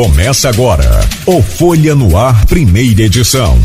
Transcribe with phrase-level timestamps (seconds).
[0.00, 0.88] Começa agora
[1.26, 3.60] o Folha no Ar, primeira edição.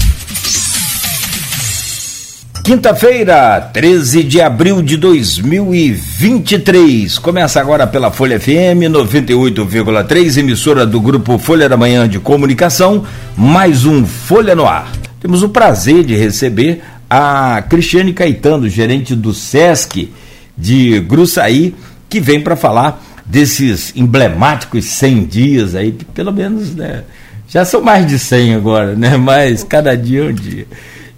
[2.62, 7.18] Quinta-feira, 13 de abril de 2023.
[7.20, 13.06] Começa agora pela Folha FM 98,3, emissora do grupo Folha da Manhã de Comunicação,
[13.38, 14.92] mais um Folha no Ar.
[15.22, 20.12] Temos o prazer de receber a Cristiane Caetano, gerente do SESC
[20.58, 21.74] de Gruçaí,
[22.10, 27.04] que vem para falar desses emblemáticos 100 dias aí, pelo menos, né,
[27.48, 30.68] já são mais de 100 agora, né, mas cada dia é um dia.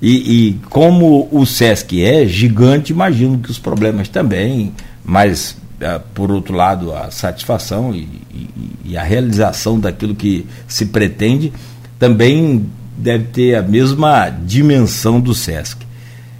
[0.02, 0.12] E,
[0.50, 4.72] e como o SESC é gigante, imagino que os problemas também,
[5.04, 8.50] mas uh, por outro lado a satisfação e, e,
[8.86, 11.52] e a realização daquilo que se pretende
[11.98, 15.87] também deve ter a mesma dimensão do SESC.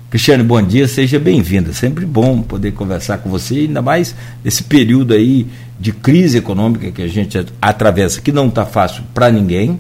[0.10, 1.74] Cristiane, bom dia, seja bem-vinda.
[1.74, 5.46] Sempre bom poder conversar com você, ainda mais nesse período aí
[5.78, 9.78] de crise econômica que a gente atravessa, que não está fácil para ninguém,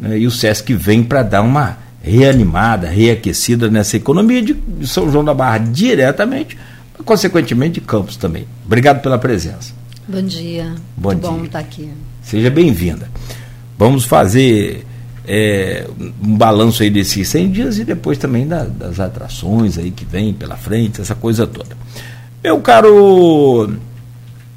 [0.00, 0.18] né?
[0.18, 4.56] e o SESC vem para dar uma reanimada, reaquecida nessa economia de
[4.86, 6.56] São João da Barra diretamente,
[6.96, 8.46] mas consequentemente de Campos também.
[8.64, 9.74] Obrigado pela presença.
[10.08, 10.74] Bom dia.
[10.96, 11.30] Bom Muito dia.
[11.30, 11.90] bom estar aqui.
[12.22, 13.10] Seja bem-vinda.
[13.76, 14.86] Vamos fazer
[15.30, 15.86] é,
[16.24, 20.32] um balanço aí desses 100 dias e depois também da, das atrações aí que vem
[20.32, 21.76] pela frente, essa coisa toda.
[22.42, 23.70] Meu caro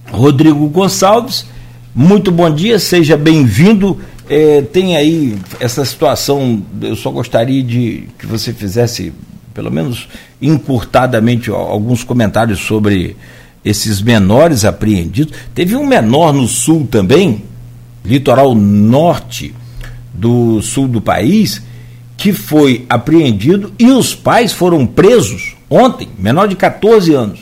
[0.10, 1.46] Rodrigo Gonçalves,
[1.94, 4.00] muito bom dia, seja bem-vindo.
[4.30, 9.12] É, tem aí essa situação, eu só gostaria de que você fizesse,
[9.54, 10.08] pelo menos
[10.42, 13.18] encurtadamente, alguns comentários sobre
[13.64, 15.38] esses menores apreendidos.
[15.54, 17.44] Teve um menor no sul também,
[18.06, 19.54] litoral norte,
[20.22, 21.64] do sul do país
[22.16, 27.40] que foi apreendido e os pais foram presos ontem, menor de 14 anos.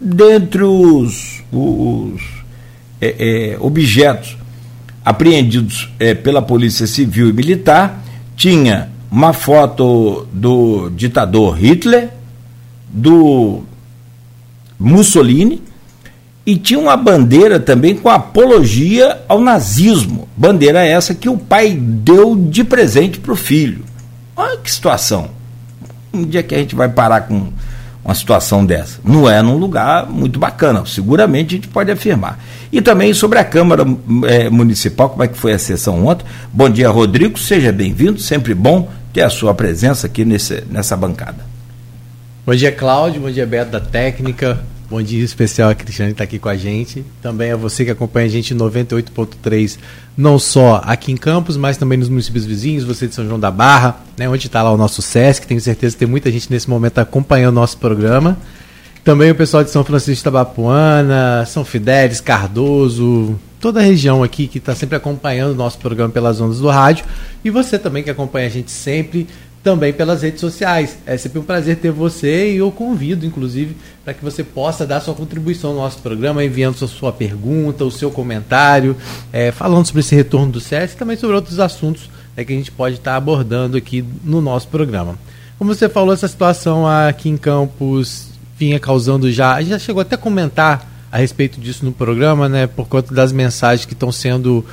[0.00, 2.22] Dentre os, os
[2.98, 4.38] é, é, objetos
[5.04, 8.02] apreendidos é, pela Polícia Civil e Militar,
[8.34, 12.08] tinha uma foto do ditador Hitler,
[12.88, 13.62] do
[14.78, 15.60] Mussolini,
[16.44, 20.28] e tinha uma bandeira também com apologia ao nazismo.
[20.36, 23.84] Bandeira essa que o pai deu de presente para o filho.
[24.36, 25.30] Olha que situação.
[26.12, 27.52] Um dia que a gente vai parar com
[28.04, 28.98] uma situação dessa.
[29.04, 32.38] Não é num lugar muito bacana, seguramente a gente pode afirmar.
[32.72, 33.84] E também sobre a Câmara
[34.26, 36.24] é, Municipal, como é que foi a sessão ontem.
[36.52, 41.44] Bom dia, Rodrigo, seja bem-vindo, sempre bom ter a sua presença aqui nesse, nessa bancada.
[42.46, 46.36] Bom dia, Cláudio, bom dia, Beto da Técnica, Bom dia especial a Cristiane está aqui
[46.36, 47.04] com a gente.
[47.22, 49.78] Também a você que acompanha a gente em 98.3,
[50.16, 53.52] não só aqui em Campos, mas também nos municípios vizinhos, você de São João da
[53.52, 55.46] Barra, né, onde está lá o nosso SESC.
[55.46, 58.36] Tenho certeza que tem muita gente nesse momento acompanhando o nosso programa.
[59.04, 64.48] Também o pessoal de São Francisco de Tabapuana, São Fidélis, Cardoso, toda a região aqui
[64.48, 67.04] que está sempre acompanhando o nosso programa pelas ondas do rádio.
[67.44, 69.28] E você também que acompanha a gente sempre
[69.62, 70.98] também pelas redes sociais.
[71.06, 75.00] É sempre um prazer ter você e eu convido, inclusive, para que você possa dar
[75.00, 78.96] sua contribuição no nosso programa, enviando sua, sua pergunta, o seu comentário,
[79.32, 82.56] é, falando sobre esse retorno do SESC e também sobre outros assuntos é, que a
[82.56, 85.18] gente pode estar abordando aqui no nosso programa.
[85.58, 89.54] Como você falou, essa situação aqui em Campos vinha causando já.
[89.54, 92.66] A gente já chegou até a comentar a respeito disso no programa, né?
[92.66, 94.64] Por conta das mensagens que estão sendo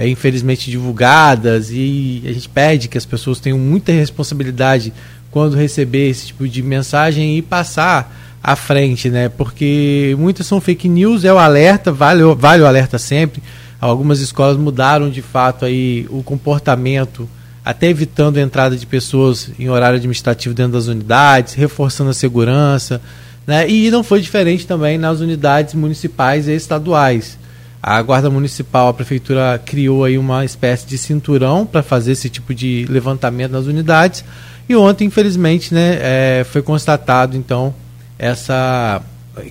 [0.00, 4.94] é, infelizmente divulgadas e a gente pede que as pessoas tenham muita responsabilidade
[5.30, 8.10] quando receber esse tipo de mensagem e passar
[8.42, 9.28] à frente, né?
[9.28, 13.42] Porque muitas são fake news, é o alerta, vale, vale o alerta sempre.
[13.78, 17.28] Algumas escolas mudaram de fato aí o comportamento,
[17.62, 23.02] até evitando a entrada de pessoas em horário administrativo dentro das unidades, reforçando a segurança,
[23.46, 23.68] né?
[23.68, 27.38] E não foi diferente também nas unidades municipais e estaduais.
[27.82, 32.54] A Guarda Municipal, a Prefeitura criou aí uma espécie de cinturão para fazer esse tipo
[32.54, 34.24] de levantamento nas unidades.
[34.68, 37.74] E ontem, infelizmente, né, é, foi constatado, então,
[38.18, 39.02] essa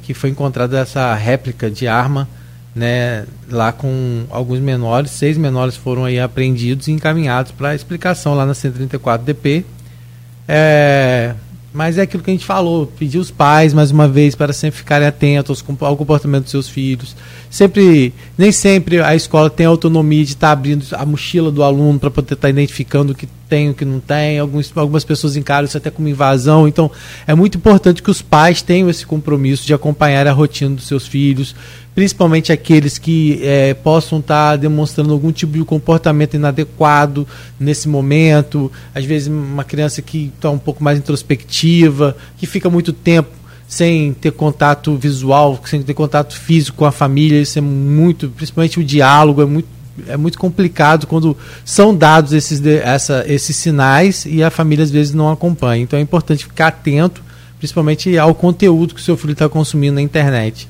[0.04, 2.28] que foi encontrada essa réplica de arma
[2.76, 8.46] né, lá com alguns menores, seis menores foram aí apreendidos e encaminhados para explicação lá
[8.46, 9.66] na 134 DP.
[10.48, 11.34] É,
[11.74, 14.80] mas é aquilo que a gente falou, pedir os pais mais uma vez para sempre
[14.80, 17.16] ficarem atentos ao comportamento dos seus filhos.
[17.50, 22.00] Sempre, nem sempre a escola tem autonomia de estar tá abrindo a mochila do aluno
[22.00, 24.38] para poder estar tá identificando o que tem, o que não tem.
[24.38, 26.68] Alguns, algumas pessoas encaram isso até como invasão.
[26.68, 26.92] Então,
[27.26, 31.08] é muito importante que os pais tenham esse compromisso de acompanhar a rotina dos seus
[31.08, 31.56] filhos,
[31.96, 37.28] principalmente aqueles que é, possam estar tá demonstrando algum tipo de comportamento inadequado
[37.60, 38.72] nesse momento.
[38.94, 44.14] Às vezes, uma criança que está um pouco mais introspectiva, que fica muito tempo sem
[44.14, 48.84] ter contato visual, sem ter contato físico com a família, isso é muito, principalmente o
[48.84, 54.50] diálogo, é muito é muito complicado quando são dados esses, essa, esses sinais e a
[54.50, 55.84] família às vezes não acompanha.
[55.84, 57.24] Então é importante ficar atento,
[57.58, 60.68] principalmente ao conteúdo que o seu filho está consumindo na internet.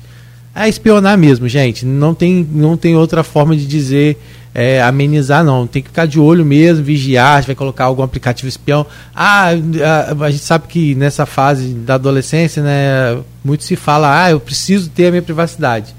[0.54, 1.86] É espionar mesmo, gente.
[1.86, 4.18] Não tem, não tem outra forma de dizer
[4.54, 5.66] é, amenizar, não.
[5.66, 8.84] Tem que ficar de olho mesmo, vigiar, vai colocar algum aplicativo espião.
[9.14, 14.30] Ah, a, a, gente sabe que nessa fase da adolescência, né, muito se fala, ah,
[14.30, 15.94] eu preciso ter a minha privacidade.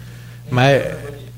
[0.50, 0.82] Mas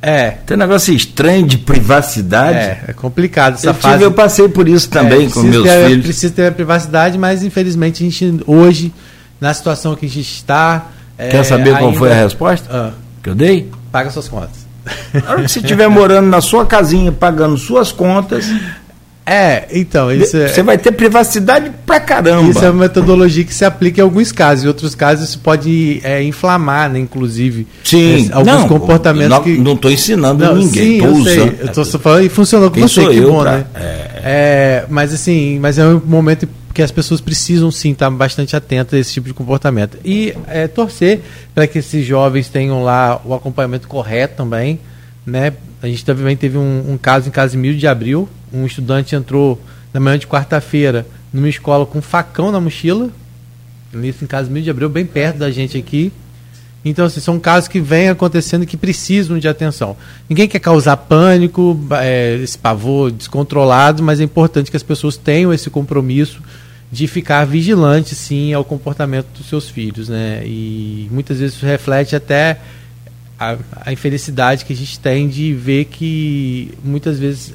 [0.03, 0.31] é.
[0.45, 2.57] Tem um negócio estranho de privacidade.
[2.57, 3.93] É, é complicado essa eu fase.
[3.93, 6.03] Tive, eu passei por isso também é, com meus ter, filhos.
[6.03, 8.93] Preciso ter a privacidade, mas infelizmente a gente hoje,
[9.39, 10.87] na situação que a gente está.
[11.17, 12.91] Quer é, saber qual foi a resposta ah,
[13.21, 13.71] que eu dei?
[13.91, 14.65] Paga suas contas.
[15.13, 18.45] Na hora que você estiver morando na sua casinha, pagando suas contas.
[19.25, 22.49] É, então, isso Você é, vai ter privacidade pra caramba.
[22.49, 24.65] Isso é uma metodologia que se aplica em alguns casos.
[24.65, 27.65] Em outros casos, isso pode é, inflamar, né, inclusive.
[27.83, 29.57] Sim, é, alguns não, comportamentos não, que.
[29.57, 31.33] Não estou ensinando não, ninguém, sim, eu usando.
[31.33, 33.51] Sei, eu tô só falando e funcionou com Quem você, que bom, pra...
[33.57, 33.65] né?
[33.75, 34.09] É...
[34.23, 34.85] é...
[34.89, 38.99] mas assim, mas é um momento que as pessoas precisam sim estar bastante atentas a
[38.99, 39.97] esse tipo de comportamento.
[40.03, 41.21] E é, torcer
[41.53, 44.79] para que esses jovens tenham lá o acompanhamento correto também
[45.25, 45.53] né?
[45.83, 49.61] A gente também teve um, um caso em Casimiro de Abril, um estudante entrou
[49.93, 53.09] na manhã de quarta-feira numa escola com um facão na mochila,
[54.01, 56.09] isso em Casimiro de Abril, bem perto da gente aqui.
[56.85, 59.97] Então, assim, são casos que vêm acontecendo que precisam de atenção.
[60.29, 65.53] Ninguém quer causar pânico, é, esse pavor descontrolado, mas é importante que as pessoas tenham
[65.53, 66.41] esse compromisso
[66.89, 70.43] de ficar vigilante, sim, ao comportamento dos seus filhos, né?
[70.45, 72.59] E muitas vezes isso reflete até
[73.51, 77.53] a, a infelicidade que a gente tem de ver que muitas vezes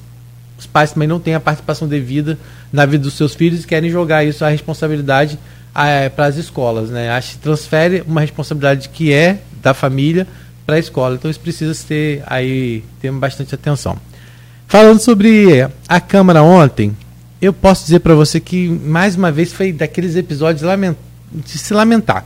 [0.59, 2.39] os pais também não têm a participação devida
[2.73, 5.39] na vida dos seus filhos e querem jogar isso a responsabilidade
[5.75, 7.11] é, para as escolas, né?
[7.11, 10.27] Acho transfere uma responsabilidade que é da família
[10.67, 11.15] para a escola.
[11.15, 13.97] Então isso precisa ter aí ter bastante atenção.
[14.67, 16.95] Falando sobre a Câmara ontem,
[17.41, 20.63] eu posso dizer para você que mais uma vez foi daqueles episódios
[21.33, 22.25] de se lamentar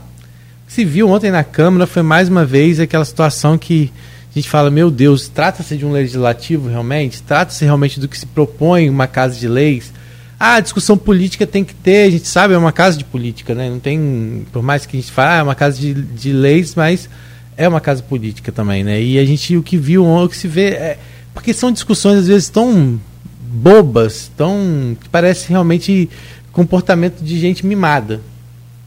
[0.73, 3.91] se viu ontem na Câmara foi mais uma vez aquela situação que
[4.31, 7.21] a gente fala, meu Deus, trata-se de um legislativo realmente?
[7.21, 9.93] Trata-se realmente do que se propõe uma casa de leis?
[10.39, 13.69] Ah, discussão política tem que ter, a gente sabe, é uma casa de política, né?
[13.69, 16.73] Não tem, por mais que a gente fale, ah, é uma casa de, de leis,
[16.73, 17.07] mas
[17.55, 18.99] é uma casa política também, né?
[18.99, 20.97] E a gente, o que viu, o que se vê, é,
[21.35, 22.99] porque são discussões às vezes tão
[23.39, 26.09] bobas, tão, que parece realmente
[26.51, 28.21] comportamento de gente mimada,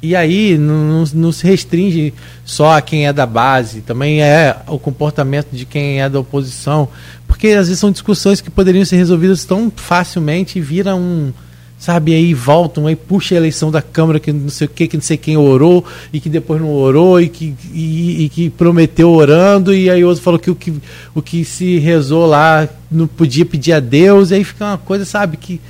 [0.06, 2.14] e aí não, não, se restringe
[2.44, 6.88] só a quem é da base, também é o comportamento de quem é da oposição,
[7.26, 11.32] porque às vezes são discussões que poderiam ser resolvidas tão facilmente e vira um,
[11.76, 14.96] sabe, aí voltam, aí puxa a eleição da Câmara que não sei o que, que
[14.96, 19.10] não sei quem orou e que depois não orou e que, e, e que prometeu
[19.10, 20.72] orando e aí outro falou que o que,
[21.16, 25.04] o que se rezou lá não podia pedir a Deus, e aí fica uma coisa,
[25.04, 25.60] sabe, que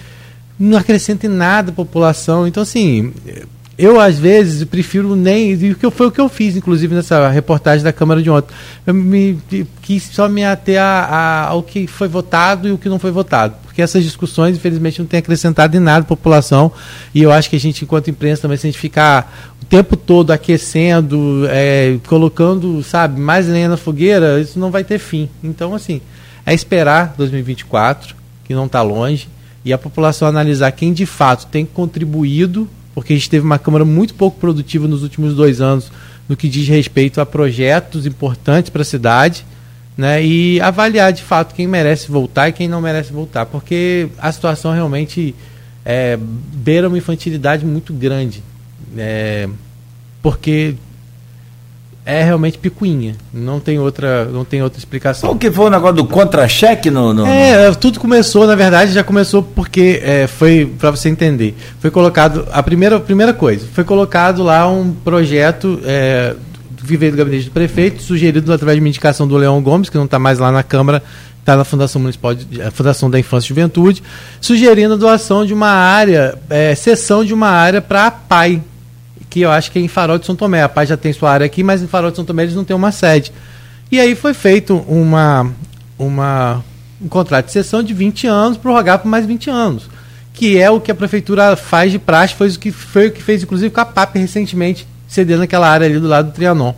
[0.58, 2.46] não acrescenta em nada a população.
[2.46, 3.12] Então, assim,
[3.78, 5.52] eu, às vezes, prefiro nem.
[5.52, 8.54] E que foi o que eu fiz, inclusive, nessa reportagem da Câmara de ontem.
[8.86, 9.38] Eu me,
[9.82, 13.10] quis só me ater a, a, ao que foi votado e o que não foi
[13.10, 13.54] votado.
[13.64, 16.72] Porque essas discussões, infelizmente, não têm acrescentado em nada a população.
[17.14, 19.94] E eu acho que a gente, enquanto imprensa, também, se a gente ficar o tempo
[19.94, 25.28] todo aquecendo, é, colocando, sabe, mais lenha na fogueira, isso não vai ter fim.
[25.44, 26.00] Então, assim,
[26.46, 28.16] é esperar 2024,
[28.46, 29.28] que não está longe,
[29.62, 32.66] e a população analisar quem de fato tem contribuído
[32.96, 35.92] porque a gente teve uma Câmara muito pouco produtiva nos últimos dois anos
[36.26, 39.44] no que diz respeito a projetos importantes para a cidade,
[39.98, 40.24] né?
[40.24, 44.72] E avaliar de fato quem merece voltar e quem não merece voltar, porque a situação
[44.72, 45.34] realmente
[45.84, 46.18] é,
[46.54, 48.42] beira uma infantilidade muito grande,
[48.96, 49.46] é,
[50.22, 50.74] porque
[52.06, 53.16] é realmente picuinha.
[53.34, 55.28] Não tem outra, não tem outra explicação.
[55.32, 59.02] O que foi o negócio do contra-cheque no, no, É, tudo começou, na verdade, já
[59.02, 61.56] começou porque é, foi para você entender.
[61.80, 66.36] Foi colocado a primeira, primeira coisa, foi colocado lá um projeto é,
[66.70, 70.04] do do gabinete do prefeito, sugerido através de uma indicação do Leão Gomes, que não
[70.04, 71.02] está mais lá na Câmara,
[71.40, 74.00] está na Fundação Municipal, de, Fundação da Infância e Juventude,
[74.40, 78.62] sugerindo a doação de uma área, é, cessão de uma área para a PAI,
[79.28, 80.62] que eu acho que é em Farol de São Tomé.
[80.62, 82.64] A Paz já tem sua área aqui, mas em Farol de São Tomé eles não
[82.64, 83.32] têm uma sede.
[83.90, 85.52] E aí foi feito uma,
[85.98, 86.64] uma,
[87.00, 89.88] um contrato de sessão de 20 anos, prorrogar por mais 20 anos.
[90.32, 93.22] Que é o que a prefeitura faz de praxe, foi o que, foi o que
[93.22, 96.74] fez, inclusive, com a PAP recentemente, cedendo aquela área ali do lado do Trianon.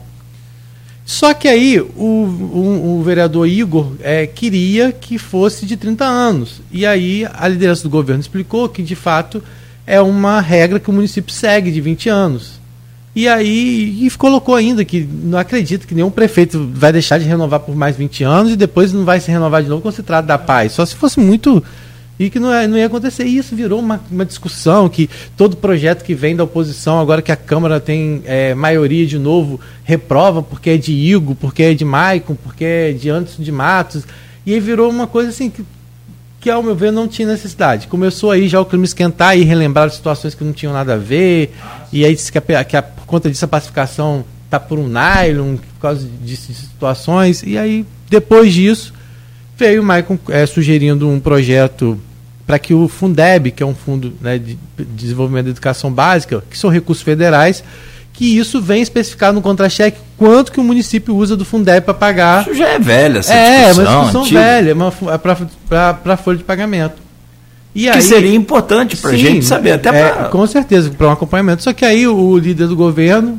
[1.08, 6.60] Só que aí o, o, o vereador Igor é, queria que fosse de 30 anos.
[6.70, 9.42] E aí a liderança do governo explicou que, de fato,
[9.88, 12.60] é uma regra que o município segue de 20 anos.
[13.16, 17.60] E aí e colocou ainda que não acredita que nenhum prefeito vai deixar de renovar
[17.60, 20.28] por mais 20 anos e depois não vai se renovar de novo quando se trata
[20.28, 20.72] da paz.
[20.72, 21.64] Só se fosse muito.
[22.20, 23.24] E que não, não ia acontecer.
[23.24, 27.32] E isso virou uma, uma discussão que todo projeto que vem da oposição, agora que
[27.32, 31.84] a Câmara tem é, maioria de novo, reprova porque é de Igo, porque é de
[31.84, 34.04] Maicon, porque é de Anderson de Matos.
[34.44, 35.64] E aí virou uma coisa assim que
[36.40, 37.86] que ao meu ver não tinha necessidade.
[37.86, 41.54] Começou aí já o clima esquentar e relembrar situações que não tinham nada a ver,
[41.92, 44.88] e aí disse que, a, que a, por conta disso a pacificação está por um
[44.88, 48.94] nylon, por causa de, de, situações, e aí depois disso
[49.56, 52.00] veio o Maicon é, sugerindo um projeto
[52.46, 56.56] para que o Fundeb, que é um fundo né, de desenvolvimento da educação básica, que
[56.56, 57.62] são recursos federais,
[58.18, 62.42] que isso vem especificado no contra-cheque quanto que o município usa do Fundeb para pagar.
[62.42, 63.84] Isso já é velha essa é, discussão.
[63.84, 64.40] É, uma discussão antiga.
[64.40, 64.76] velha,
[65.12, 65.18] é
[66.02, 66.96] para a folha de pagamento.
[67.72, 71.12] E que aí, seria importante para a gente saber, até é, Com certeza, para um
[71.12, 71.62] acompanhamento.
[71.62, 73.38] Só que aí o líder do governo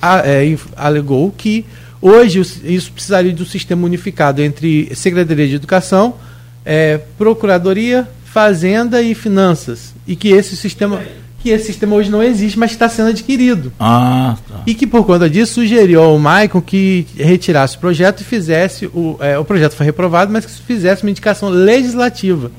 [0.00, 1.66] é, alegou que
[2.00, 6.14] hoje isso precisaria de um sistema unificado entre Secretaria de Educação,
[6.64, 9.92] é, Procuradoria, Fazenda e Finanças.
[10.06, 11.02] E que esse sistema
[11.42, 13.72] que esse sistema hoje não existe, mas está sendo adquirido.
[13.80, 14.62] Ah, tá.
[14.64, 18.86] E que por conta disso sugeriu ao Maicon que retirasse o projeto e fizesse.
[18.86, 22.52] O, é, o projeto foi reprovado, mas que fizesse uma indicação legislativa.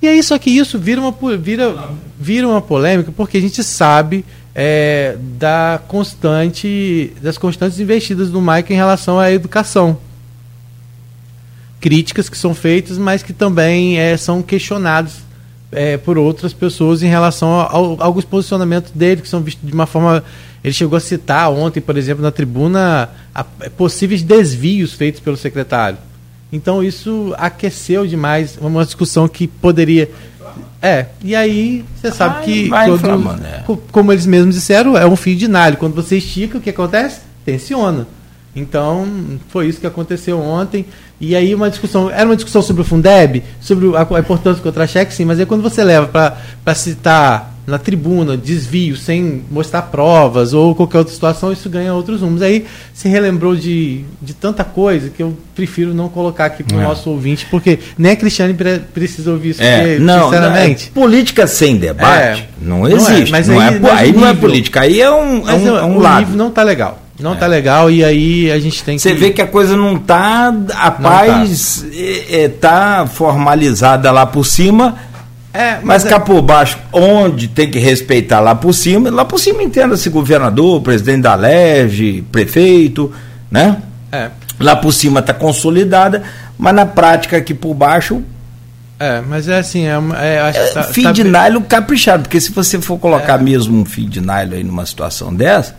[0.00, 4.24] E aí, só que isso vira uma, vira, vira uma polêmica, porque a gente sabe
[4.54, 9.98] é, da constante, das constantes investidas do Maicon em relação à educação.
[11.80, 15.26] Críticas que são feitas, mas que também é, são questionadas
[15.72, 19.74] é, por outras pessoas em relação a, a, alguns posicionamentos dele, que são vistos de
[19.74, 20.22] uma forma.
[20.62, 25.36] Ele chegou a citar ontem, por exemplo, na tribuna, a, é, possíveis desvios feitos pelo
[25.36, 25.98] secretário.
[26.52, 30.10] Então isso aqueceu demais uma discussão que poderia.
[30.80, 33.64] É, e aí você sabe que, todo, né?
[33.90, 35.76] como eles mesmos disseram, é um fio de nalho.
[35.76, 37.20] Quando você estica, o que acontece?
[37.44, 38.06] Tensiona.
[38.54, 39.06] Então,
[39.48, 40.86] foi isso que aconteceu ontem.
[41.20, 45.14] E aí uma discussão, era uma discussão sobre o Fundeb, sobre a, importância do contra-cheque,
[45.14, 46.06] sim, mas aí quando você leva
[46.62, 52.20] para citar na tribuna desvio sem mostrar provas ou qualquer outra situação, isso ganha outros
[52.20, 52.42] números.
[52.42, 56.80] Aí se relembrou de, de tanta coisa que eu prefiro não colocar aqui para o
[56.80, 56.84] é.
[56.84, 60.92] nosso ouvinte, porque nem a Cristiane pre precisa ouvir isso, é, porque, não, sinceramente.
[60.94, 63.10] Não, é, política sem debate é, não existe.
[63.10, 65.76] Não é, mas não aí, é, aí não é política, aí é um, é um,
[65.76, 66.20] é um o lado.
[66.20, 67.05] nível não está legal.
[67.18, 67.36] Não é.
[67.36, 69.18] tá legal e aí a gente tem Você que...
[69.18, 70.48] vê que a coisa não tá.
[70.48, 71.96] A não paz tá.
[71.96, 74.96] É, é, tá formalizada lá por cima.
[75.52, 76.20] É, mas, mas cá é...
[76.20, 81.22] por baixo, onde tem que respeitar lá por cima, lá por cima entenda-se governador, presidente
[81.22, 83.10] da LERJ, prefeito,
[83.50, 83.78] né?
[84.12, 84.28] É.
[84.60, 86.22] Lá por cima está consolidada,
[86.58, 88.22] mas na prática aqui por baixo
[88.98, 92.40] é, mas é assim, é, é, acho é, tá, fio tá de nylon caprichado, porque
[92.40, 93.42] se você for colocar é.
[93.42, 95.76] mesmo um fio de nylon aí numa situação dessa,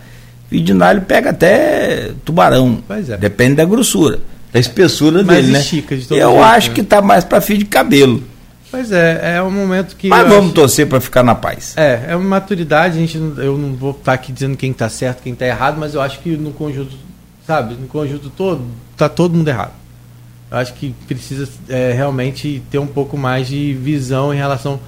[0.50, 2.82] Fio de nylon pega até tubarão.
[2.90, 3.18] É.
[3.18, 4.20] Depende da grossura,
[4.52, 5.62] da espessura Mas dele, né?
[5.62, 5.78] De
[6.12, 6.76] Eu jeito, acho né?
[6.76, 8.24] que está mais para fio de cabelo.
[8.70, 10.10] Pois é, é um momento que.
[10.10, 10.54] Mas vamos acho...
[10.54, 11.74] torcer para ficar na paz.
[11.78, 15.24] É, é uma maturidade, a gente, eu não vou estar aqui dizendo quem está certo,
[15.24, 16.92] quem está errado, mas eu acho que no conjunto,
[17.46, 18.62] sabe, no conjunto todo,
[18.92, 19.74] está todo mundo errado.
[20.50, 24.80] Eu acho que precisa é, realmente ter um pouco mais de visão em relação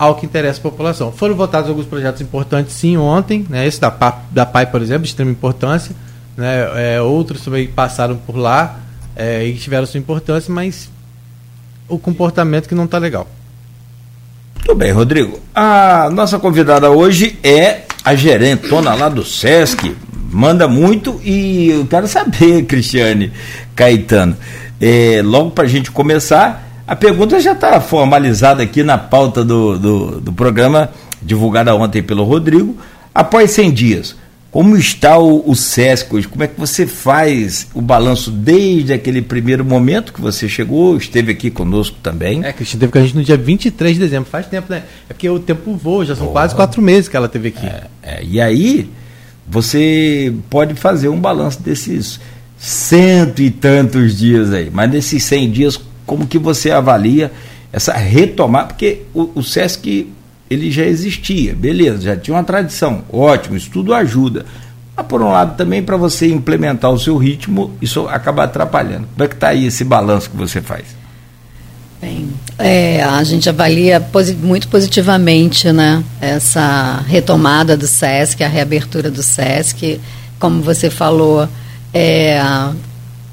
[0.00, 1.12] ao que interessa a população.
[1.12, 3.66] Foram votados alguns projetos importantes, sim, ontem, né?
[3.66, 3.94] esse da,
[4.30, 5.94] da PAI, por exemplo, de extrema importância,
[6.34, 6.94] né?
[6.94, 8.80] É, outros também passaram por lá
[9.14, 10.88] é, e tiveram sua importância, mas
[11.86, 13.28] o comportamento que não está legal.
[14.54, 15.38] Muito bem, Rodrigo.
[15.54, 19.94] A nossa convidada hoje é a gerentona lá do SESC,
[20.32, 23.30] manda muito e eu quero saber, Cristiane
[23.76, 24.34] Caetano,
[24.80, 29.78] é, logo para a gente começar, a pergunta já está formalizada aqui na pauta do,
[29.78, 30.90] do, do, programa,
[31.22, 32.76] divulgada ontem pelo Rodrigo.
[33.14, 34.16] Após 100 dias,
[34.50, 36.26] como está o, o SESC hoje?
[36.26, 41.30] Como é que você faz o balanço desde aquele primeiro momento que você chegou, esteve
[41.30, 42.44] aqui conosco também?
[42.44, 44.82] É, Cristina teve com a gente no dia 23 de dezembro, faz tempo, né?
[45.08, 46.32] É porque o tempo voa, já são oh.
[46.32, 47.66] quase quatro meses que ela teve aqui.
[47.66, 48.90] É, é, e aí,
[49.46, 52.18] você pode fazer um balanço desses
[52.58, 55.80] cento e tantos dias aí, mas nesses 100 dias,
[56.10, 57.30] como que você avalia
[57.72, 58.66] essa retomada?
[58.66, 60.08] Porque o, o SESC
[60.50, 64.44] ele já existia, beleza, já tinha uma tradição, ótimo, isso tudo ajuda.
[64.96, 69.06] Mas por um lado também para você implementar o seu ritmo, isso acaba atrapalhando.
[69.12, 70.82] Como é que está aí esse balanço que você faz?
[72.02, 79.12] Bem, é, a gente avalia posi muito positivamente né, essa retomada do SESC, a reabertura
[79.12, 80.00] do SESC.
[80.40, 81.48] Como você falou,
[81.94, 82.42] é,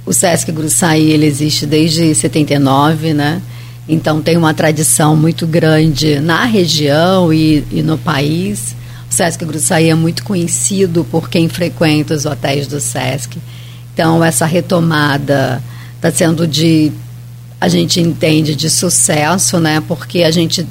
[0.08, 3.42] o Sesc Gruçaí ele existe desde 79, né?
[3.90, 8.74] Então tem uma tradição muito grande na região e, e no país.
[9.10, 13.38] O Sesc Gruçaí é muito conhecido por quem frequenta os hotéis do Sesc.
[13.94, 15.62] Então, essa retomada
[15.98, 16.92] está sendo de,
[17.60, 19.84] a gente entende, de sucesso, né?
[19.86, 20.66] Porque a gente,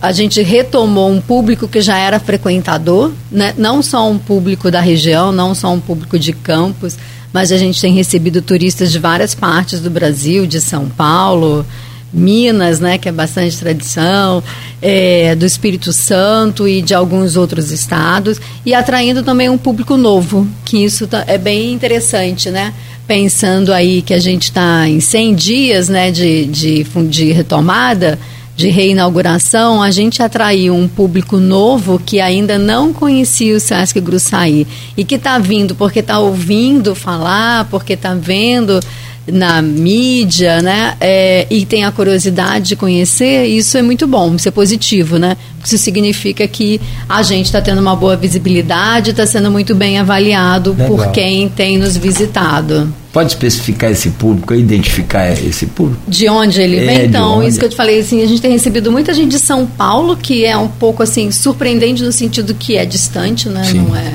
[0.00, 3.52] a gente retomou um público que já era frequentador, né?
[3.56, 6.96] não só um público da região, não só um público de campos,
[7.34, 11.66] mas a gente tem recebido turistas de várias partes do Brasil, de São Paulo,
[12.12, 14.40] Minas, né, que é bastante tradição,
[14.80, 20.46] é, do Espírito Santo e de alguns outros estados, e atraindo também um público novo,
[20.64, 22.72] que isso tá, é bem interessante, né?
[23.04, 28.16] Pensando aí que a gente está em 100 dias né, de, de, de retomada,
[28.56, 34.66] de reinauguração, a gente atraiu um público novo que ainda não conhecia o Sesc Gruçaí
[34.96, 38.80] e que está vindo porque está ouvindo falar, porque está vendo
[39.26, 40.96] na mídia, né?
[41.00, 45.36] É, e tem a curiosidade de conhecer, isso é muito bom, isso é positivo, né?
[45.64, 50.72] Isso significa que a gente está tendo uma boa visibilidade, está sendo muito bem avaliado
[50.72, 50.88] Legal.
[50.88, 52.92] por quem tem nos visitado.
[53.14, 56.02] Pode especificar esse público, identificar esse público?
[56.06, 57.06] De onde ele é, vem?
[57.06, 59.64] Então, isso que eu te falei, assim, a gente tem recebido muita gente de São
[59.66, 63.64] Paulo, que é um pouco assim, surpreendente no sentido que é distante, né?
[63.64, 63.78] Sim.
[63.78, 64.12] Não é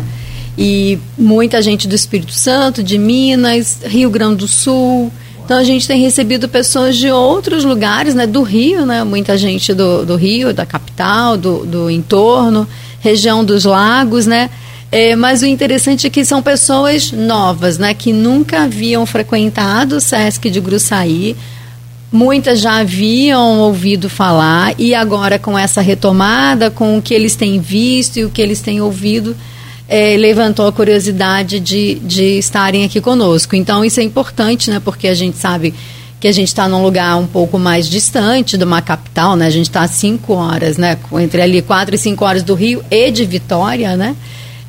[0.62, 5.10] e muita gente do Espírito Santo, de Minas, Rio Grande do Sul.
[5.46, 9.74] Então a gente tem recebido pessoas de outros lugares, né, do Rio, né, muita gente
[9.74, 12.68] do, do Rio, da capital, do, do entorno,
[13.00, 14.50] região dos lagos, né.
[14.91, 20.01] É, mas o interessante é que são pessoas novas, né, que nunca haviam frequentado o
[20.01, 21.36] Sesc de Gruçaí,
[22.12, 27.60] muitas já haviam ouvido falar e agora com essa retomada, com o que eles têm
[27.60, 29.36] visto e o que eles têm ouvido,
[29.88, 33.55] é, levantou a curiosidade de, de estarem aqui conosco.
[33.55, 34.79] Então, isso é importante, né?
[34.79, 35.74] Porque a gente sabe
[36.19, 39.48] que a gente está num lugar um pouco mais distante de uma capital, né?
[39.48, 40.98] A gente está a cinco horas, né?
[41.13, 44.15] Entre ali quatro e cinco horas do Rio e de Vitória, né?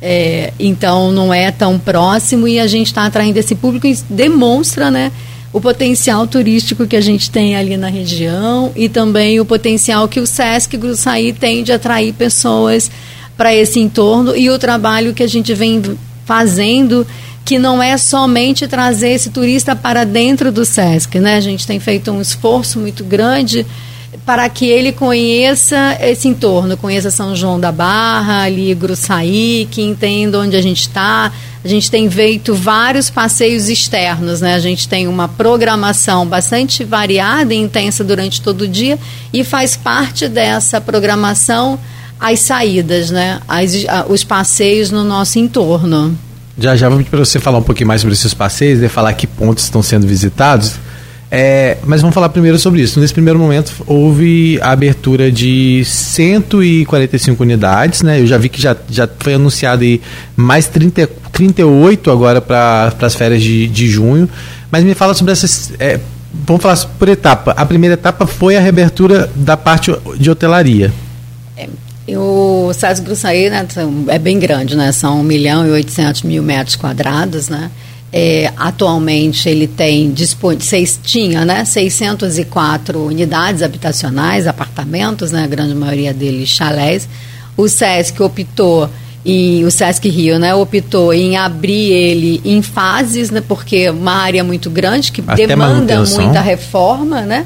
[0.01, 4.89] É, então não é tão próximo e a gente está atraindo esse público e demonstra,
[4.89, 5.11] né?
[5.53, 10.19] O potencial turístico que a gente tem ali na região e também o potencial que
[10.19, 12.89] o Sesc Gruçaí tem de atrair pessoas
[13.37, 15.81] para esse entorno e o trabalho que a gente vem
[16.25, 17.05] fazendo
[17.43, 21.35] que não é somente trazer esse turista para dentro do SESC, né?
[21.35, 23.65] A gente tem feito um esforço muito grande
[24.25, 30.39] para que ele conheça esse entorno, conheça São João da Barra, ali Gruçaí, que entenda
[30.39, 31.31] onde a gente está.
[31.63, 34.53] A gente tem feito vários passeios externos, né?
[34.55, 38.97] A gente tem uma programação bastante variada e intensa durante todo o dia
[39.31, 41.79] e faz parte dessa programação
[42.19, 43.39] as saídas, né?
[43.47, 43.73] As,
[44.09, 46.17] os passeios no nosso entorno.
[46.57, 49.25] Já já vamos para você falar um pouquinho mais sobre esses passeios, de falar que
[49.25, 50.73] pontos estão sendo visitados.
[51.33, 52.99] É, mas vamos falar primeiro sobre isso.
[52.99, 58.19] Nesse primeiro momento houve a abertura de 145 unidades, né?
[58.19, 60.01] Eu já vi que já, já foi anunciado aí
[60.35, 64.29] mais 30, 38 agora para as férias de, de junho.
[64.69, 65.71] Mas me fala sobre essas.
[65.79, 66.01] É,
[66.45, 67.51] vamos falar por etapa.
[67.51, 70.91] A primeira etapa foi a reabertura da parte de hotelaria.
[71.55, 71.69] É,
[72.17, 73.65] o SESC Gruçaí né,
[74.07, 74.91] é bem grande, né?
[74.91, 77.71] São 1 milhão e 800 mil metros quadrados, né?
[78.13, 80.13] É, atualmente ele tem
[80.59, 87.07] seis, tinha né, 604 unidades habitacionais, apartamentos, né, a grande maioria deles chalés.
[87.55, 88.89] O SESC optou
[89.23, 94.13] e o Sesc Rio, né, optou em abrir ele em fases, né, porque é uma
[94.13, 97.45] área muito grande que Até demanda muita reforma, né?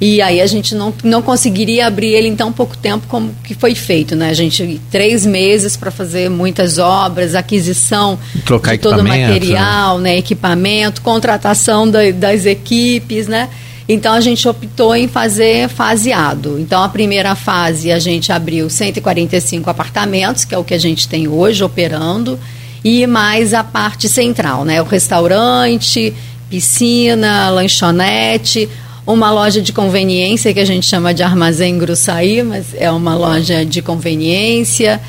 [0.00, 3.54] E aí a gente não, não conseguiria abrir ele em tão pouco tempo como que
[3.54, 4.30] foi feito, né?
[4.30, 10.16] A gente três meses para fazer muitas obras, aquisição Trocar de todo o material, né?
[10.16, 13.50] equipamento, contratação da, das equipes, né?
[13.86, 16.58] Então a gente optou em fazer faseado.
[16.58, 21.08] Então a primeira fase a gente abriu 145 apartamentos, que é o que a gente
[21.08, 22.38] tem hoje operando,
[22.82, 24.80] e mais a parte central, né?
[24.80, 26.14] O restaurante,
[26.48, 28.66] piscina, lanchonete,
[29.06, 33.64] uma loja de conveniência que a gente chama de armazém Gruçaí, mas é uma loja
[33.64, 35.00] de conveniência,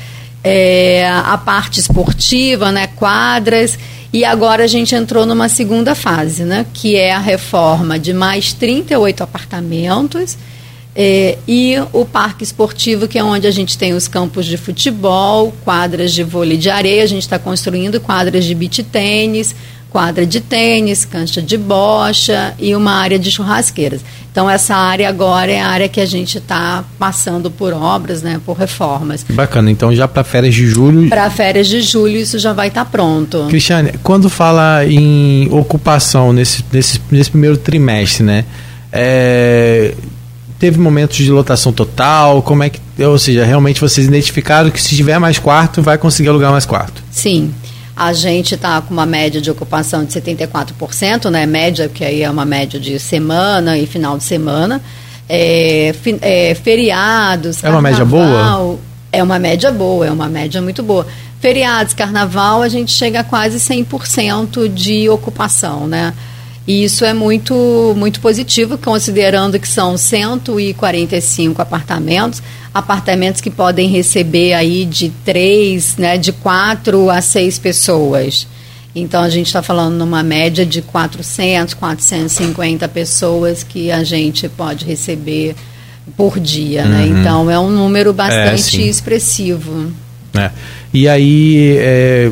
[0.42, 3.78] é, a parte esportiva, né, quadras,
[4.12, 8.52] e agora a gente entrou numa segunda fase, né, que é a reforma de mais
[8.52, 10.36] 38 apartamentos
[10.94, 15.52] é, e o parque esportivo, que é onde a gente tem os campos de futebol,
[15.64, 19.54] quadras de vôlei de areia, a gente está construindo quadras de beach tênis,
[19.92, 24.00] quadra de tênis, cancha de bocha e uma área de churrasqueiras.
[24.30, 28.40] Então essa área agora é a área que a gente está passando por obras, né,
[28.46, 29.22] por reformas.
[29.28, 29.70] Bacana.
[29.70, 31.10] Então já para férias de julho.
[31.10, 33.44] Para férias de julho isso já vai estar tá pronto.
[33.48, 38.46] Cristiane, quando fala em ocupação nesse, nesse, nesse primeiro trimestre, né?
[38.90, 39.94] É,
[40.58, 42.40] teve momentos de lotação total?
[42.40, 46.30] Como é que, ou seja, realmente vocês identificaram que se tiver mais quarto, vai conseguir
[46.30, 47.02] alugar mais quarto?
[47.10, 47.52] Sim.
[47.94, 51.44] A gente está com uma média de ocupação de 74%, né?
[51.46, 54.80] Média, que aí é uma média de semana e final de semana.
[55.28, 57.62] É, é, feriados.
[57.62, 58.78] É uma média boa?
[59.12, 61.06] É uma média boa, é uma média muito boa.
[61.38, 66.14] Feriados, carnaval, a gente chega a quase 100% de ocupação, né?
[66.66, 72.40] E isso é muito, muito positivo, considerando que são 145 apartamentos,
[72.72, 78.46] apartamentos que podem receber aí de três, né, de quatro a seis pessoas.
[78.94, 84.84] Então a gente está falando numa média de 400, 450 pessoas que a gente pode
[84.84, 85.56] receber
[86.16, 87.04] por dia, né?
[87.04, 87.12] uhum.
[87.12, 87.20] né?
[87.20, 89.90] Então é um número é, bastante é, expressivo.
[90.34, 90.50] É.
[90.92, 92.30] E aí, é,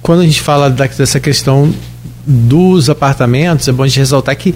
[0.00, 1.74] quando a gente fala dessa questão
[2.26, 4.54] dos apartamentos, é bom a gente ressaltar que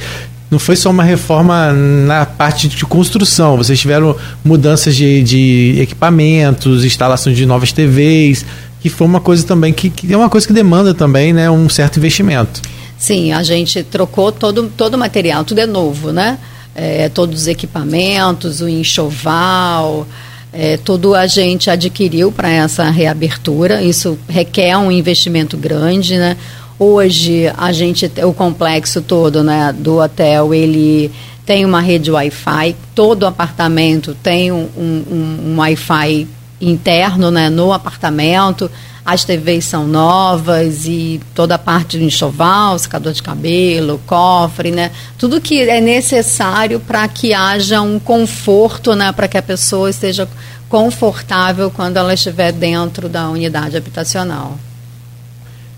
[0.51, 6.85] não foi só uma reforma na parte de construção, vocês tiveram mudanças de, de equipamentos,
[6.85, 8.45] instalação de novas TVs,
[8.81, 11.69] que foi uma coisa também que, que é uma coisa que demanda também né, um
[11.69, 12.61] certo investimento.
[12.99, 16.39] Sim, a gente trocou todo, todo o material, tudo é novo, né?
[16.75, 20.07] É, todos os equipamentos, o enxoval,
[20.53, 23.83] é, tudo a gente adquiriu para essa reabertura.
[23.83, 26.37] Isso requer um investimento grande, né?
[26.83, 31.13] Hoje a gente, o complexo todo, né, do hotel, ele
[31.45, 32.75] tem uma rede Wi-Fi.
[32.95, 36.27] Todo apartamento tem um, um, um Wi-Fi
[36.59, 38.71] interno, né, no apartamento.
[39.05, 44.91] As TVs são novas e toda a parte do enxoval, secador de cabelo, cofre, né?
[45.19, 49.13] Tudo que é necessário para que haja um conforto, né?
[49.13, 50.27] Para que a pessoa esteja
[50.67, 54.57] confortável quando ela estiver dentro da unidade habitacional.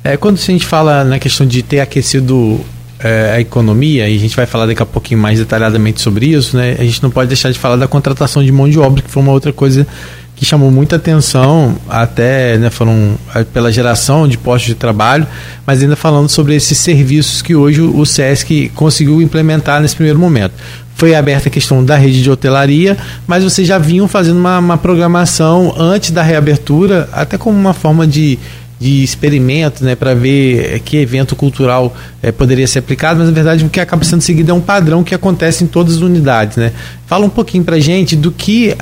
[0.04, 2.60] É, quando a gente fala na questão de ter aquecido
[2.98, 6.56] é, a economia, e a gente vai falar daqui a pouquinho mais detalhadamente sobre isso,
[6.56, 6.76] né?
[6.78, 9.22] A gente não pode deixar de falar da contratação de mão de obra, que foi
[9.22, 9.86] uma outra coisa
[10.34, 15.24] que chamou muita atenção, até né, foram é, pela geração de postos de trabalho,
[15.64, 20.54] mas ainda falando sobre esses serviços que hoje o SESC conseguiu implementar nesse primeiro momento.
[20.96, 24.76] Foi aberta a questão da rede de hotelaria, mas vocês já vinham fazendo uma, uma
[24.76, 28.38] programação antes da reabertura, até como uma forma de
[28.82, 33.64] de experimento, né, para ver que evento cultural é, poderia ser aplicado, mas na verdade
[33.64, 36.72] o que acaba sendo seguido é um padrão que acontece em todas as unidades, né?
[37.06, 38.74] Fala um pouquinho para gente do que,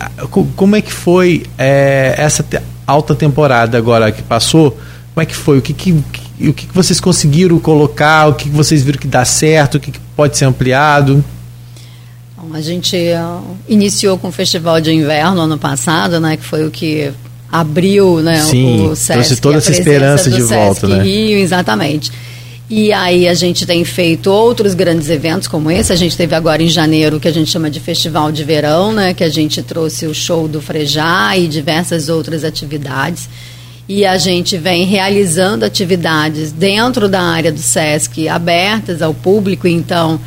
[0.57, 2.43] como é que foi é, essa
[2.87, 4.71] alta temporada agora que passou,
[5.13, 5.93] como é que foi, o que, que
[6.49, 10.01] o que, vocês conseguiram colocar, o que vocês viram que dá certo, o que, que
[10.17, 11.23] pode ser ampliado?
[12.55, 16.71] A gente uh, iniciou com o Festival de Inverno ano passado, né, que foi o
[16.71, 17.13] que
[17.51, 19.13] abriu né, Sim, o SESC.
[19.13, 20.87] Trouxe toda essa esperança de volta.
[20.87, 21.03] né?
[21.03, 22.11] Rio, exatamente.
[22.69, 25.93] E aí a gente tem feito outros grandes eventos como esse.
[25.93, 29.13] A gente teve agora em janeiro que a gente chama de Festival de Verão, né?
[29.13, 33.29] Que a gente trouxe o show do Frejá e diversas outras atividades.
[33.89, 40.21] E a gente vem realizando atividades dentro da área do SESC abertas ao público, então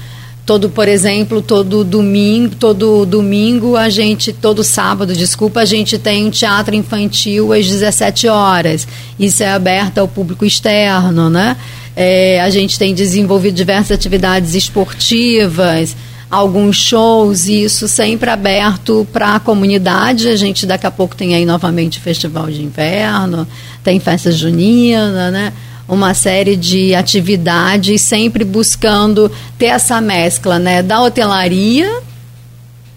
[0.45, 6.25] todo, por exemplo, todo domingo, todo domingo a gente, todo sábado, desculpa, a gente tem
[6.25, 8.87] um teatro infantil às 17 horas.
[9.19, 11.55] Isso é aberto ao público externo, né?
[11.95, 15.95] É, a gente tem desenvolvido diversas atividades esportivas,
[16.29, 20.27] alguns shows, e isso sempre aberto para a comunidade.
[20.27, 23.47] A gente daqui a pouco tem aí novamente o Festival de Inverno,
[23.83, 25.53] tem festa junina, né?
[25.87, 32.01] Uma série de atividades, sempre buscando ter essa mescla né, da hotelaria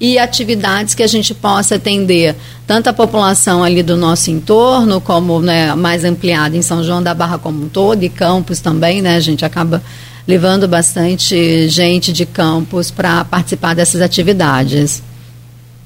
[0.01, 5.40] e atividades que a gente possa atender tanto a população ali do nosso entorno, como
[5.40, 9.16] né, mais ampliada em São João da Barra como um todo, e Campos também, né?
[9.16, 9.83] A gente acaba
[10.27, 15.03] levando bastante gente de Campos para participar dessas atividades.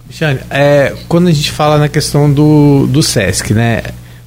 [0.07, 3.83] Cristiane, é, quando a gente fala na questão do, do SESC, né?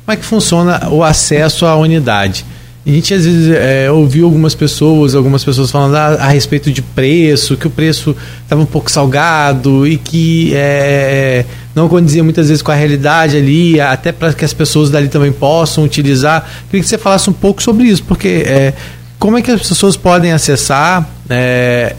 [0.05, 2.45] Como é que funciona o acesso à unidade?
[2.85, 6.81] A gente às vezes é, ouviu algumas pessoas, algumas pessoas falando a, a respeito de
[6.81, 12.61] preço, que o preço estava um pouco salgado e que é, não condizia muitas vezes
[12.61, 16.45] com a realidade ali, até para que as pessoas dali também possam utilizar.
[16.69, 18.73] Queria que você falasse um pouco sobre isso, porque é,
[19.17, 21.95] como é que as pessoas podem acessar é,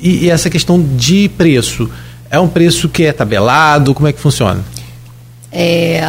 [0.00, 1.90] e, e essa questão de preço?
[2.30, 3.92] É um preço que é tabelado?
[3.92, 4.64] Como é que funciona?
[5.52, 6.02] É,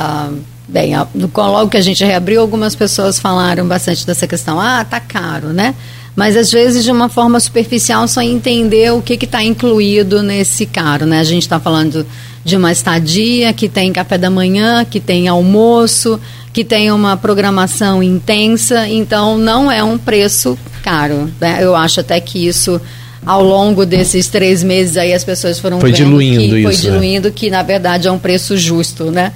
[0.73, 0.93] Bem,
[1.35, 4.59] logo que a gente reabriu, algumas pessoas falaram bastante dessa questão.
[4.59, 5.75] Ah, tá caro, né?
[6.15, 11.05] Mas às vezes de uma forma superficial só entender o que está incluído nesse caro,
[11.05, 11.19] né?
[11.19, 12.03] A gente está falando
[12.43, 16.19] de uma estadia que tem café da manhã, que tem almoço,
[16.51, 21.31] que tem uma programação intensa, então não é um preço caro.
[21.39, 21.59] Né?
[21.61, 22.81] Eu acho até que isso
[23.23, 27.31] ao longo desses três meses aí as pessoas foram foi diluindo que isso, foi diluindo
[27.31, 29.31] que na verdade é um preço justo, né?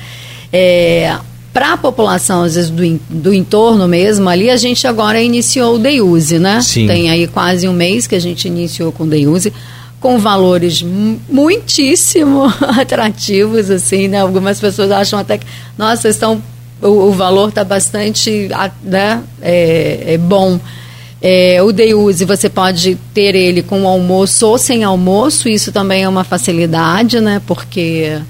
[0.52, 1.16] É,
[1.58, 5.80] para a população, às vezes, do, do entorno mesmo, ali a gente agora iniciou o
[5.80, 6.62] Deiuse, né?
[6.62, 6.86] Sim.
[6.86, 9.52] Tem aí quase um mês que a gente iniciou com o Deiuse,
[10.00, 12.44] com valores muitíssimo
[12.80, 14.22] atrativos, assim, né?
[14.22, 16.44] Algumas pessoas acham até que, nossa, estão,
[16.80, 18.50] o, o valor está bastante
[18.84, 19.24] né?
[19.42, 20.60] é, é bom.
[21.20, 26.08] É, o Deiuse, você pode ter ele com almoço ou sem almoço, isso também é
[26.08, 27.42] uma facilidade, né?
[27.48, 28.22] Porque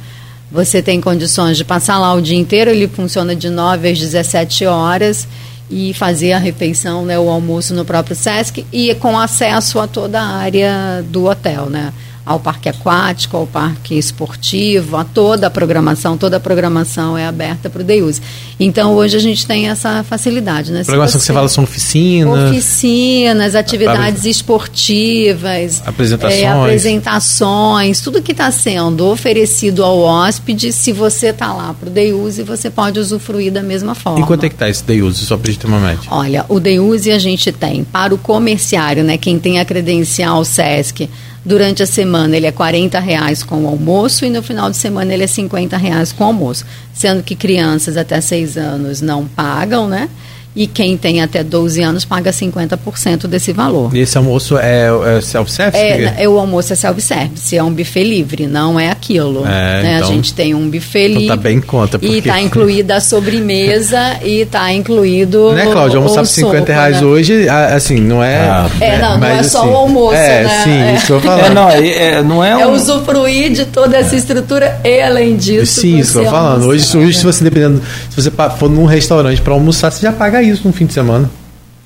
[0.52, 4.66] você tem condições de passar lá o dia inteiro, ele funciona de 9 às 17
[4.66, 5.28] horas
[5.70, 10.22] e fazer a refeição, né, o almoço no próprio SESC e com acesso a toda
[10.22, 11.92] a área do hotel, né?
[12.28, 17.70] Ao parque aquático, ao parque esportivo, a toda a programação, toda a programação é aberta
[17.70, 18.22] para o Deuse.
[18.60, 20.82] Então hoje a gente tem essa facilidade, né?
[20.82, 28.22] A programação você, que você fala são oficinas, oficinas, atividades esportivas, apresentações, é, apresentações, tudo
[28.22, 33.00] que está sendo oferecido ao hóspede, se você está lá para o Deuse, você pode
[33.00, 34.20] usufruir da mesma forma.
[34.20, 36.10] E quanto é que está esse Deuse, só para a gente média?
[36.12, 39.18] Olha, o Deuse a gente tem para o comerciário, né?
[39.18, 41.10] Quem tem a credencial SESC
[41.48, 45.14] Durante a semana ele é 40 reais com o almoço e no final de semana
[45.14, 46.66] ele é 50 reais com o almoço.
[46.94, 50.10] Sendo que crianças até 6 anos não pagam, né?
[50.58, 53.96] E quem tem até 12 anos paga 50% desse valor.
[53.96, 55.80] E esse almoço é, é self-service?
[55.80, 59.46] É, é, o almoço é self-service, é um buffet livre, não é aquilo.
[59.46, 59.98] É, né?
[59.98, 61.26] então, a gente tem um buffet livre.
[61.26, 62.00] Então tá bem em conta.
[62.00, 62.12] Porque...
[62.12, 65.52] E está incluída a sobremesa e está incluído.
[65.52, 65.98] Né, Cláudio?
[65.98, 67.08] Almoçar por 50 sopa, reais né?
[67.08, 68.38] hoje, assim, não é.
[68.38, 70.63] Ah, é, não, não é só assim, o almoço, é, né?
[70.63, 70.96] Sim, é.
[70.96, 71.46] isso eu falar.
[71.46, 72.60] É, não, é, não é, um...
[72.62, 75.82] é usufruir de toda essa estrutura e além disso.
[75.82, 76.65] Sim, isso que eu tô falando.
[76.65, 80.41] Hoje, hoje, se você dependendo, se você for num restaurante para almoçar, você já paga
[80.41, 81.30] isso no fim de semana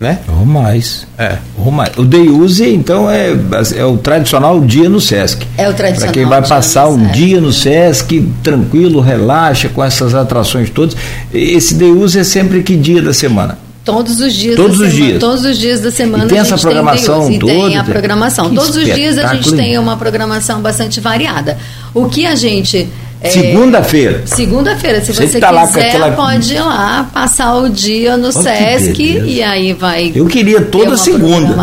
[0.01, 0.17] né?
[0.27, 1.05] Ou mais.
[1.15, 1.37] É.
[1.59, 1.95] Ou mais.
[1.95, 3.37] O day use, então, é,
[3.77, 5.45] é o tradicional dia no Sesc.
[5.55, 6.11] É o tradicional.
[6.11, 7.13] Para quem vai passar um Sesc.
[7.13, 10.97] dia no Sesc, tranquilo, relaxa com essas atrações todas.
[11.31, 13.59] Esse day use é sempre que dia da semana?
[13.85, 15.09] Todos os dias todos da os semana.
[15.09, 15.19] Dias.
[15.19, 17.53] Todos os dias da semana e tem essa programação tem toda.
[17.53, 18.53] tem a programação.
[18.55, 21.57] Todos os dias a gente tem uma programação bastante variada.
[21.93, 22.89] O que a gente
[23.21, 24.23] é, segunda-feira.
[24.25, 26.11] Segunda-feira, se você, você tá quiser, aquela...
[26.11, 30.11] pode ir lá, passar o dia no Sesc e aí vai.
[30.15, 31.53] Eu queria toda segunda.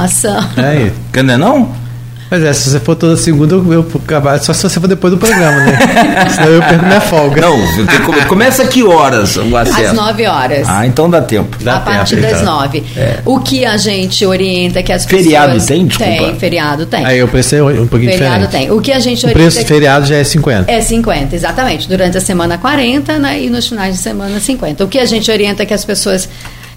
[0.57, 1.88] É, Quer não?
[2.31, 4.39] Mas é, se você for toda segunda, eu, eu acabar.
[4.39, 5.79] Só se você for depois do programa, né?
[6.35, 7.41] Senão eu perco minha folga.
[7.41, 9.91] Não, tem, começa que horas o acesso?
[9.91, 10.69] Às 9 horas.
[10.69, 11.57] Ah, então dá tempo.
[11.63, 12.85] Dá a tempo, partir das 9.
[12.97, 13.19] É.
[13.25, 15.67] O que a gente orienta que as feriado pessoas.
[15.67, 15.87] Feriado tem?
[15.87, 16.31] Desculpa.
[16.31, 17.05] Tem, feriado tem.
[17.05, 18.69] Aí o preço é um pouquinho feriado diferente.
[18.69, 18.77] tem.
[18.77, 19.39] O que a gente orienta.
[19.39, 20.71] O preço do feriado já é 50.
[20.71, 21.89] É 50, exatamente.
[21.89, 23.43] Durante a semana 40, né?
[23.43, 24.85] E nos finais de semana 50.
[24.85, 26.29] O que a gente orienta é que as pessoas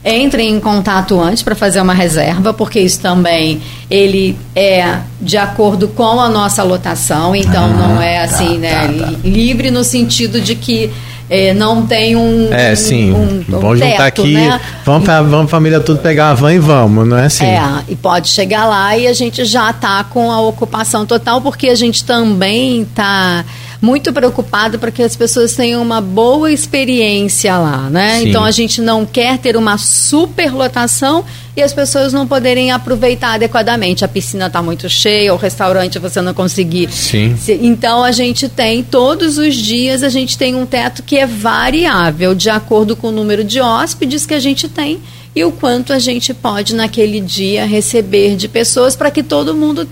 [0.04, 5.88] Entrem em contato antes para fazer uma reserva, porque isso também ele é de acordo
[5.90, 9.14] com a nossa lotação, então ah, não é tá, assim, tá, né, tá, tá.
[9.24, 10.92] livre no sentido de que
[11.30, 12.52] é, não tem um.
[12.52, 13.14] É, sim.
[13.14, 14.60] Um, um vamos teto, juntar aqui, né?
[14.84, 17.46] vamos, pra, vamos família tudo pegar uma van e vamos, não é assim?
[17.46, 21.70] É, e pode chegar lá e a gente já está com a ocupação total, porque
[21.70, 23.46] a gente também está
[23.82, 28.20] muito preocupado para que as pessoas tenham uma boa experiência lá, né?
[28.20, 28.30] Sim.
[28.30, 31.26] Então a gente não quer ter uma superlotação
[31.58, 34.06] e as pessoas não poderem aproveitar adequadamente.
[34.06, 36.92] A piscina está muito cheia, o restaurante você não conseguir.
[36.92, 37.36] Sim.
[37.62, 42.36] Então a gente tem todos os dias a gente tem um teto que é variável
[42.36, 45.00] de acordo com o número de hóspedes que a gente tem
[45.36, 49.88] e o quanto a gente pode naquele dia receber de pessoas para que todo mundo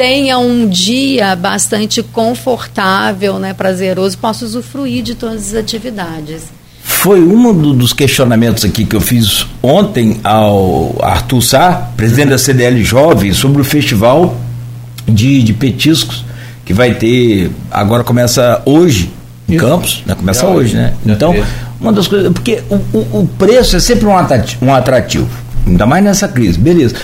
[0.00, 6.44] tenha um dia bastante confortável, né, prazeroso, possa usufruir de todas as atividades.
[6.82, 12.82] Foi um dos questionamentos aqui que eu fiz ontem ao Arthur Sá, presidente da CDL
[12.82, 14.34] Jovem, sobre o festival
[15.06, 16.24] de, de petiscos
[16.64, 19.10] que vai ter, agora começa hoje
[19.46, 19.66] em Isso.
[19.66, 20.14] Campos, né?
[20.14, 20.94] começa Já hoje, né?
[21.04, 21.34] Então,
[21.78, 25.28] uma das coisas, porque o, o, o preço é sempre um atrativo, um atrativo,
[25.66, 26.94] ainda mais nessa crise, beleza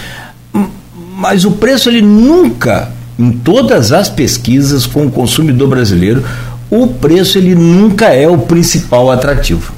[1.17, 6.23] mas o preço ele nunca, em todas as pesquisas com o consumidor brasileiro,
[6.71, 9.73] o preço ele nunca é o principal atrativo.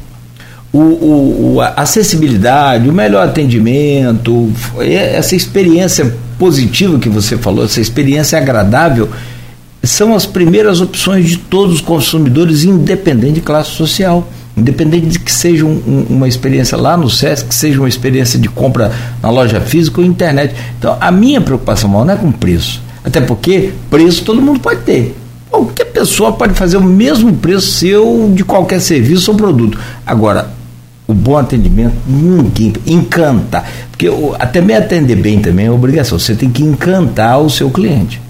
[0.73, 0.79] O,
[1.55, 9.09] o, a acessibilidade, o melhor atendimento, essa experiência positiva que você falou, essa experiência agradável,
[9.81, 14.29] são as primeiras opções de todos os consumidores, independente de classe social.
[14.59, 18.39] Independente de que seja um, um, uma experiência lá no SESC, que seja uma experiência
[18.39, 18.93] de compra
[19.23, 20.55] na loja física ou internet.
[20.79, 22.83] Então, a minha preocupação maior não é com preço.
[23.05, 25.17] Até porque preço todo mundo pode ter.
[25.51, 29.79] Qualquer pessoa pode fazer o mesmo preço seu de qualquer serviço ou produto.
[30.07, 30.51] Agora,
[31.07, 33.65] o bom atendimento, ninguém encanta.
[33.91, 36.19] Porque até me atender bem também é obrigação.
[36.19, 38.21] Você tem que encantar o seu cliente.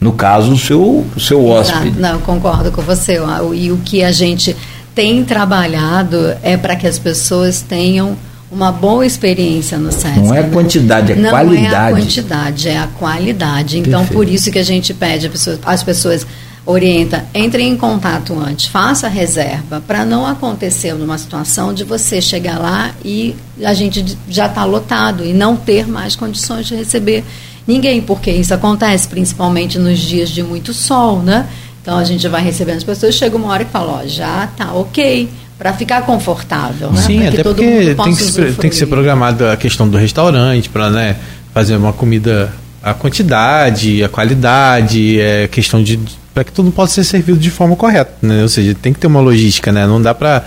[0.00, 1.98] No caso, o seu, o seu hóspede.
[1.98, 3.18] Não, concordo com você.
[3.54, 4.54] E o que a gente
[4.94, 8.16] tem trabalhado é para que as pessoas tenham
[8.50, 10.20] uma boa experiência no SESC.
[10.20, 11.68] Não é a quantidade, é a Não qualidade.
[11.68, 13.78] Não é a quantidade, é a qualidade.
[13.78, 14.12] Então, Perfeito.
[14.12, 15.30] por isso que a gente pede
[15.64, 16.24] às pessoas
[16.66, 22.58] orienta, entre em contato antes, faça reserva, para não acontecer numa situação de você chegar
[22.58, 27.22] lá e a gente já está lotado e não ter mais condições de receber
[27.66, 31.46] ninguém, porque isso acontece principalmente nos dias de muito sol, né?
[31.84, 34.72] Então a gente vai recebendo as pessoas, chega uma hora que fala, ó, já tá
[34.72, 37.02] ok, para ficar confortável, né?
[37.02, 41.16] Sim, até porque tem que, tem que ser programada a questão do restaurante, para né,
[41.52, 42.50] fazer uma comida
[42.82, 46.00] a quantidade, a qualidade, é questão de
[46.32, 48.40] para que tudo possa ser servido de forma correta, né?
[48.40, 49.86] Ou seja, tem que ter uma logística, né?
[49.86, 50.42] Não dá para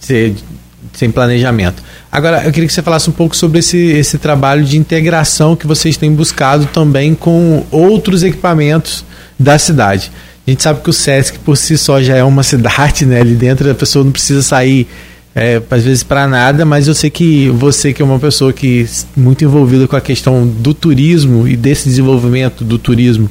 [0.00, 0.34] ser
[0.94, 1.82] sem planejamento.
[2.10, 5.66] Agora, eu queria que você falasse um pouco sobre esse, esse trabalho de integração que
[5.66, 9.04] vocês têm buscado também com outros equipamentos
[9.38, 10.10] da cidade.
[10.46, 13.20] A gente sabe que o SESC por si só já é uma cidade, né?
[13.20, 14.86] Ali dentro a pessoa não precisa sair
[15.34, 18.86] é, às vezes para nada, mas eu sei que você que é uma pessoa que
[19.16, 23.28] muito envolvida com a questão do turismo e desse desenvolvimento do turismo,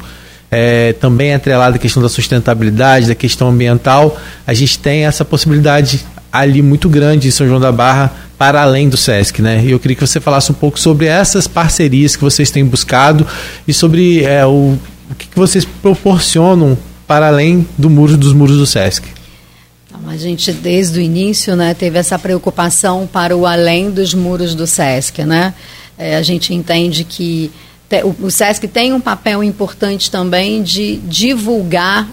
[0.51, 5.23] é, também é atrelada à questão da sustentabilidade, da questão ambiental, a gente tem essa
[5.23, 9.63] possibilidade ali muito grande em São João da Barra para além do SESC, né?
[9.63, 13.25] E eu queria que você falasse um pouco sobre essas parcerias que vocês têm buscado
[13.67, 14.77] e sobre é, o,
[15.09, 16.77] o que, que vocês proporcionam
[17.13, 19.05] para além do muro dos muros do SESC.
[20.07, 24.65] A gente desde o início, né, teve essa preocupação para o além dos muros do
[24.65, 25.53] SESC, né?
[25.95, 27.51] É, a gente entende que
[28.19, 32.09] o SESC tem um papel importante também de divulgar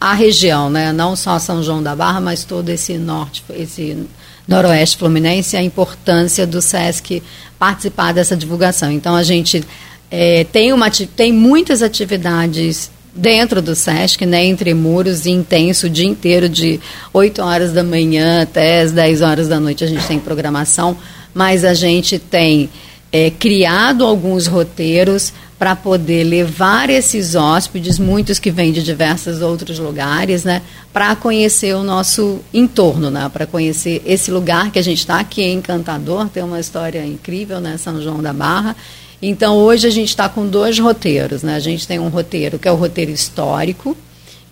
[0.00, 0.94] a região, né?
[0.94, 3.98] não só São João da Barra, mas todo esse norte, esse
[4.46, 7.22] noroeste fluminense, a importância do SESC
[7.58, 8.90] participar dessa divulgação.
[8.90, 9.62] Então a gente
[10.10, 16.06] é, tem, uma, tem muitas atividades dentro do SESC, né, entre muros, intenso, o dia
[16.06, 16.80] inteiro, de
[17.12, 20.96] 8 horas da manhã até as 10 horas da noite a gente tem programação,
[21.34, 22.70] mas a gente tem
[23.12, 29.80] é, criado alguns roteiros para poder levar esses hóspedes, muitos que vêm de diversos outros
[29.80, 34.98] lugares, né, para conhecer o nosso entorno, né, para conhecer esse lugar que a gente
[34.98, 38.76] está, que é encantador, tem uma história incrível, né, São João da Barra.
[39.20, 42.68] Então, hoje a gente está com dois roteiros, né, a gente tem um roteiro que
[42.68, 43.96] é o roteiro histórico,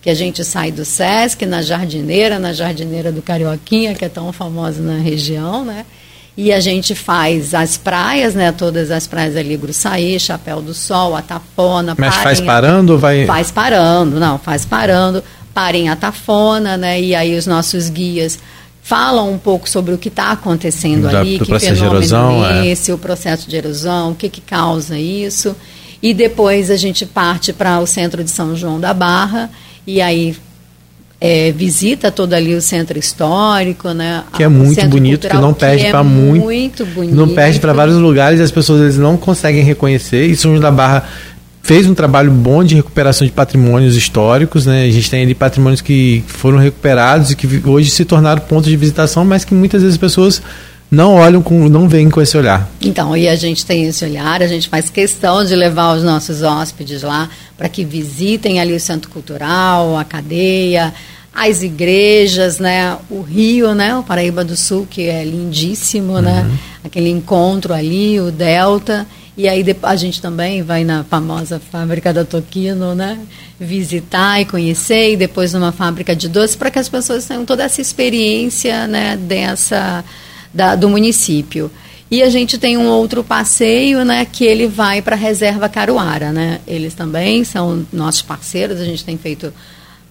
[0.01, 4.31] que a gente sai do Sesc, na Jardineira, na Jardineira do Carioquinha, que é tão
[4.33, 5.85] famosa na região, né,
[6.37, 8.51] e a gente faz as praias, né?
[8.51, 11.95] Todas as praias ali, Gruçaí, Chapéu do Sol, Atafona.
[11.97, 13.25] Mas faz parando ou vai.
[13.25, 17.01] Faz parando, não, faz parando, parem Atafona, né?
[17.01, 18.37] E aí os nossos guias
[18.87, 22.89] falam um pouco sobre o que está acontecendo da, ali, que fenômeno erosão, é esse,
[22.89, 22.93] é.
[22.93, 25.53] o processo de erosão, o que, que causa isso.
[26.01, 29.49] E depois a gente parte para o centro de São João da Barra,
[29.85, 30.37] e aí
[31.19, 34.23] é, visita todo ali o centro histórico, né?
[34.33, 37.15] Que é muito bonito, cultural, que não perde para é muito, muito bonito.
[37.15, 40.27] Não perde para vários lugares, as pessoas eles não conseguem reconhecer.
[40.27, 41.09] E São João da Barra
[41.67, 44.85] fez um trabalho bom de recuperação de patrimônios históricos, né?
[44.85, 48.77] A gente tem ali patrimônios que foram recuperados e que hoje se tornaram pontos de
[48.77, 50.41] visitação, mas que muitas vezes as pessoas
[50.89, 52.71] não olham com, não veem com esse olhar.
[52.79, 56.41] Então, e a gente tem esse olhar, a gente faz questão de levar os nossos
[56.41, 60.93] hóspedes lá para que visitem ali o centro cultural, a cadeia,
[61.35, 66.47] as igrejas, né, o Rio, né, o Paraíba do Sul, que é lindíssimo, né, uhum.
[66.47, 69.05] né, aquele encontro ali, o Delta,
[69.37, 73.19] e aí a gente também vai na famosa fábrica da Toquino, né,
[73.59, 77.63] visitar e conhecer, e depois numa fábrica de doces, para que as pessoas tenham toda
[77.63, 80.03] essa experiência, né, dessa
[80.51, 81.69] da, do município.
[82.09, 86.31] E a gente tem um outro passeio, né, que ele vai para a Reserva Caruara,
[86.31, 86.61] né?
[86.65, 89.53] Eles também são nossos parceiros, a gente tem feito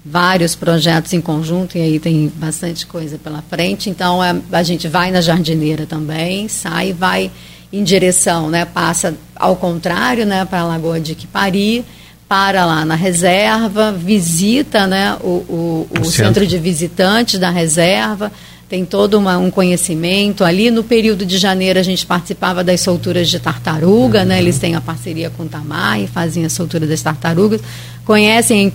[0.04, 3.90] vários projetos em conjunto e aí tem bastante coisa pela frente.
[3.90, 7.30] Então a, a gente vai na jardineira também, sai e vai
[7.72, 11.84] em direção, né, passa ao contrário, né, para a Lagoa de Quipari,
[12.28, 16.10] para lá na reserva, visita, né, o, o, o, o centro.
[16.10, 18.32] centro de visitantes da reserva
[18.68, 20.44] tem todo uma, um conhecimento.
[20.44, 24.26] Ali no período de janeiro a gente participava das solturas de tartaruga, uhum.
[24.26, 24.38] né?
[24.38, 27.60] Eles têm a parceria com o Tamar e fazem a soltura das tartarugas.
[28.04, 28.72] Conhecem.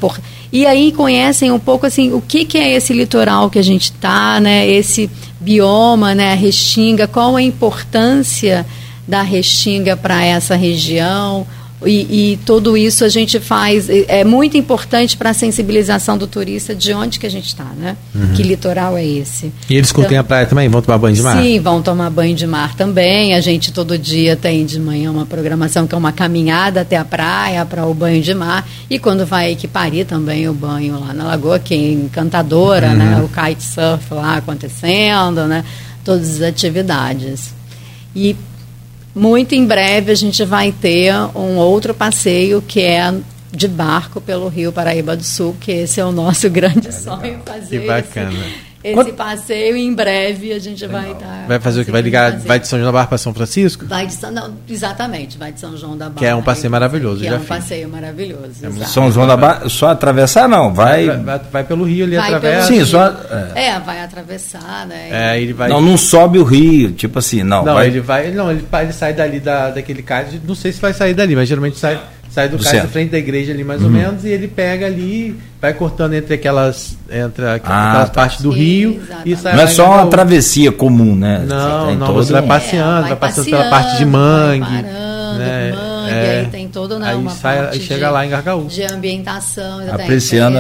[0.52, 3.86] E aí conhecem um pouco assim o que, que é esse litoral que a gente
[3.86, 4.68] está, né?
[4.68, 6.32] Esse bioma, né?
[6.32, 8.66] A restinga, qual a importância
[9.08, 11.46] da restinga para essa região,
[11.84, 16.76] E, e, tudo isso a gente faz, é muito importante para a sensibilização do turista
[16.76, 17.98] de onde que a gente está, né?
[18.14, 18.34] Uhum.
[18.34, 19.52] Que litoral é esse.
[19.68, 20.70] E eles curtem então, a praia também?
[20.70, 21.42] Vão tomar banho de mar?
[21.42, 23.34] Sim, vão tomar banho de mar também.
[23.34, 27.06] A gente todo dia tem de manhã uma programação que é uma caminhada até a
[27.06, 28.68] praia para o banho de mar.
[28.88, 32.96] E quando vai a Equipari também o banho lá na Lagoa, que é encantadora, uhum.
[32.96, 33.24] né?
[33.24, 35.66] O kitesurf lá acontecendo, né?
[36.06, 37.56] Todas as atividades.
[38.16, 38.36] E
[39.14, 43.14] muito em breve a gente vai ter um outro passeio que é
[43.52, 47.42] de barco pelo Rio Paraíba do Sul, que esse é o nosso grande é sonho
[47.46, 47.82] fazer.
[47.82, 48.32] Que bacana.
[48.32, 49.14] Esse, esse Quanto...
[49.14, 51.26] passeio em breve a gente vai estar.
[51.26, 51.92] Tá vai fazer o que?
[51.92, 53.86] Vai ligar, vai de São João da Barra para São Francisco?
[53.86, 56.18] Vai de São, não, exatamente, vai de São João da Barra.
[56.18, 57.48] Que é um passeio maravilhoso, que já é um fiz.
[57.48, 58.66] passeio maravilhoso.
[58.82, 61.06] É São João da Barra, só atravessar não, vai.
[61.06, 62.68] Vai, vai, vai pelo rio ali, atravessa.
[62.68, 63.08] Sim, só.
[63.56, 63.68] É.
[63.68, 63.80] é.
[63.80, 65.10] vai atravessar, né?
[65.12, 65.70] É, ele vai.
[65.70, 67.64] Não, não sobe o rio, tipo assim, não.
[67.64, 67.88] Não, vai...
[67.88, 68.32] ele vai.
[68.32, 71.48] Não, ele, ele sai dali da, daquele cais, não sei se vai sair dali, mas
[71.48, 72.00] geralmente sai
[72.32, 73.88] sai do, do cais da frente da igreja ali mais uhum.
[73.88, 78.12] ou menos e ele pega ali vai cortando entre aquelas entre aquelas ah, tá.
[78.14, 79.32] partes do Sim, rio exatamente.
[79.32, 83.02] e sai não é só uma travessia comum né não não você vai passeando é,
[83.02, 85.72] vai, vai passando pela parte de mangue parando, né?
[85.72, 88.66] mangue é, aí tem toda né, aí uma sai, parte chega de, lá em Gargaú
[88.66, 90.58] de ambientação apreciando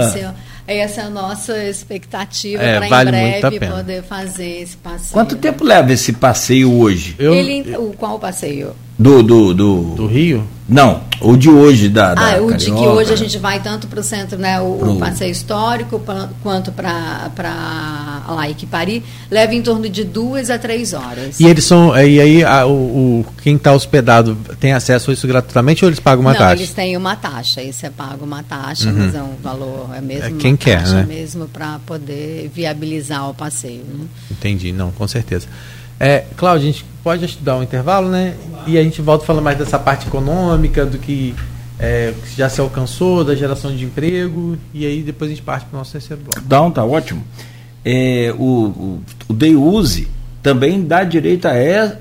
[0.68, 5.12] essa é a nossa expectativa é, para vale em breve poder fazer esse passeio.
[5.12, 7.16] Quanto tempo leva esse passeio hoje?
[7.20, 8.74] Eu, Ele, o, qual passeio?
[9.02, 10.48] Do, do, do, do Rio?
[10.70, 12.14] Não, o de hoje da.
[12.14, 14.62] da ah, o de que hoje a gente vai tanto para o centro, né?
[14.62, 14.94] O, Pro...
[14.94, 17.32] o passeio histórico pra, quanto para
[18.30, 21.40] lá Equipari, leva em torno de duas a três horas.
[21.40, 21.98] E eles são.
[21.98, 22.72] E aí a, o,
[23.22, 26.62] o, quem está hospedado tem acesso a isso gratuitamente ou eles pagam uma Não, taxa?
[26.62, 28.98] Eles têm uma taxa, isso é pago uma taxa, uhum.
[29.00, 30.38] mas é um valor, é mesmo.
[30.38, 31.06] É quem quer, né?
[31.08, 33.84] mesmo para poder viabilizar o passeio.
[33.84, 34.06] Né?
[34.30, 35.48] Entendi, não, com certeza.
[36.04, 38.36] É, Cláudio, a gente pode estudar um intervalo, né?
[38.66, 41.36] E a gente volta falando mais dessa parte econômica, do que
[41.80, 45.76] é, já se alcançou, da geração de emprego, e aí depois a gente parte para
[45.76, 46.42] o nosso terceiro bloco.
[46.50, 47.24] Não, tá ótimo.
[47.86, 50.08] É, o, o, o Day Use
[50.42, 51.52] também dá direito a,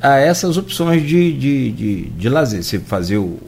[0.01, 2.63] a essas opções de, de, de, de lazer.
[2.63, 3.39] Você fazer o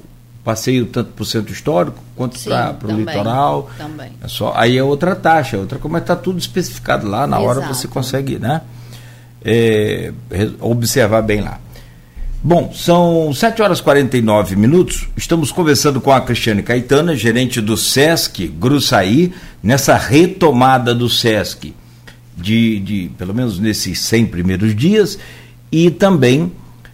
[0.45, 3.71] passeio tanto para o centro histórico quanto para o litoral.
[3.79, 4.13] Também.
[4.23, 7.49] É só, aí é outra taxa, outra como está tudo especificado lá, na Exato.
[7.49, 8.61] hora você consegue, né?
[9.45, 10.13] É,
[10.61, 11.61] observar bem lá.
[12.45, 15.07] Bom, são 7 horas e 49 minutos.
[15.17, 19.33] Estamos conversando com a Cristiane Caetana, gerente do SESC Gruçaí,
[19.63, 21.73] nessa retomada do SESC,
[22.37, 25.21] de, de pelo menos nesses 100 primeiros dias,
[25.71, 26.51] e também,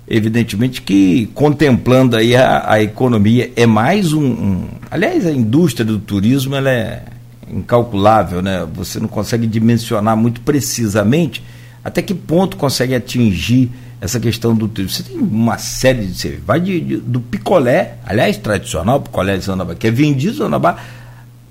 [0.06, 4.68] evidentemente, que contemplando aí a, a economia, é mais um, um.
[4.90, 7.04] Aliás, a indústria do turismo ela é
[7.50, 8.68] incalculável, né?
[8.74, 11.42] Você não consegue dimensionar muito precisamente
[11.88, 14.70] até que ponto consegue atingir essa questão do?
[14.88, 16.14] Você tem uma série de.
[16.14, 20.76] Você vai de, de, do picolé, aliás, tradicional, picolé de Zanabá, que é vendido Zanabá.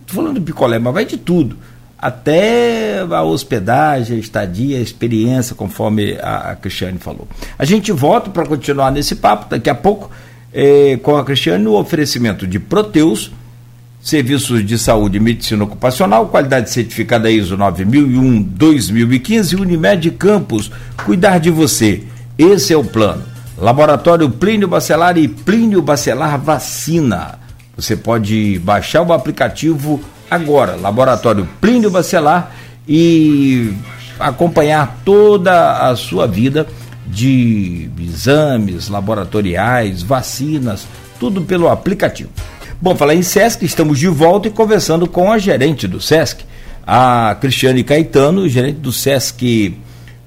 [0.02, 1.58] Estou falando do picolé, mas vai de tudo.
[1.98, 7.28] Até a hospedagem, a estadia, a experiência, conforme a, a Cristiane falou.
[7.58, 10.12] A gente volta para continuar nesse papo daqui a pouco
[10.54, 13.32] eh, com a Cristiane no oferecimento de Proteus
[14.02, 20.72] Serviços de Saúde e Medicina Ocupacional, qualidade certificada ISO 9001-2015, Unimed Campos,
[21.04, 22.04] cuidar de você.
[22.38, 23.24] Esse é o plano.
[23.58, 27.40] Laboratório Plínio Bacelar e Plínio Bacelar Vacina.
[27.76, 32.52] Você pode baixar o aplicativo agora, Laboratório Plínio Bacelar,
[32.88, 33.74] e
[34.20, 36.68] acompanhar toda a sua vida
[37.06, 40.88] de exames laboratoriais, vacinas,
[41.20, 42.30] tudo pelo aplicativo.
[42.80, 46.46] Bom, falar em SESC, estamos de volta e conversando com a gerente do SESC,
[46.86, 49.76] a Cristiane Caetano, gerente do SESC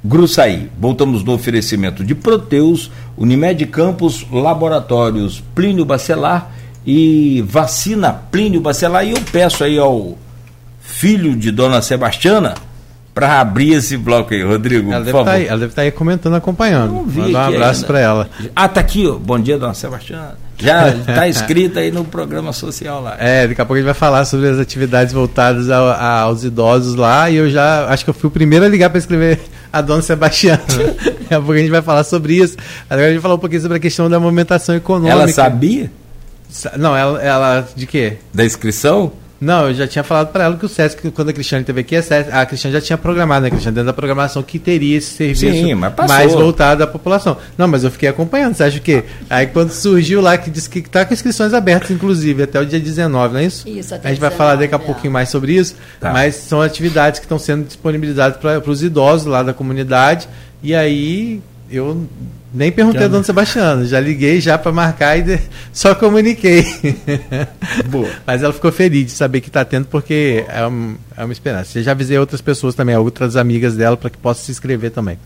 [0.04, 0.68] Gruçaí.
[0.76, 6.50] Voltamos no oferecimento de Proteus, Unimed Campos, Laboratórios Plínio Bacelar
[6.84, 9.06] e Vacina Plínio Bacelar.
[9.06, 10.18] E eu peço aí ao
[10.80, 12.54] filho de Dona Sebastiana
[13.20, 14.90] para abrir esse bloco aí, Rodrigo.
[14.90, 16.94] Ela deve, estar tá aí, ela deve estar tá aí comentando, acompanhando.
[16.94, 18.30] Manda um abraço para ela.
[18.56, 19.16] Ah, tá aqui, ó.
[19.16, 20.38] bom dia, Dona Sebastiana.
[20.56, 23.16] Já está inscrito aí no programa social lá.
[23.18, 26.44] É, daqui a pouco a gente vai falar sobre as atividades voltadas ao, a, aos
[26.44, 27.28] idosos lá.
[27.28, 29.38] E eu já acho que eu fui o primeiro a ligar para escrever
[29.70, 30.62] a dona Sebastiana.
[30.66, 32.56] daqui a pouco a gente vai falar sobre isso.
[32.88, 35.12] Agora a gente vai falar um pouquinho sobre a questão da movimentação econômica.
[35.12, 35.90] Ela sabia?
[36.78, 38.16] Não, ela, ela de quê?
[38.32, 39.12] Da inscrição?
[39.40, 41.96] Não, eu já tinha falado para ela que o SESC, quando a Cristiane teve aqui,
[41.96, 43.74] a Cristiane já tinha programado, né, Cristiane?
[43.74, 47.38] Dentro da programação que teria esse serviço Sim, mais voltado à população.
[47.56, 49.04] Não, mas eu fiquei acompanhando, você acha o quê?
[49.30, 52.78] Aí quando surgiu lá, que disse que está com inscrições abertas, inclusive, até o dia
[52.78, 53.66] 19, não é isso?
[53.66, 54.80] Isso, até A gente vai falar daqui a é.
[54.80, 56.12] pouquinho mais sobre isso, tá.
[56.12, 60.28] mas são atividades que estão sendo disponibilizadas para os idosos lá da comunidade,
[60.62, 62.06] e aí eu
[62.52, 65.38] nem perguntei a Dona Sebastiana, já liguei já para marcar e
[65.72, 66.64] só comuniquei.
[67.86, 68.08] Boa.
[68.26, 71.78] Mas ela ficou feliz de saber que está tendo, porque é, um, é uma esperança.
[71.78, 75.16] Eu já avisei outras pessoas também, outras amigas dela, para que possam se inscrever também.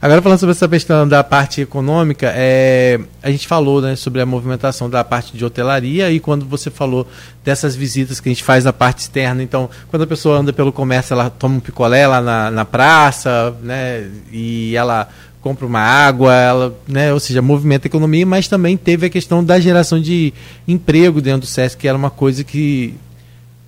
[0.00, 4.26] Agora, falando sobre essa questão da parte econômica, é, a gente falou né, sobre a
[4.26, 7.06] movimentação da parte de hotelaria e quando você falou
[7.44, 10.72] dessas visitas que a gente faz na parte externa, então, quando a pessoa anda pelo
[10.72, 15.08] comércio, ela toma um picolé lá na, na praça, né, e ela
[15.40, 19.42] compra uma água, ela, né, ou seja, movimenta a economia, mas também teve a questão
[19.42, 20.32] da geração de
[20.68, 22.94] emprego dentro do SESC, que era uma coisa que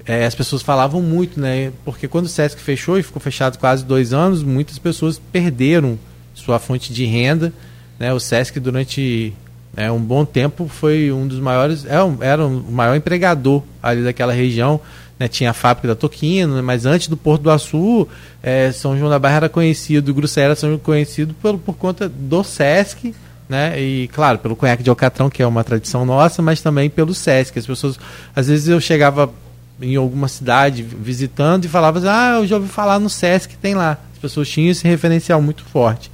[0.06, 1.72] é, as pessoas falavam muito, né?
[1.84, 5.98] Porque quando o SESC fechou e ficou fechado quase dois anos, muitas pessoas perderam
[6.34, 7.52] sua fonte de renda.
[7.98, 8.12] Né?
[8.12, 9.32] O SESC durante
[9.76, 14.32] é, um bom tempo foi um dos maiores, é, era o maior empregador ali daquela
[14.32, 14.80] região
[15.22, 18.08] né, tinha a fábrica da Toquino, né, mas antes do Porto do Açu,
[18.42, 22.42] é, São João da Barra era conhecido, Gruçera era São conhecido por, por conta do
[22.42, 23.14] Sesc,
[23.48, 27.14] né, e claro, pelo conhaque de Alcatrão, que é uma tradição nossa, mas também pelo
[27.14, 27.56] Sesc.
[27.56, 28.00] As pessoas,
[28.34, 29.32] às vezes eu chegava
[29.80, 33.74] em alguma cidade visitando e falava assim, ah, eu já ouvi falar no Sesc, tem
[33.74, 33.98] lá.
[34.12, 36.10] As pessoas tinham esse referencial muito forte.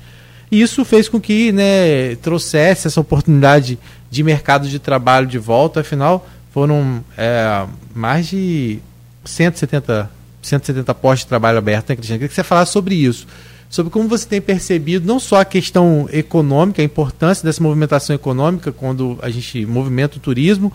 [0.51, 3.79] E isso fez com que né, trouxesse essa oportunidade
[4.11, 8.81] de mercado de trabalho de volta, afinal foram é, mais de
[9.29, 10.11] 170,
[10.43, 12.19] 170 postos de trabalho abertos, né, Cristiano?
[12.19, 13.27] Queria que você falasse sobre isso.
[13.69, 18.73] Sobre como você tem percebido não só a questão econômica, a importância dessa movimentação econômica
[18.73, 20.73] quando a gente movimenta o turismo,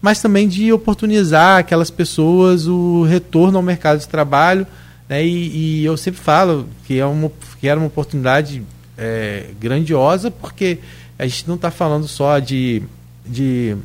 [0.00, 4.64] mas também de oportunizar aquelas pessoas o retorno ao mercado de trabalho.
[5.08, 5.26] Né?
[5.26, 8.62] E, e eu sempre falo que, é uma, que era uma oportunidade
[8.96, 10.78] é, grandiosa, porque
[11.18, 12.82] a gente não está falando só de,
[13.26, 13.76] de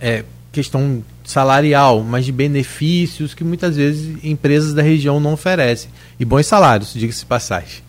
[0.00, 5.90] é, questão salarial, mas de benefícios que muitas vezes empresas da região não oferecem.
[6.18, 7.82] E bons salários, diga-se passagem.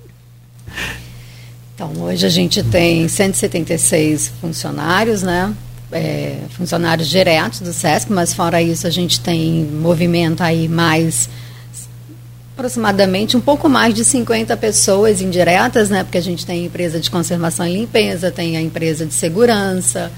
[1.73, 5.53] Então, hoje a gente tem 176 funcionários, né?
[5.91, 11.27] É, funcionários diretos do SESC, mas fora isso a gente tem movimento aí mais
[12.53, 16.03] aproximadamente um pouco mais de 50 pessoas indiretas, né?
[16.03, 20.11] Porque a gente tem empresa de conservação e limpeza, tem a empresa de segurança,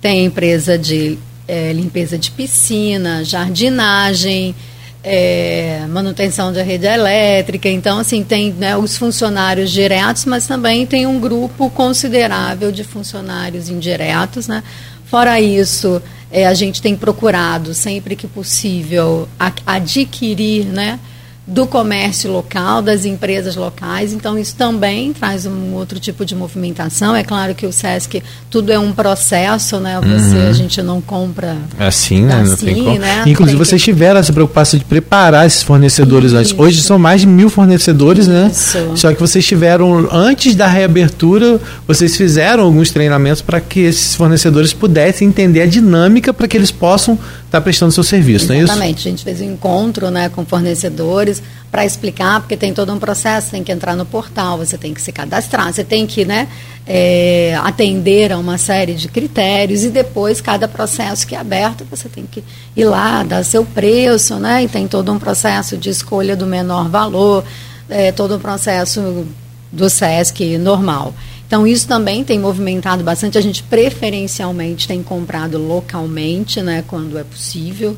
[0.00, 1.18] tem a empresa de
[1.50, 4.54] é, limpeza de piscina, jardinagem,
[5.02, 7.68] é, manutenção de rede elétrica.
[7.68, 13.68] Então, assim, tem né, os funcionários diretos, mas também tem um grupo considerável de funcionários
[13.68, 14.46] indiretos.
[14.46, 14.62] Né?
[15.06, 21.00] Fora isso, é, a gente tem procurado, sempre que possível, a, adquirir né,
[21.50, 24.12] do comércio local, das empresas locais.
[24.12, 27.14] Então, isso também traz um outro tipo de movimentação.
[27.14, 29.98] É claro que o SESC, tudo é um processo, né?
[30.00, 30.48] Você, uhum.
[30.48, 32.40] A gente não compra é assim, né?
[32.40, 32.98] Assim, não tem como.
[32.98, 33.22] Né?
[33.26, 33.90] Inclusive, tem vocês que...
[33.90, 36.40] tiveram essa preocupação de preparar esses fornecedores isso.
[36.40, 36.54] antes.
[36.56, 38.48] Hoje são mais de mil fornecedores, né?
[38.52, 38.78] isso.
[38.78, 38.92] né?
[38.94, 44.72] Só que vocês tiveram, antes da reabertura, vocês fizeram alguns treinamentos para que esses fornecedores
[44.72, 47.18] pudessem entender a dinâmica para que eles possam
[47.50, 48.56] estar prestando seu serviço, Exatamente.
[48.56, 48.72] não é isso?
[48.72, 49.08] Exatamente.
[49.08, 53.50] A gente fez um encontro né, com fornecedores para explicar, porque tem todo um processo,
[53.50, 56.48] tem que entrar no portal, você tem que se cadastrar, você tem que né,
[56.86, 62.08] é, atender a uma série de critérios e depois cada processo que é aberto, você
[62.08, 62.42] tem que
[62.76, 64.64] ir lá, dar seu preço, né?
[64.64, 67.44] E tem todo um processo de escolha do menor valor,
[67.88, 69.26] é, todo um processo
[69.72, 71.14] do SESC normal.
[71.50, 73.36] Então, isso também tem movimentado bastante.
[73.36, 77.96] A gente preferencialmente tem comprado localmente, né, quando é possível.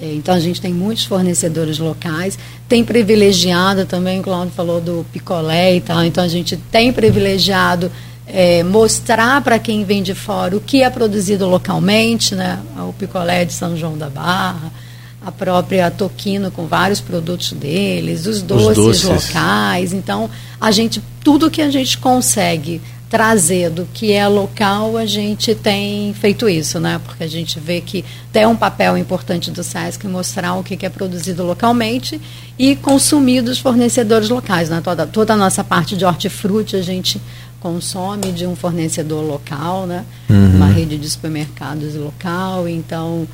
[0.00, 2.38] É, então, a gente tem muitos fornecedores locais.
[2.66, 6.02] Tem privilegiado também, o Claudio falou do picolé e tal.
[6.02, 7.92] Então, a gente tem privilegiado
[8.26, 12.58] é, mostrar para quem vem de fora o que é produzido localmente, né?
[12.88, 14.72] O picolé de São João da Barra,
[15.20, 19.92] a própria Toquino com vários produtos deles, os doces, os doces, locais.
[19.92, 22.80] Então, a gente tudo que a gente consegue
[23.14, 27.00] trazer do que é local, a gente tem feito isso, né?
[27.04, 30.88] Porque a gente vê que tem um papel importante do SESC mostrar o que é
[30.88, 32.20] produzido localmente
[32.58, 34.68] e consumir dos fornecedores locais.
[34.68, 34.80] Né?
[34.82, 37.22] Toda, toda a nossa parte de hortifruti a gente
[37.60, 40.04] consome de um fornecedor local, né?
[40.28, 40.56] Uhum.
[40.56, 43.28] Uma rede de supermercados local, então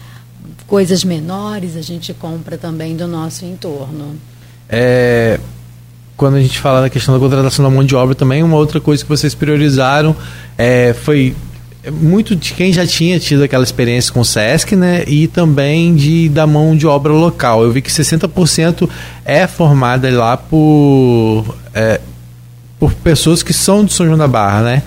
[0.67, 4.21] coisas menores a gente compra também do nosso entorno.
[4.69, 5.41] É,
[6.21, 8.79] quando a gente fala da questão da contratação da mão de obra também, uma outra
[8.79, 10.15] coisa que vocês priorizaram
[10.59, 11.35] é, foi
[11.91, 15.03] muito de quem já tinha tido aquela experiência com o SESC, né?
[15.07, 17.63] E também de da mão de obra local.
[17.65, 18.87] Eu vi que 60%
[19.25, 21.99] é formada lá por, é,
[22.79, 24.83] por pessoas que são de São João da Barra, né?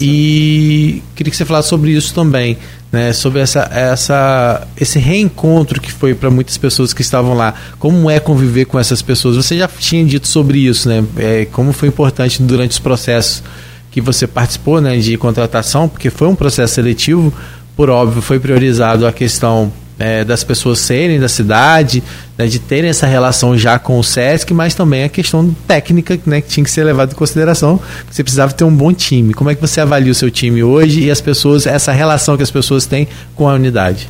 [0.00, 2.56] E queria que você falasse sobre isso também
[2.90, 7.54] né, sobre essa, essa, esse reencontro que foi para muitas pessoas que estavam lá.
[7.78, 9.36] Como é conviver com essas pessoas?
[9.36, 11.04] Você já tinha dito sobre isso, né?
[11.16, 13.42] É, como foi importante durante os processos
[13.90, 17.32] que você participou né, de contratação, porque foi um processo seletivo,
[17.76, 22.02] por óbvio, foi priorizado a questão é, das pessoas serem da cidade,
[22.36, 26.40] né, de terem essa relação já com o SESC, mas também a questão técnica né,
[26.40, 27.80] que tinha que ser levada em consideração.
[28.10, 29.34] Você precisava ter um bom time.
[29.34, 32.42] Como é que você avalia o seu time hoje e as pessoas, essa relação que
[32.42, 34.08] as pessoas têm com a unidade?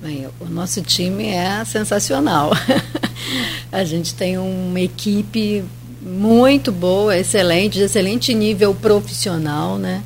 [0.00, 2.52] Bem, o nosso time é sensacional.
[3.72, 5.64] a gente tem uma equipe
[6.00, 10.02] muito boa, excelente, de excelente nível profissional, né?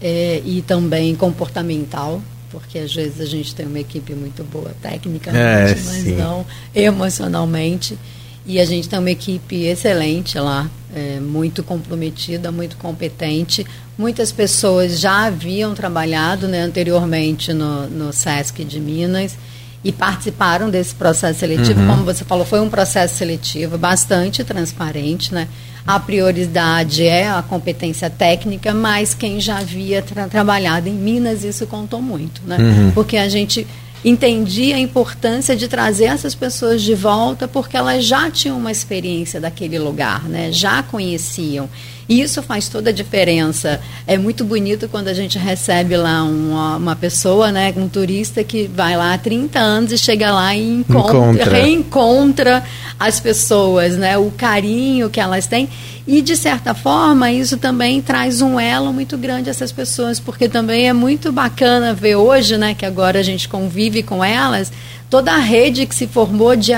[0.00, 5.38] É, e também comportamental porque às vezes a gente tem uma equipe muito boa tecnicamente,
[5.42, 6.16] é, mas sim.
[6.16, 6.44] não
[6.74, 7.98] emocionalmente.
[8.46, 13.66] E a gente tem uma equipe excelente lá, é, muito comprometida, muito competente.
[13.96, 19.36] Muitas pessoas já haviam trabalhado né, anteriormente no, no SESC de Minas
[19.84, 21.80] e participaram desse processo seletivo.
[21.80, 21.88] Uhum.
[21.88, 25.48] Como você falou, foi um processo seletivo bastante transparente, né?
[25.86, 31.66] A prioridade é a competência técnica, mas quem já havia tra trabalhado em Minas, isso
[31.66, 32.58] contou muito, né?
[32.58, 32.90] Uhum.
[32.90, 33.66] Porque a gente
[34.04, 39.40] entendia a importância de trazer essas pessoas de volta porque elas já tinham uma experiência
[39.40, 40.52] daquele lugar, né?
[40.52, 41.68] Já conheciam.
[42.08, 43.80] E isso faz toda a diferença.
[44.06, 48.66] É muito bonito quando a gente recebe lá uma, uma pessoa, né, um turista que
[48.66, 51.50] vai lá há 30 anos e chega lá e encontra, encontra.
[51.50, 52.64] reencontra
[52.98, 55.68] as pessoas, né, o carinho que elas têm.
[56.06, 60.48] E, de certa forma, isso também traz um elo muito grande a essas pessoas, porque
[60.48, 64.72] também é muito bacana ver hoje, né, que agora a gente convive com elas,
[65.10, 66.72] toda a rede que se formou de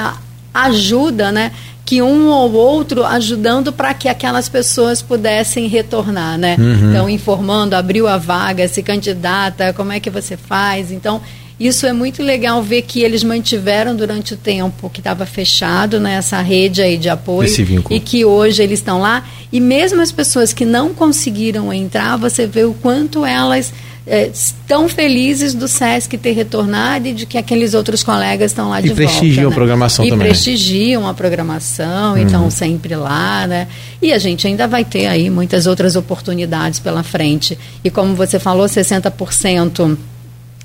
[0.53, 1.53] ajuda, né?
[1.91, 6.55] Que um ou outro ajudando para que aquelas pessoas pudessem retornar, né?
[6.57, 6.89] Uhum.
[6.89, 10.93] Então, informando, abriu a vaga, se candidata, como é que você faz.
[10.93, 11.21] Então,
[11.61, 16.39] isso é muito legal ver que eles mantiveram durante o tempo que estava fechado nessa
[16.39, 17.51] né, rede aí de apoio
[17.91, 19.25] e que hoje eles estão lá.
[19.53, 23.75] E mesmo as pessoas que não conseguiram entrar, você vê o quanto elas
[24.07, 28.81] é, estão felizes do SESC ter retornado e de que aqueles outros colegas estão lá
[28.81, 29.03] e de volta.
[29.03, 29.51] E prestigiam né?
[29.51, 30.27] a programação e também.
[30.27, 32.19] E prestigiam a programação, uhum.
[32.19, 33.69] então sempre lá, né?
[34.01, 37.59] E a gente ainda vai ter aí muitas outras oportunidades pela frente.
[37.85, 39.99] E como você falou, 60%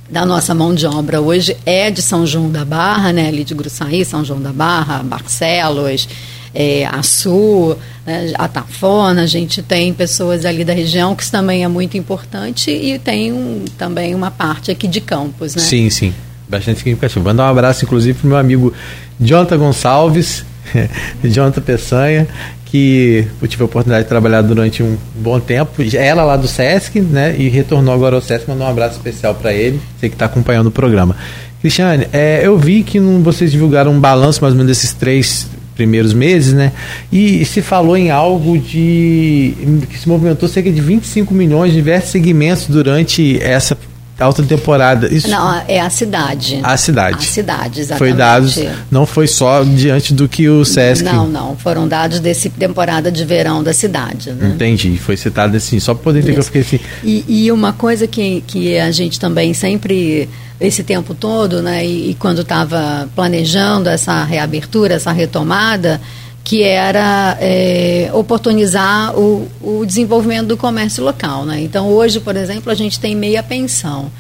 [0.10, 3.28] da nossa mão de obra hoje é de São João da Barra, né?
[3.28, 6.08] Ali de Gruçaí, São João da Barra, Barcelos,
[6.56, 7.76] é, Açu,
[8.06, 12.72] né, Atafona, a gente tem pessoas ali da região, que isso também é muito importante,
[12.72, 15.62] e tem um, também uma parte aqui de Campos, né?
[15.62, 16.14] Sim, sim.
[16.48, 17.26] Bastante significativo.
[17.26, 18.74] Mandar um abraço, inclusive, para o meu amigo
[19.20, 20.46] Jonathan Gonçalves,
[21.24, 22.28] Jonathan Peçanha,
[22.76, 25.72] que eu tive a oportunidade de trabalhar durante um bom tempo.
[25.94, 27.34] Ela lá do Sesc, né?
[27.38, 28.50] E retornou agora ao Sesc.
[28.50, 31.16] Mandar um abraço especial para ele, você que está acompanhando o programa.
[31.62, 35.48] Cristiane, é, eu vi que não, vocês divulgaram um balanço mais ou menos desses três
[35.74, 36.74] primeiros meses, né?
[37.12, 39.54] E se falou em algo de
[39.90, 43.78] que se movimentou cerca de 25 milhões de diversos segmentos durante essa
[44.24, 45.14] alta temporada.
[45.14, 46.60] Isso, não, é a cidade.
[46.64, 47.18] A cidade.
[47.18, 47.98] A cidade, exatamente.
[47.98, 48.60] Foi dados,
[48.90, 51.04] não foi só diante do que o SESC...
[51.04, 54.32] Não, não, foram dados desse temporada de verão da cidade.
[54.32, 54.54] Né?
[54.56, 56.80] Entendi, foi citado assim, só para poder entender que eu fiquei assim...
[57.04, 62.12] E, e, uma coisa que, que a gente também sempre, esse tempo todo, né, e,
[62.12, 66.00] e quando estava planejando essa reabertura, essa retomada
[66.46, 71.44] que era é, oportunizar o, o, desenvolvimento do comércio local.
[71.44, 71.62] Né?
[71.62, 74.12] Então, hoje, por exemplo, a gente tem meia pensão.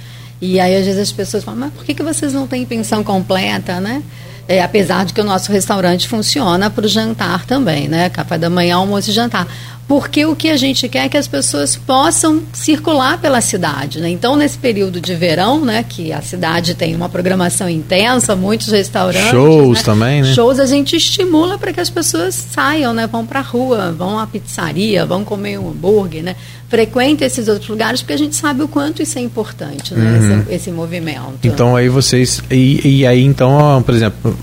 [0.41, 3.03] E aí, às vezes, as pessoas falam, mas por que, que vocês não têm pensão
[3.03, 4.01] completa, né?
[4.47, 8.09] É, apesar de que o nosso restaurante funciona para o jantar também, né?
[8.09, 9.47] Café da manhã, almoço e jantar
[9.87, 13.99] porque o que a gente quer é que as pessoas possam circular pela cidade.
[13.99, 14.09] Né?
[14.09, 19.29] Então, nesse período de verão, né, que a cidade tem uma programação intensa, muitos restaurantes.
[19.29, 19.83] Shows né?
[19.83, 20.33] também, né?
[20.33, 23.05] Shows a gente estimula para que as pessoas saiam, né?
[23.05, 26.35] vão para a rua, vão à pizzaria, vão comer um hambúrguer, né?
[26.67, 30.19] frequentem esses outros lugares, porque a gente sabe o quanto isso é importante, né?
[30.19, 30.41] Uhum.
[30.41, 31.37] esse, esse, movimento.
[31.43, 32.41] Então, aí vocês.
[32.49, 34.37] E, e aí, então, por exemplo,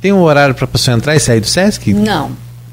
[0.00, 1.94] tem um horário para a pessoa entrar e sair do SESC?
[1.94, 2.32] Não.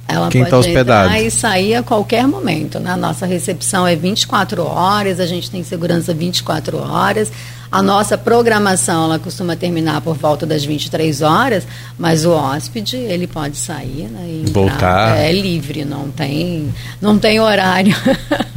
[0.09, 1.13] Ela Quem está hospedado?
[1.15, 2.79] e sair a qualquer momento.
[2.79, 2.91] Né?
[2.91, 7.31] A nossa recepção é 24 horas, a gente tem segurança 24 horas.
[7.71, 11.67] A nossa programação ela costuma terminar por volta das 23 horas,
[11.99, 15.15] mas o hóspede ele pode sair né, e voltar.
[15.17, 17.95] É livre, não tem, não tem horário.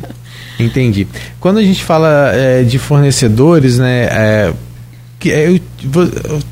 [0.58, 1.06] Entendi.
[1.38, 4.52] Quando a gente fala é, de fornecedores, né, é,
[5.26, 5.60] é,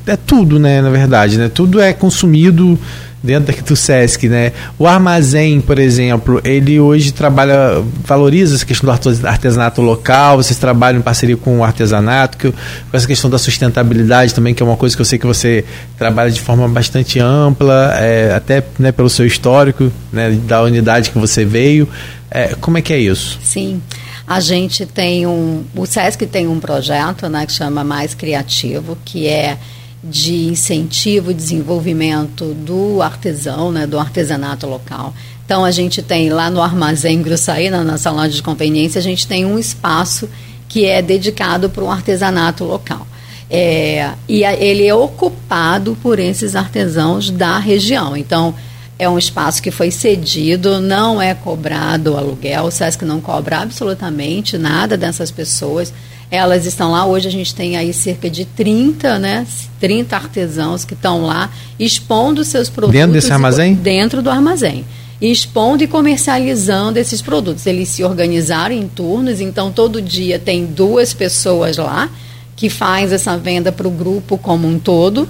[0.05, 2.77] é, tudo, né, na verdade, né, tudo é consumido
[3.23, 4.51] dentro do SESC, né?
[4.79, 10.99] O armazém, por exemplo, ele hoje trabalha, valoriza essa questão do artesanato local, vocês trabalham
[10.99, 12.57] em parceria com o artesanato, que, com
[12.97, 15.63] essa questão da sustentabilidade também, que é uma coisa que eu sei que você
[15.97, 21.19] trabalha de forma bastante ampla, é, até né, pelo seu histórico, né, da unidade que
[21.19, 21.87] você veio.
[22.29, 23.39] É, como é que é isso?
[23.43, 23.81] Sim.
[24.25, 29.27] A gente tem um, o SESC tem um projeto, né, que chama Mais Criativo, que
[29.27, 29.57] é
[30.03, 35.13] de incentivo e desenvolvimento do artesão, né, do artesanato local.
[35.45, 39.27] Então a gente tem lá no armazém Gruçaí, na nossa loja de conveniência, a gente
[39.27, 40.27] tem um espaço
[40.67, 43.05] que é dedicado para o artesanato local.
[43.49, 48.15] É, e a, ele é ocupado por esses artesãos da região.
[48.15, 48.55] Então,
[48.97, 54.57] é um espaço que foi cedido, não é cobrado aluguel, o SESC não cobra absolutamente
[54.57, 55.91] nada dessas pessoas.
[56.31, 59.45] Elas estão lá, hoje a gente tem aí cerca de 30, né?
[59.81, 62.99] 30 artesãos que estão lá expondo seus produtos.
[62.99, 63.75] Dentro desse armazém?
[63.75, 64.85] Dentro do armazém
[65.21, 67.67] expondo e comercializando esses produtos.
[67.67, 72.09] Eles se organizaram em turnos, então todo dia tem duas pessoas lá
[72.55, 75.29] que faz essa venda para o grupo como um todo.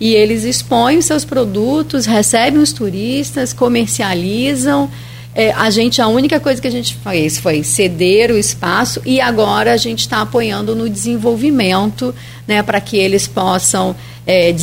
[0.00, 4.88] E eles expõem os seus produtos, recebem os turistas, comercializam.
[5.34, 9.20] É, a gente, a única coisa que a gente fez foi ceder o espaço e
[9.20, 12.14] agora a gente está apoiando no desenvolvimento,
[12.46, 14.54] né, para que eles possam é,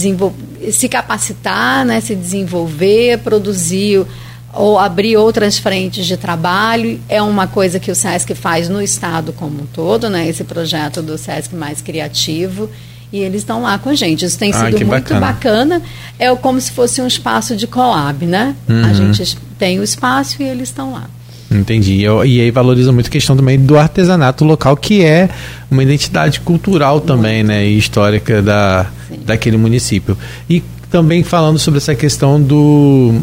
[0.71, 4.05] se capacitar, né, se desenvolver, produzir
[4.53, 6.99] ou abrir outras frentes de trabalho.
[7.09, 10.27] É uma coisa que o SESC faz no estado como um todo, né?
[10.27, 12.69] Esse projeto do SESC Mais Criativo.
[13.13, 14.25] E eles estão lá com a gente.
[14.25, 15.19] Isso tem ah, sido muito bacana.
[15.19, 15.81] bacana.
[16.17, 18.55] É como se fosse um espaço de collab, né?
[18.69, 18.85] Uhum.
[18.85, 21.07] A gente tem o espaço e eles estão lá.
[21.51, 22.01] Entendi.
[22.01, 25.29] E aí valoriza muito a questão também do artesanato local, que é
[25.69, 27.47] uma identidade cultural também, muito.
[27.49, 27.67] né?
[27.67, 28.87] E histórica da,
[29.23, 30.17] daquele município.
[30.49, 33.21] E também falando sobre essa questão do.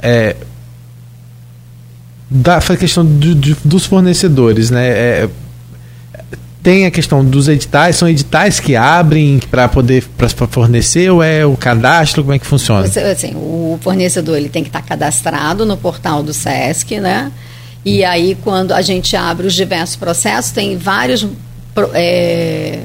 [0.00, 0.36] É,
[2.30, 4.86] da questão do, do, dos fornecedores, né?
[4.86, 5.28] É,
[6.64, 11.44] tem a questão dos editais, são editais que abrem para poder para fornecer ou é
[11.44, 12.86] o cadastro, como é que funciona?
[12.86, 17.30] Assim, o fornecedor ele tem que estar cadastrado no portal do SESC, né?
[17.84, 21.26] E aí quando a gente abre os diversos processos, tem vários
[21.92, 22.80] é,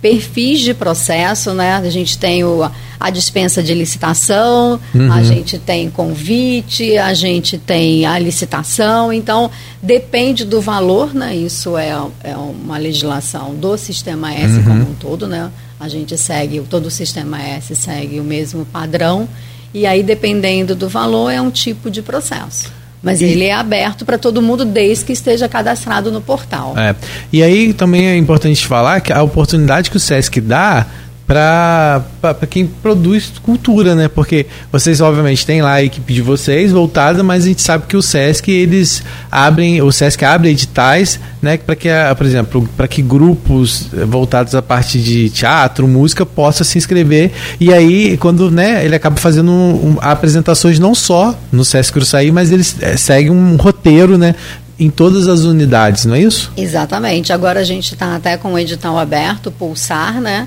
[0.00, 1.74] perfis de processo, né?
[1.74, 5.12] A gente tem o, a dispensa de licitação, uhum.
[5.12, 9.50] a gente tem convite, a gente tem a licitação, então
[9.82, 11.34] depende do valor, né?
[11.34, 11.90] Isso é,
[12.22, 14.64] é uma legislação do Sistema S uhum.
[14.64, 15.50] como um todo, né?
[15.78, 19.28] A gente segue, todo o Sistema S segue o mesmo padrão,
[19.74, 22.72] e aí dependendo do valor é um tipo de processo.
[23.02, 23.24] Mas e...
[23.24, 26.74] ele é aberto para todo mundo desde que esteja cadastrado no portal.
[26.76, 26.94] É.
[27.32, 30.86] E aí também é importante falar que a oportunidade que o SESC dá
[31.26, 32.04] para
[32.48, 34.06] quem produz cultura, né?
[34.08, 37.96] Porque vocês obviamente têm lá a equipe de vocês voltada, mas a gente sabe que
[37.96, 43.02] o SESC eles abrem, o SESC abre editais, né, para que, por exemplo, para que
[43.02, 48.94] grupos voltados à parte de teatro, música possam se inscrever e aí quando, né, ele
[48.94, 53.56] acaba fazendo um, um, apresentações não só no SESC Cruçaí, mas eles é, seguem um
[53.56, 54.34] roteiro, né,
[54.78, 56.52] em todas as unidades, não é isso?
[56.56, 57.32] Exatamente.
[57.32, 60.46] Agora a gente está até com o edital aberto, Pulsar, né?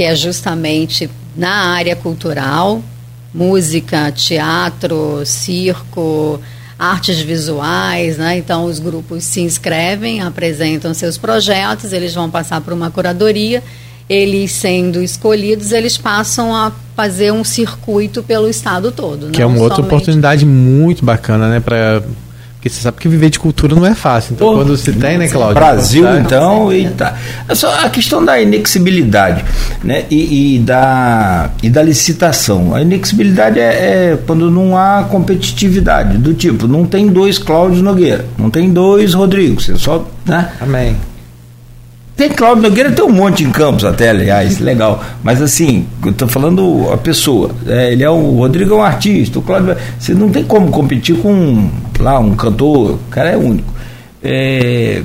[0.00, 2.82] Que é justamente na área cultural,
[3.34, 6.40] música, teatro, circo,
[6.78, 8.38] artes visuais, né?
[8.38, 13.62] Então os grupos se inscrevem, apresentam seus projetos, eles vão passar por uma curadoria,
[14.08, 19.32] eles sendo escolhidos, eles passam a fazer um circuito pelo estado todo.
[19.32, 22.02] Que é uma outra oportunidade muito bacana, né, para
[22.60, 24.34] porque você sabe que viver de cultura não é fácil.
[24.34, 25.54] Então, Pô, quando se tem, né, Cláudio?
[25.54, 27.16] Brasil, tá, então, e tá.
[27.48, 29.42] É só a questão da inexibilidade
[29.82, 32.74] né, e, e, da, e da licitação.
[32.74, 33.62] A inexibilidade é,
[34.12, 39.14] é, quando não há competitividade, do tipo, não tem dois Cláudio Nogueira, não tem dois
[39.14, 40.06] Rodrigo, você só.
[40.26, 40.50] Né?
[40.60, 40.96] Amém.
[42.20, 45.02] Tem Cláudio Nogueira, tem um monte em Campos até, aliás, legal.
[45.22, 47.50] Mas assim, eu tô falando a pessoa.
[47.66, 49.74] É, ele é o Rodrigo é um artista, o Cláudio.
[49.98, 53.72] Você não tem como competir com lá um cantor, o cara é único.
[54.22, 55.02] É,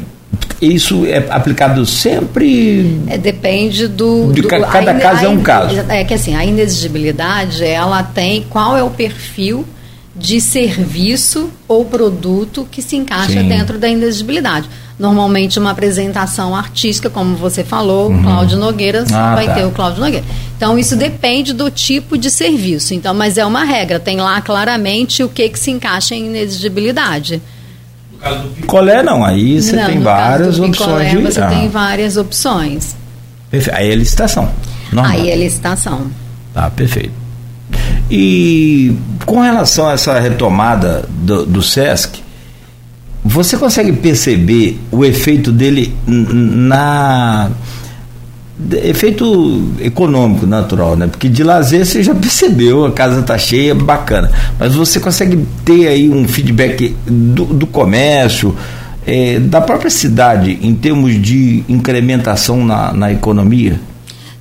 [0.62, 3.00] isso é aplicado sempre.
[3.08, 4.34] É, depende do.
[4.34, 5.86] Do cada a, caso a, é um caso.
[5.88, 9.66] É que assim, a inexigibilidade, ela tem qual é o perfil
[10.16, 13.48] de serviço ou produto que se encaixa Sim.
[13.48, 18.24] dentro da inexigibilidade normalmente uma apresentação artística, como você falou, uhum.
[18.24, 19.54] Cláudio Nogueira ah, vai tá.
[19.56, 20.26] ter o Cláudio Nogueira.
[20.56, 22.94] Então isso depende do tipo de serviço.
[22.94, 27.42] Então, mas é uma regra, tem lá claramente o que que se encaixa em inexigibilidade.
[28.12, 31.48] No caso do picolé não, aí você não, tem várias opções de você ah.
[31.48, 32.96] tem várias opções.
[33.52, 33.78] Perfeito.
[33.78, 34.50] Aí é licitação.
[34.92, 35.12] Normal.
[35.12, 36.10] Aí é licitação.
[36.54, 37.25] Tá, perfeito.
[38.10, 38.96] E
[39.26, 42.24] com relação a essa retomada do, do SESC,
[43.24, 47.50] você consegue perceber o efeito dele na
[48.84, 51.08] efeito econômico natural, né?
[51.08, 54.32] Porque de lazer você já percebeu, a casa tá cheia, bacana.
[54.60, 58.56] Mas você consegue ter aí um feedback do, do comércio,
[59.06, 63.80] é, da própria cidade em termos de incrementação na, na economia?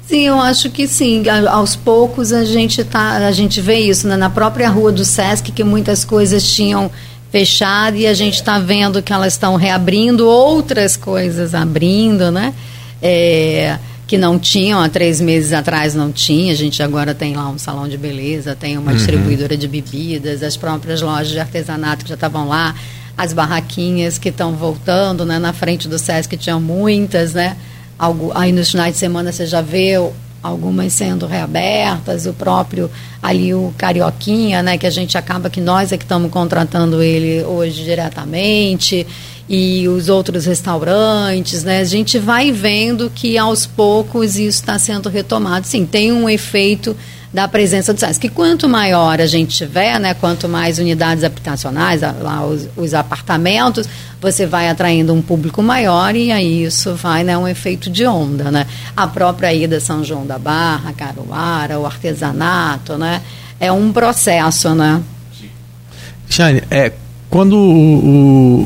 [0.06, 1.22] Sim, eu acho que sim.
[1.50, 4.16] Aos poucos a gente tá, a gente vê isso né?
[4.16, 6.90] na própria rua do Sesc que muitas coisas tinham
[7.30, 12.54] fechado e a gente está vendo que elas estão reabrindo, outras coisas abrindo, né?
[13.02, 13.76] É,
[14.06, 16.52] que não tinham há três meses atrás não tinha.
[16.52, 18.96] A gente agora tem lá um salão de beleza, tem uma uhum.
[18.96, 22.74] distribuidora de bebidas, as próprias lojas de artesanato que já estavam lá,
[23.16, 25.38] as barraquinhas que estão voltando, né?
[25.38, 27.56] Na frente do Sesc tinham muitas, né?
[28.04, 29.94] Algo, aí nos finais de semana você já vê
[30.42, 32.90] algumas sendo reabertas, o próprio
[33.22, 37.42] ali o Carioquinha, né, que a gente acaba que nós é que estamos contratando ele
[37.44, 39.06] hoje diretamente
[39.48, 41.80] e os outros restaurantes, né?
[41.80, 45.66] A gente vai vendo que aos poucos isso está sendo retomado.
[45.66, 46.94] Sim, tem um efeito
[47.34, 48.20] da presença do SESC.
[48.20, 53.88] Que quanto maior a gente tiver, né, quanto mais unidades habitacionais, lá os, os, apartamentos,
[54.20, 58.52] você vai atraindo um público maior e aí isso vai, né, um efeito de onda,
[58.52, 58.68] né?
[58.96, 63.20] A própria ida São João da Barra, Caruara, o artesanato, né?
[63.58, 65.02] É um processo, né?
[66.28, 66.92] Jane, é,
[67.28, 68.60] quando o,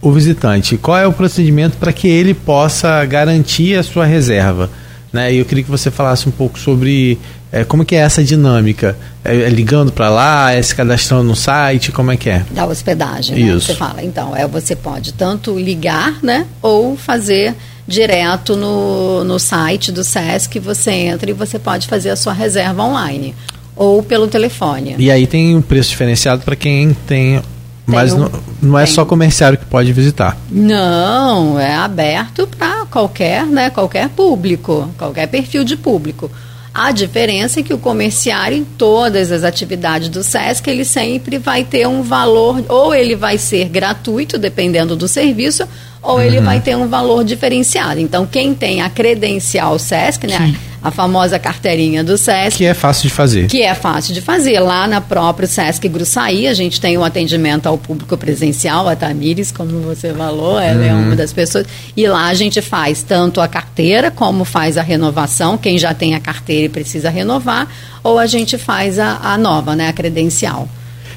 [0.00, 4.70] o, o visitante, qual é o procedimento para que ele possa garantir a sua reserva?
[5.12, 5.34] Né?
[5.34, 7.18] Eu queria que você falasse um pouco sobre
[7.52, 8.96] é, como que é essa dinâmica?
[9.24, 12.44] É, é ligando para lá, é se cadastrando no site, como é que é?
[12.52, 13.56] Da hospedagem, né?
[13.56, 13.66] Isso.
[13.66, 14.02] Você fala.
[14.02, 16.46] Então, é, você pode tanto ligar, né?
[16.62, 17.54] Ou fazer
[17.86, 22.84] direto no, no site do SESC, você entra e você pode fazer a sua reserva
[22.84, 23.34] online.
[23.74, 24.94] Ou pelo telefone.
[24.98, 27.42] E aí tem um preço diferenciado para quem tem
[27.86, 28.30] mas não,
[28.62, 30.36] não é só comerciário que pode visitar.
[30.48, 36.30] Não, é aberto para qualquer, né, qualquer público, qualquer perfil de público.
[36.72, 41.64] A diferença é que o comerciário, em todas as atividades do SESC, ele sempre vai
[41.64, 45.66] ter um valor, ou ele vai ser gratuito, dependendo do serviço,
[46.02, 46.22] ou uhum.
[46.22, 48.00] ele vai ter um valor diferenciado.
[48.00, 50.56] Então, quem tem a credencial SESC, né, Sim.
[50.82, 52.56] a famosa carteirinha do SESC.
[52.56, 53.46] Que é fácil de fazer.
[53.48, 54.58] Que é fácil de fazer.
[54.60, 59.52] Lá na própria SESC Gruçaí, a gente tem um atendimento ao público presencial, a Tamires,
[59.52, 60.88] como você falou, ela uhum.
[60.88, 61.66] é uma das pessoas.
[61.94, 66.14] E lá a gente faz tanto a carteira, como faz a renovação, quem já tem
[66.14, 67.68] a carteira e precisa renovar,
[68.02, 70.66] ou a gente faz a, a nova, né, a credencial.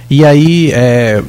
[0.10, 1.24] E aí, é,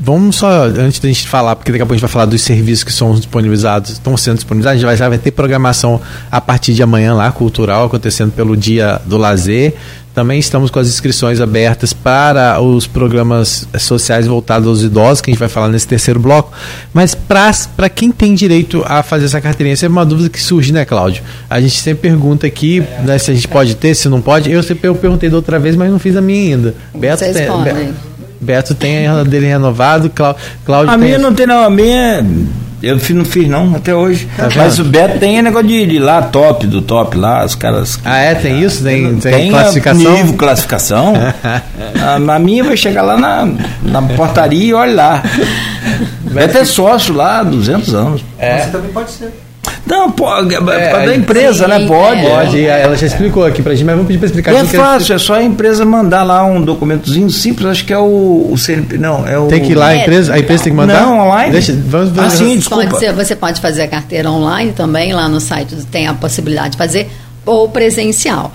[0.00, 2.40] Vamos só, antes da gente falar, porque daqui a pouco a gente vai falar dos
[2.40, 6.40] serviços que são disponibilizados, estão sendo disponibilizados, a gente vai, já vai ter programação a
[6.40, 9.74] partir de amanhã lá, cultural, acontecendo pelo Dia do Lazer.
[10.14, 15.32] Também estamos com as inscrições abertas para os programas sociais voltados aos idosos, que a
[15.32, 16.52] gente vai falar nesse terceiro bloco.
[16.94, 20.72] Mas para quem tem direito a fazer essa carteirinha, essa é uma dúvida que surge,
[20.72, 21.24] né, Cláudio?
[21.50, 24.50] A gente sempre pergunta aqui né, se a gente pode ter, se não pode.
[24.50, 26.74] Eu sempre eu perguntei da outra vez, mas não fiz a minha ainda.
[26.94, 27.74] Beto Vocês tem, podem.
[27.74, 28.17] Beto
[28.74, 30.10] tem a dele renovado,
[30.64, 31.06] Cláudio A tem...
[31.06, 32.24] minha não tem não, a minha
[32.80, 34.28] eu não fiz não até hoje.
[34.36, 37.98] Tá Mas o Beto tem negócio de, de lá top do top lá, os caras.
[38.04, 38.34] Ah, é?
[38.36, 38.84] Tem isso?
[38.84, 40.12] Tem, tem, tem classificação?
[40.12, 41.14] Nível, classificação.
[42.00, 43.48] a, a, minha vai chegar lá na,
[43.82, 45.22] na portaria e olha lá.
[46.30, 48.24] Beto é sócio lá há 200 anos.
[48.38, 48.58] É.
[48.58, 49.32] Você também pode ser.
[49.86, 51.86] Não, pode, é, é da empresa, sim, né?
[51.86, 52.20] Pode.
[52.20, 52.30] É.
[52.30, 54.54] Pode, ela já explicou aqui pra gente, mas vamos pedir pra explicar.
[54.54, 58.48] É fácil, é só a empresa mandar lá um documentozinho simples, acho que é o,
[58.50, 59.46] o CNP, não, é o...
[59.46, 61.02] Tem que ir lá, a empresa, a empresa tem que mandar?
[61.02, 61.52] Não, online.
[61.52, 62.86] Deixa, vamos, vamos, ah, sim, desculpa.
[62.86, 66.70] Pode ser, você pode fazer a carteira online também, lá no site tem a possibilidade
[66.70, 67.10] de fazer,
[67.44, 68.52] ou presencial.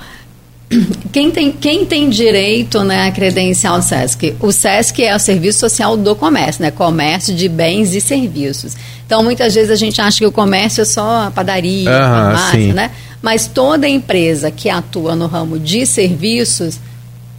[1.11, 4.36] Quem tem, quem tem direito né, à credencial do SESC?
[4.39, 6.71] O SESC é o Serviço Social do Comércio, né?
[6.71, 8.76] Comércio de bens e serviços.
[9.05, 12.74] Então, muitas vezes a gente acha que o comércio é só a padaria, uhum, farmácia,
[12.74, 12.91] né?
[13.21, 16.80] Mas toda empresa que atua no ramo de serviços,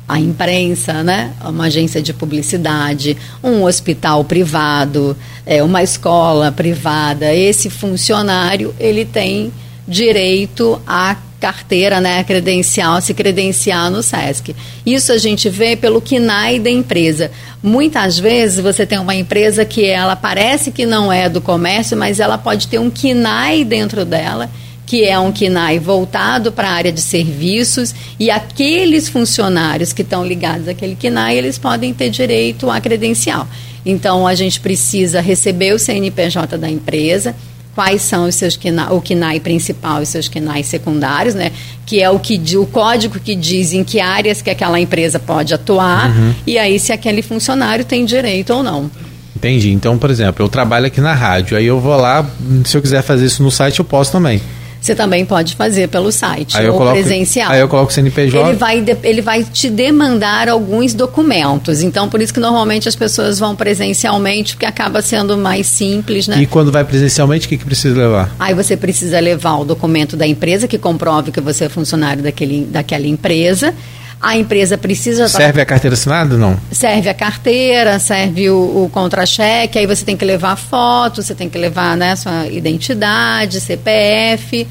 [0.08, 1.32] a imprensa, né?
[1.44, 5.16] uma agência de publicidade, um hospital privado,
[5.46, 9.52] é, uma escola privada, esse funcionário ele tem
[9.88, 14.56] direito a carteira, né, credencial, se credenciar no SESC.
[14.86, 17.30] Isso a gente vê pelo KNAI da empresa.
[17.62, 22.18] Muitas vezes você tem uma empresa que ela parece que não é do comércio, mas
[22.18, 24.48] ela pode ter um KNAI dentro dela
[24.86, 30.26] que é um KNAI voltado para a área de serviços e aqueles funcionários que estão
[30.26, 33.48] ligados àquele KNAI, eles podem ter direito à credencial.
[33.84, 37.34] Então, a gente precisa receber o CNPJ da empresa,
[37.74, 41.50] quais são os seus KNAI, o KNAI principal e os seus KNAI secundários, né?
[41.84, 45.52] Que é o que o código que diz em que áreas que aquela empresa pode
[45.52, 46.34] atuar uhum.
[46.46, 48.90] e aí se aquele funcionário tem direito ou não.
[49.36, 49.72] Entendi.
[49.72, 52.24] Então, por exemplo, eu trabalho aqui na rádio, aí eu vou lá,
[52.64, 54.40] se eu quiser fazer isso no site, eu posso também.
[54.84, 57.50] Você também pode fazer pelo site aí ou coloco, presencial.
[57.50, 58.48] Aí eu coloco o CNPJ.
[58.48, 61.82] Ele vai, ele vai te demandar alguns documentos.
[61.82, 66.36] Então, por isso que normalmente as pessoas vão presencialmente, porque acaba sendo mais simples, né?
[66.38, 68.34] E quando vai presencialmente, o que, que precisa levar?
[68.38, 72.66] Aí você precisa levar o documento da empresa que comprove que você é funcionário daquele,
[72.66, 73.74] daquela empresa.
[74.20, 75.28] A empresa precisa.
[75.28, 76.58] Serve a carteira assinada não?
[76.72, 81.48] Serve a carteira, serve o, o contra-cheque, aí você tem que levar foto, você tem
[81.48, 84.66] que levar né, sua identidade, CPF.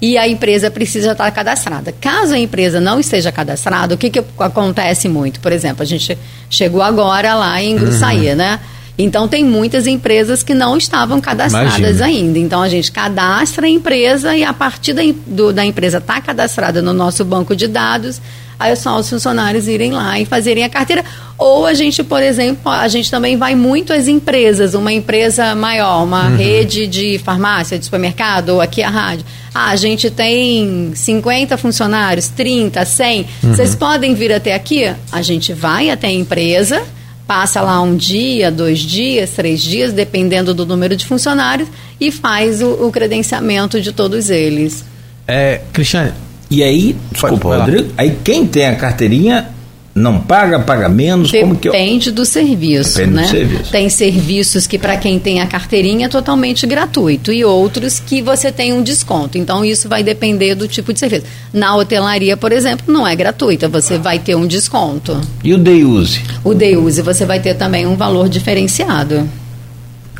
[0.00, 1.92] E a empresa precisa estar cadastrada.
[1.92, 5.40] Caso a empresa não esteja cadastrada, o que, que acontece muito?
[5.40, 6.18] Por exemplo, a gente
[6.50, 8.36] chegou agora lá em Gruçaí, uhum.
[8.36, 8.60] né?
[8.96, 12.06] Então, tem muitas empresas que não estavam cadastradas Imagina.
[12.06, 12.38] ainda.
[12.38, 16.20] Então, a gente cadastra a empresa e a partir da, do, da empresa estar tá
[16.20, 18.20] cadastrada no nosso banco de dados,
[18.58, 21.04] aí é só os funcionários irem lá e fazerem a carteira.
[21.36, 26.04] Ou a gente, por exemplo, a gente também vai muito às empresas, uma empresa maior,
[26.04, 26.36] uma uhum.
[26.36, 29.26] rede de farmácia, de supermercado, ou aqui a rádio.
[29.52, 33.20] Ah, a gente tem 50 funcionários, 30, 100.
[33.20, 33.54] Uhum.
[33.54, 34.92] Vocês podem vir até aqui?
[35.10, 36.80] A gente vai até a empresa,
[37.26, 41.68] passa lá um dia, dois dias, três dias, dependendo do número de funcionários,
[42.00, 44.84] e faz o, o credenciamento de todos eles.
[45.26, 46.12] É, Cristiane,
[46.50, 49.48] e aí, desculpa, Rodrigo, aí quem tem a carteirinha
[49.94, 51.30] não paga, paga menos?
[51.30, 52.12] Depende que eu...
[52.14, 53.22] do serviço, Depende né?
[53.22, 53.70] Do serviço.
[53.70, 58.50] Tem serviços que para quem tem a carteirinha é totalmente gratuito e outros que você
[58.50, 59.38] tem um desconto.
[59.38, 61.26] Então isso vai depender do tipo de serviço.
[61.52, 65.20] Na hotelaria, por exemplo, não é gratuita, você vai ter um desconto.
[65.44, 66.20] E o day use?
[66.42, 69.28] O day use você vai ter também um valor diferenciado.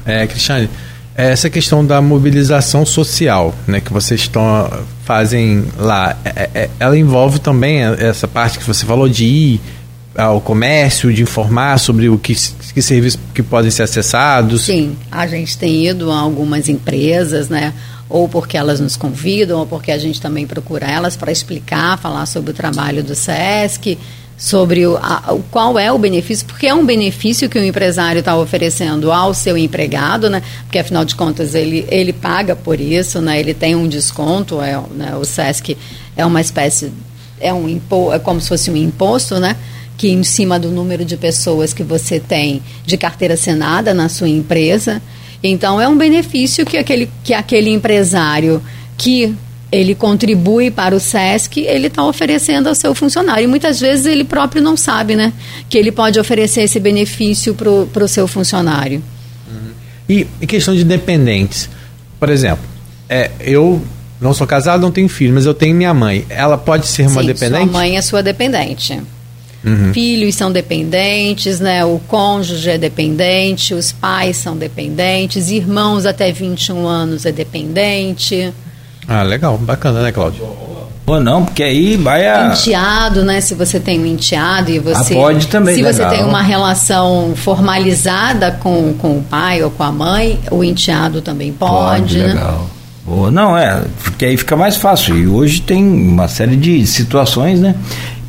[0.06, 0.68] É, Cristiane,
[1.16, 4.70] essa questão da mobilização social, né, que vocês estão
[5.04, 9.60] fazem lá, é, é, ela envolve também essa parte que você falou de ir
[10.16, 12.34] ao comércio, de informar sobre o que,
[12.72, 14.62] que serviços que podem ser acessados?
[14.62, 17.74] Sim, a gente tem ido a algumas empresas, né?
[18.08, 22.26] Ou porque elas nos convidam, ou porque a gente também procura elas para explicar, falar
[22.26, 23.98] sobre o trabalho do SESC
[24.36, 28.18] sobre o, a, o, qual é o benefício, porque é um benefício que o empresário
[28.18, 30.42] está oferecendo ao seu empregado, né?
[30.64, 33.38] Porque afinal de contas ele, ele paga por isso, né?
[33.38, 35.14] Ele tem um desconto, é, né?
[35.16, 35.76] o SESC
[36.16, 36.92] é uma espécie,
[37.40, 39.56] é um impo, é como se fosse um imposto, né?
[39.96, 44.28] Que em cima do número de pessoas que você tem de carteira assinada na sua
[44.28, 45.00] empresa.
[45.42, 48.60] Então é um benefício que aquele, que aquele empresário
[48.96, 49.34] que
[49.74, 53.44] ele contribui para o SESC, ele está oferecendo ao seu funcionário.
[53.44, 55.32] E muitas vezes ele próprio não sabe, né?
[55.68, 59.02] Que ele pode oferecer esse benefício para o seu funcionário.
[59.50, 59.72] Uhum.
[60.08, 61.68] E em questão de dependentes,
[62.20, 62.64] por exemplo,
[63.08, 63.82] é, eu
[64.20, 66.24] não sou casado, não tenho filho, mas eu tenho minha mãe.
[66.30, 67.64] Ela pode ser uma Sim, dependente?
[67.64, 69.02] Sua mãe é sua dependente.
[69.64, 69.92] Uhum.
[69.92, 71.84] Filhos são dependentes, né?
[71.84, 78.52] o cônjuge é dependente, os pais são dependentes, irmãos até 21 anos é dependente.
[79.06, 80.44] Ah, legal, bacana, né, Cláudio?
[81.06, 82.54] Ou não, porque aí vai a.
[82.54, 83.40] Enteado, né?
[83.40, 85.12] Se você tem um enteado e você.
[85.12, 86.10] Ah, pode também, Se legal.
[86.10, 91.20] você tem uma relação formalizada com, com o pai ou com a mãe, o enteado
[91.20, 92.14] também pode.
[92.14, 92.26] Pode, né?
[92.28, 92.70] legal.
[93.06, 95.18] Boa, não, é, porque aí fica mais fácil.
[95.18, 97.74] E hoje tem uma série de situações, né?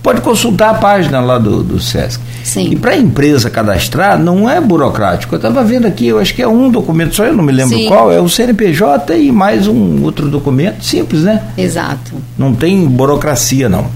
[0.05, 2.21] Pode consultar a página lá do, do SESC.
[2.43, 2.69] Sim.
[2.69, 5.33] E para a empresa cadastrar, não é burocrático.
[5.33, 7.75] Eu estava vendo aqui, eu acho que é um documento só, eu não me lembro
[7.75, 7.87] Sim.
[7.87, 11.41] qual, é o CNPJ e mais um outro documento, simples, né?
[11.57, 12.13] Exato.
[12.37, 13.87] Não tem burocracia, não.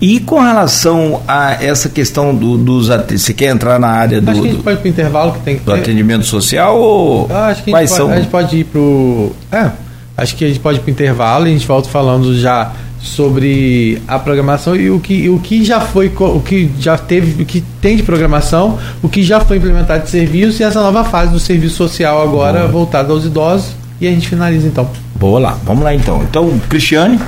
[0.00, 4.42] E com relação a essa questão do, dos você quer entrar na área do, acho
[4.42, 7.28] que a gente pode ir para o intervalo que tem que do atendimento social ou
[7.32, 9.70] ah, acho que a gente, pode, a gente pode ir para o é,
[10.16, 12.70] acho que a gente pode ir para o intervalo e a gente volta falando já
[13.08, 17.46] sobre a programação e o que, o que já foi, o que já teve, o
[17.46, 21.32] que tem de programação, o que já foi implementado de serviço e essa nova fase
[21.32, 22.70] do serviço social agora Boa.
[22.70, 23.76] voltado aos idosos.
[24.00, 24.88] E a gente finaliza então.
[25.16, 26.22] Boa lá, vamos lá então.
[26.22, 27.18] Então, Cristiane,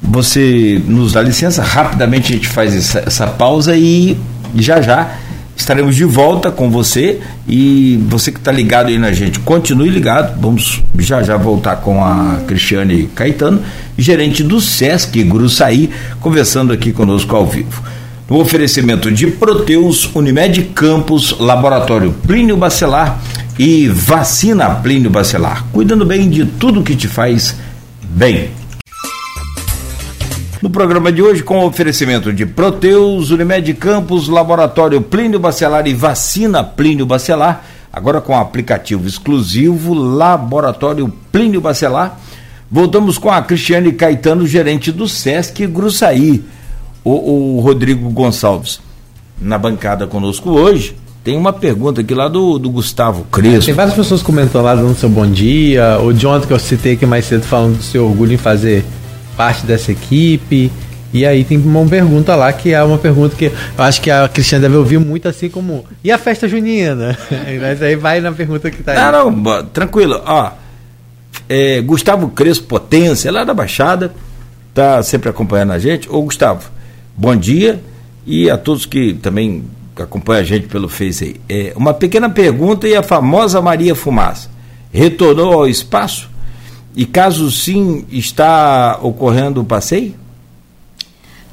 [0.00, 4.16] você nos dá licença, rapidamente a gente faz essa, essa pausa e
[4.54, 5.16] já já
[5.56, 10.38] estaremos de volta com você e você que está ligado aí na gente, continue ligado.
[10.40, 13.62] Vamos já já voltar com a Cristiane Caetano,
[13.96, 15.90] gerente do Sesc Gruçaí,
[16.20, 17.82] conversando aqui conosco ao vivo.
[18.28, 23.20] No oferecimento de Proteus, Unimed Campos, Laboratório Plínio Bacelar
[23.58, 27.56] e Vacina Plínio Bacelar, cuidando bem de tudo que te faz
[28.02, 28.50] bem.
[30.66, 36.64] No programa de hoje, com oferecimento de Proteus, Unimed Campos, Laboratório Plínio Bacelar e Vacina
[36.64, 42.18] Plínio Bacelar, agora com aplicativo exclusivo Laboratório Plínio Bacelar,
[42.68, 46.42] voltamos com a Cristiane Caetano, gerente do Sesc Gruçaí,
[47.04, 48.80] o, o Rodrigo Gonçalves,
[49.40, 53.66] na bancada conosco hoje, Tem uma pergunta aqui lá do, do Gustavo Crespo.
[53.66, 56.00] Tem várias pessoas comentando lá, dando seu bom dia.
[56.00, 58.84] O Jonathan, que eu citei aqui mais cedo, falando do seu orgulho em fazer
[59.36, 60.70] parte dessa equipe.
[61.12, 64.28] E aí tem uma pergunta lá que é uma pergunta que eu acho que a
[64.28, 67.16] Cristiane deve ouvir muito assim como e a festa junina?
[67.60, 69.12] Mas aí vai na pergunta que tá aí.
[69.12, 70.20] Não, não, tranquilo.
[70.26, 70.50] Ó,
[71.48, 74.12] é, Gustavo Crespo Potência, lá da Baixada,
[74.74, 76.08] tá sempre acompanhando a gente.
[76.10, 76.70] Ô Gustavo,
[77.16, 77.80] bom dia.
[78.26, 79.64] E a todos que também
[79.96, 81.40] acompanham a gente pelo Face aí.
[81.48, 84.50] É, uma pequena pergunta e a famosa Maria Fumaça.
[84.92, 86.28] Retornou ao espaço?
[86.96, 90.14] E caso sim, está ocorrendo o passeio?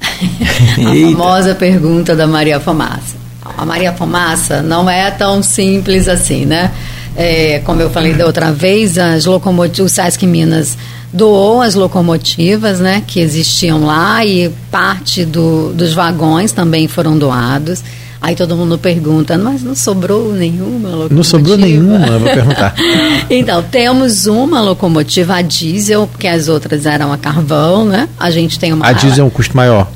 [0.00, 3.16] a famosa pergunta da Maria Fumaça.
[3.56, 6.72] A Maria Fumaça não é tão simples assim, né?
[7.14, 10.78] É, como eu falei da outra vez, as locomotivas, o Sesc Minas
[11.12, 17.84] doou as locomotivas né, que existiam lá e parte do, dos vagões também foram doados.
[18.24, 21.14] Aí todo mundo pergunta, mas não sobrou nenhuma locomotiva?
[21.14, 22.74] Não sobrou nenhuma, eu vou perguntar.
[23.28, 28.08] então, temos uma locomotiva a diesel, porque as outras eram a carvão, né?
[28.18, 28.86] A gente tem uma...
[28.86, 29.86] A diesel é um custo maior?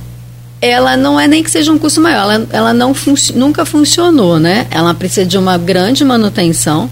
[0.61, 2.93] ela não é nem que seja um custo maior, ela, ela não
[3.35, 4.66] nunca funcionou, né?
[4.70, 6.91] Ela precisa de uma grande manutenção.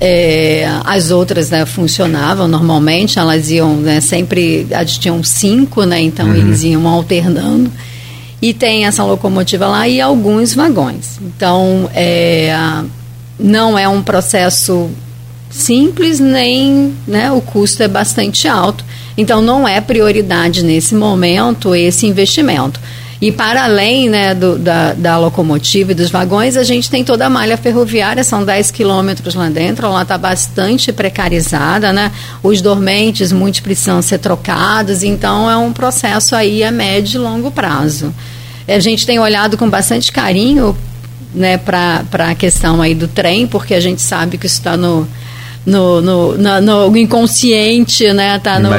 [0.00, 4.68] É, as outras né, funcionavam normalmente, elas iam né, sempre,
[5.00, 6.00] tinham cinco, né?
[6.00, 6.36] Então uhum.
[6.36, 7.72] eles iam alternando.
[8.42, 11.18] E tem essa locomotiva lá e alguns vagões.
[11.20, 12.54] Então é,
[13.38, 14.90] não é um processo
[15.50, 18.84] simples, nem né, o custo é bastante alto.
[19.16, 22.80] Então, não é prioridade nesse momento esse investimento.
[23.20, 27.26] E para além né, do, da, da, locomotiva e dos vagões, a gente tem toda
[27.26, 32.10] a malha ferroviária, são 10 quilômetros lá dentro, ela está bastante precarizada, né?
[32.42, 37.50] Os dormentes, muitos precisam ser trocados, então é um processo aí a médio e longo
[37.50, 38.14] prazo.
[38.66, 40.74] A gente tem olhado com bastante carinho
[41.34, 45.06] né, para a questão aí do trem, porque a gente sabe que isso está no
[45.64, 48.38] no, no, no, no inconsciente, né?
[48.38, 48.70] Tá no,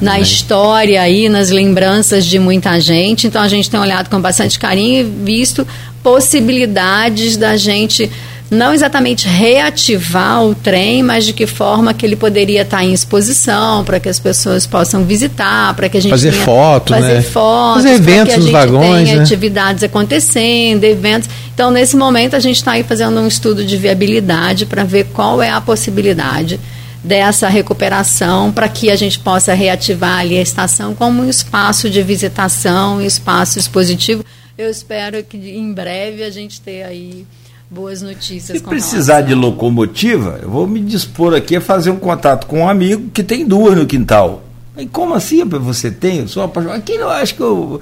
[0.00, 3.26] na história aí, nas lembranças de muita gente.
[3.26, 5.66] Então a gente tem olhado com bastante carinho e visto
[6.02, 8.10] possibilidades da gente
[8.50, 13.84] não exatamente reativar o trem, mas de que forma que ele poderia estar em exposição
[13.84, 17.22] para que as pessoas possam visitar, para que a gente fazer tenha, foto, fazer né?
[17.22, 19.22] fotos, fazer eventos nos vagões, tenha né?
[19.22, 21.30] atividades acontecendo, eventos.
[21.54, 25.40] Então, nesse momento, a gente está aí fazendo um estudo de viabilidade para ver qual
[25.40, 26.58] é a possibilidade
[27.04, 32.02] dessa recuperação para que a gente possa reativar ali a estação como um espaço de
[32.02, 34.24] visitação, um espaço expositivo.
[34.58, 37.24] Eu espero que em breve a gente tenha aí
[37.70, 38.58] boas notícias.
[38.58, 39.28] Se precisar relação.
[39.28, 43.22] de locomotiva, eu vou me dispor aqui a fazer um contato com um amigo que
[43.22, 44.42] tem duas no quintal.
[44.76, 46.18] E como assim você tem?
[46.18, 46.78] Eu sou apaixonado.
[46.78, 47.80] Aqui eu acho que eu,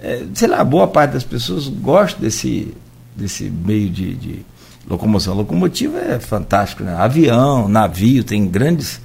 [0.00, 2.74] é, sei lá, boa parte das pessoas gosta desse,
[3.14, 4.46] desse meio de, de
[4.88, 5.34] locomoção.
[5.34, 6.94] A locomotiva é fantástico, né?
[6.96, 9.00] Avião, navio, tem grandes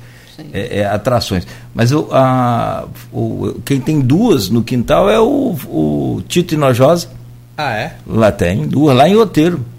[0.52, 1.46] é, é, atrações.
[1.76, 7.10] Mas o, a, o, quem tem duas no quintal é o, o Tito Inojosa.
[7.56, 7.98] Ah, é?
[8.08, 9.73] Lá tem, duas, lá em Oteiro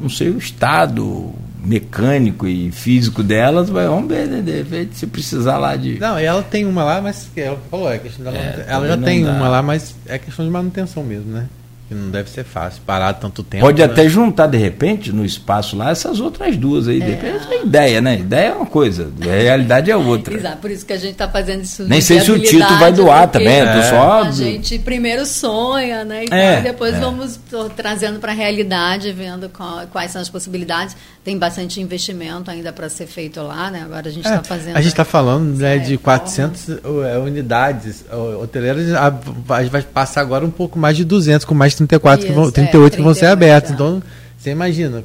[0.00, 1.32] não sei o estado
[1.62, 4.40] mecânico e físico delas, mas vamos ver, né?
[4.40, 5.98] De repente, se precisar lá de.
[5.98, 8.38] Não, ela tem uma lá, mas ela falou, é questão dela.
[8.38, 9.32] É, ela já tem dá.
[9.32, 11.46] uma lá, mas é questão de manutenção mesmo, né?
[11.90, 13.64] Que não deve ser fácil, parar tanto tempo.
[13.64, 13.84] Pode né?
[13.84, 17.02] até juntar, de repente, no espaço lá, essas outras duas aí.
[17.02, 17.04] É.
[17.04, 18.14] De repente, é ideia, né?
[18.14, 20.34] Ideia é uma coisa, a realidade é outra.
[20.34, 21.82] Exato, por isso que a gente está fazendo isso.
[21.82, 23.82] Nem sei se o Tito vai doar também, é.
[23.90, 24.22] só.
[24.22, 26.26] A gente primeiro sonha, né?
[26.26, 27.00] Então, é, depois é.
[27.00, 27.40] vamos
[27.74, 29.50] trazendo para a realidade, vendo
[29.90, 30.96] quais são as possibilidades.
[31.24, 33.82] Tem bastante investimento ainda para ser feito lá, né?
[33.84, 34.76] Agora a gente está é, fazendo.
[34.76, 38.04] A gente está falando né, de 400 é, unidades
[38.40, 39.12] hoteleiras, a,
[39.56, 42.40] a gente vai passar agora um pouco mais de 200, com mais 34 Isso, que
[42.40, 43.70] vão, 38 é, que vão ser abertos.
[43.70, 44.02] Então,
[44.38, 45.04] você imagina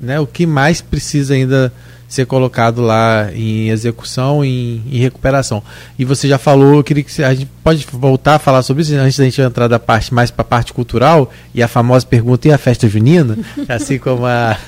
[0.00, 1.72] né, o que mais precisa ainda
[2.10, 5.62] ser colocado lá em execução e em, em, recuperação.
[5.96, 8.92] E você já falou, eu queria que a gente pode voltar a falar sobre isso
[8.94, 12.48] antes da gente entrar da parte mais para a parte cultural e a famosa pergunta
[12.48, 13.38] e a festa junina,
[13.68, 14.58] assim como a,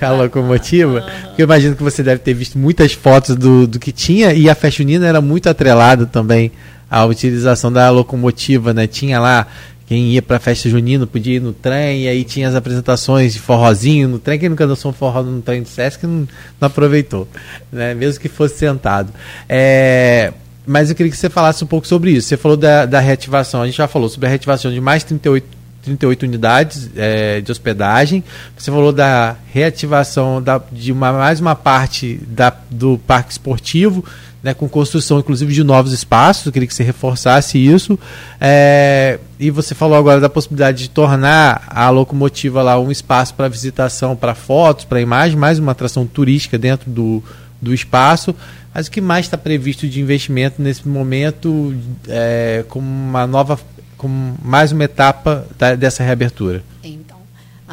[0.00, 1.04] a locomotiva.
[1.26, 4.48] Porque eu imagino que você deve ter visto muitas fotos do, do que tinha e
[4.48, 6.52] a festa junina era muito atrelada também
[6.88, 8.86] à utilização da locomotiva, né?
[8.86, 9.48] Tinha lá
[9.86, 13.40] quem ia para festa junina podia ir no trem, e aí tinha as apresentações de
[13.40, 14.38] forrozinho no trem.
[14.38, 16.28] Quem nunca dançou um forró no trem de Sesc não,
[16.60, 17.28] não aproveitou,
[17.70, 17.94] né?
[17.94, 19.12] mesmo que fosse sentado.
[19.48, 20.32] É,
[20.66, 22.28] mas eu queria que você falasse um pouco sobre isso.
[22.28, 25.62] Você falou da, da reativação, a gente já falou sobre a reativação de mais 38
[25.82, 28.22] 38 unidades é, de hospedagem.
[28.56, 34.04] Você falou da reativação da, de uma, mais uma parte da, do parque esportivo,
[34.42, 36.46] né, com construção inclusive de novos espaços.
[36.46, 37.98] Eu queria que você reforçasse isso.
[38.40, 43.48] É, e você falou agora da possibilidade de tornar a locomotiva lá um espaço para
[43.48, 47.22] visitação, para fotos, para imagem, mais uma atração turística dentro do,
[47.60, 48.34] do espaço.
[48.74, 51.74] Mas o que mais está previsto de investimento nesse momento,
[52.08, 53.58] é, como uma nova
[54.02, 56.64] como mais uma etapa da, dessa reabertura?
[56.82, 57.01] Então,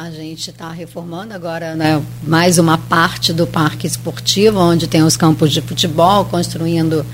[0.02, 5.14] a gente está reformando agora né, mais uma parte do parque esportivo, onde tem os
[5.14, 7.04] campos de futebol, construindo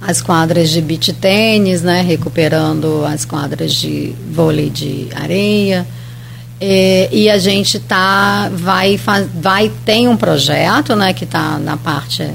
[0.00, 5.84] as quadras de beach tênis, né, recuperando as quadras de vôlei de areia.
[6.60, 12.30] E, e a gente tá vai vai tem um projeto, né, que está na parte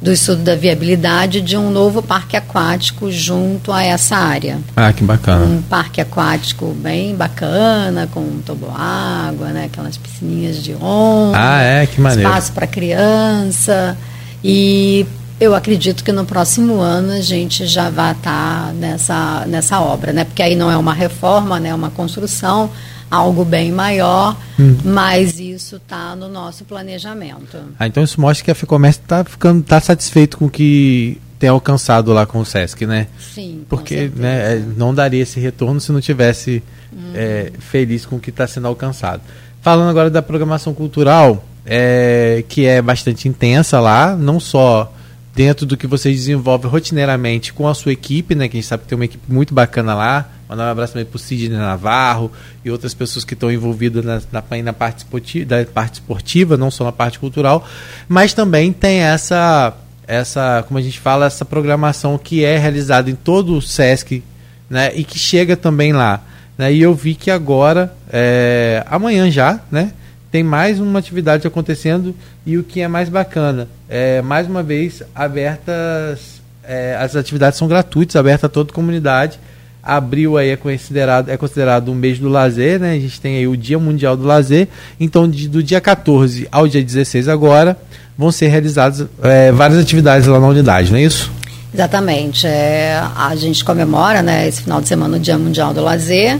[0.00, 4.58] do estudo da viabilidade de um novo parque aquático junto a essa área.
[4.76, 5.44] Ah, que bacana.
[5.44, 11.36] Um parque aquático bem bacana, com um toboágua, né, aquelas piscininhas de onda.
[11.36, 12.28] Ah, é, que maneiro.
[12.28, 13.96] Espaço para criança.
[14.42, 15.04] E
[15.40, 20.12] eu acredito que no próximo ano a gente já vai estar tá nessa, nessa obra,
[20.12, 20.24] né?
[20.24, 21.70] Porque aí não é uma reforma, né?
[21.70, 22.70] É uma construção
[23.10, 24.76] algo bem maior, hum.
[24.84, 27.58] mas isso está no nosso planejamento.
[27.78, 31.50] Ah, então isso mostra que a FEComércio está ficando tá satisfeito com o que tem
[31.50, 33.08] alcançado lá com o SESC, né?
[33.18, 33.64] Sim.
[33.68, 36.62] Porque né, é, não daria esse retorno se não tivesse
[36.92, 37.12] hum.
[37.14, 39.20] é, feliz com o que está sendo alcançado.
[39.60, 44.92] Falando agora da programação cultural, é, que é bastante intensa lá, não só
[45.34, 48.48] dentro do que vocês desenvolvem rotineiramente com a sua equipe, né?
[48.48, 50.28] Que a gente sabe que tem uma equipe muito bacana lá.
[50.48, 52.32] Mandar um abraço também para o Sidney Navarro
[52.64, 56.70] e outras pessoas que estão envolvidas na, na, na parte, esportiva, da parte esportiva, não
[56.70, 57.66] só na parte cultural,
[58.08, 59.74] mas também tem essa,
[60.06, 64.22] essa, como a gente fala, essa programação que é realizada em todo o SESC
[64.70, 64.90] né?
[64.94, 66.22] e que chega também lá.
[66.56, 66.72] Né?
[66.72, 69.92] E eu vi que agora, é, amanhã já, né?
[70.30, 72.14] tem mais uma atividade acontecendo
[72.44, 77.68] e o que é mais bacana, é, mais uma vez, abertas, é, as atividades são
[77.68, 79.38] gratuitas, abertas a toda a comunidade.
[79.82, 82.92] Abril aí é considerado, é considerado um mês do lazer, né?
[82.92, 84.68] A gente tem aí o Dia Mundial do Lazer.
[84.98, 87.76] Então, de, do dia 14 ao dia 16 agora,
[88.16, 91.30] vão ser realizadas é, várias atividades lá na unidade, não é isso?
[91.72, 92.46] Exatamente.
[92.46, 96.38] É, a gente comemora né, esse final de semana o Dia Mundial do Lazer.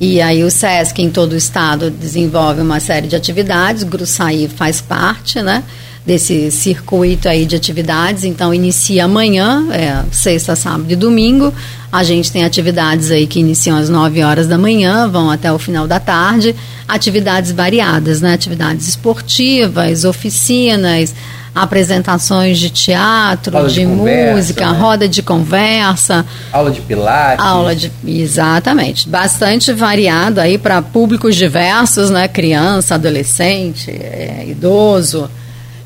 [0.00, 4.80] E aí o SESC em todo o estado desenvolve uma série de atividades, Gruçaí faz
[4.80, 5.62] parte, né?
[6.04, 11.54] Desse circuito aí de atividades, então inicia amanhã, é, sexta, sábado e domingo.
[11.92, 15.60] A gente tem atividades aí que iniciam às 9 horas da manhã, vão até o
[15.60, 16.56] final da tarde,
[16.88, 18.32] atividades variadas, né?
[18.32, 21.14] Atividades esportivas, oficinas,
[21.54, 24.78] apresentações de teatro, de, de conversa, música, né?
[24.78, 26.26] roda de conversa.
[26.50, 27.44] Aula de pilates.
[27.44, 27.92] Aula de.
[28.04, 29.08] Exatamente.
[29.08, 32.26] Bastante variado aí para públicos diversos, né?
[32.26, 35.30] Criança, adolescente, é, idoso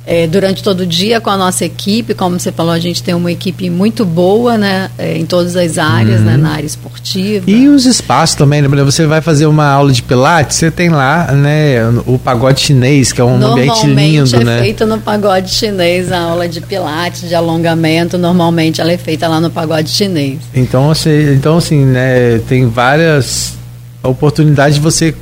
[0.07, 2.15] é, durante todo o dia com a nossa equipe.
[2.15, 5.77] Como você falou, a gente tem uma equipe muito boa né, é, em todas as
[5.77, 6.37] áreas, né, uhum.
[6.39, 7.51] né, na área esportiva.
[7.51, 8.69] E os espaços também, né?
[8.69, 11.77] Você vai fazer uma aula de pilates, você tem lá né,
[12.07, 14.37] o pagode chinês, que é um ambiente lindo.
[14.37, 14.61] é né?
[14.61, 18.17] feita no pagode chinês a aula de pilates, de alongamento.
[18.17, 20.39] Normalmente ela é feita lá no pagode chinês.
[20.55, 23.55] Então, assim, então, assim né, tem várias
[24.03, 25.15] oportunidades de você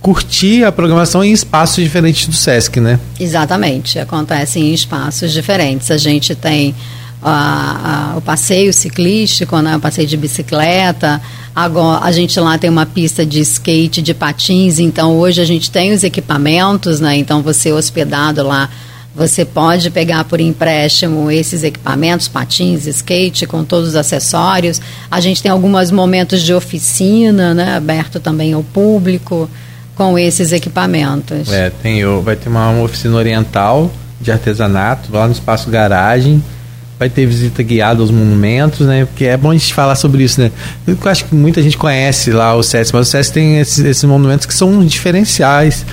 [0.00, 2.98] curtir a programação em espaços diferentes do SESC, né?
[3.18, 5.90] Exatamente, acontece em espaços diferentes.
[5.90, 6.74] A gente tem
[7.22, 11.20] a, a, o passeio ciclístico, né, o passeio de bicicleta.
[11.54, 14.78] Agora, a gente lá tem uma pista de skate, de patins.
[14.78, 17.16] Então, hoje a gente tem os equipamentos, né?
[17.16, 18.70] Então, você hospedado lá,
[19.14, 24.80] você pode pegar por empréstimo esses equipamentos, patins, skate, com todos os acessórios.
[25.10, 27.76] A gente tem alguns momentos de oficina, né?
[27.76, 29.50] Aberto também ao público
[29.94, 31.52] com esses equipamentos.
[31.52, 33.90] É, tem, vai ter uma, uma oficina oriental
[34.20, 36.42] de artesanato lá no espaço garagem.
[36.98, 39.06] Vai ter visita guiada aos monumentos, né?
[39.06, 40.52] Porque é bom a gente falar sobre isso, né?
[40.86, 44.04] Eu acho que muita gente conhece lá o SESC, mas o SESC tem esses, esses
[44.04, 45.86] monumentos que são diferenciais,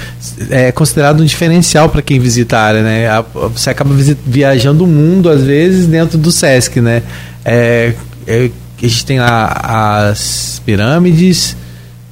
[0.49, 3.07] é considerado um diferencial para quem visita a área, né?
[3.53, 3.95] Você acaba
[4.26, 7.02] viajando o mundo, às vezes, dentro do SESC, né?
[7.45, 7.94] É,
[8.28, 8.52] é,
[8.84, 9.48] a gente tem lá
[10.10, 11.56] as pirâmides,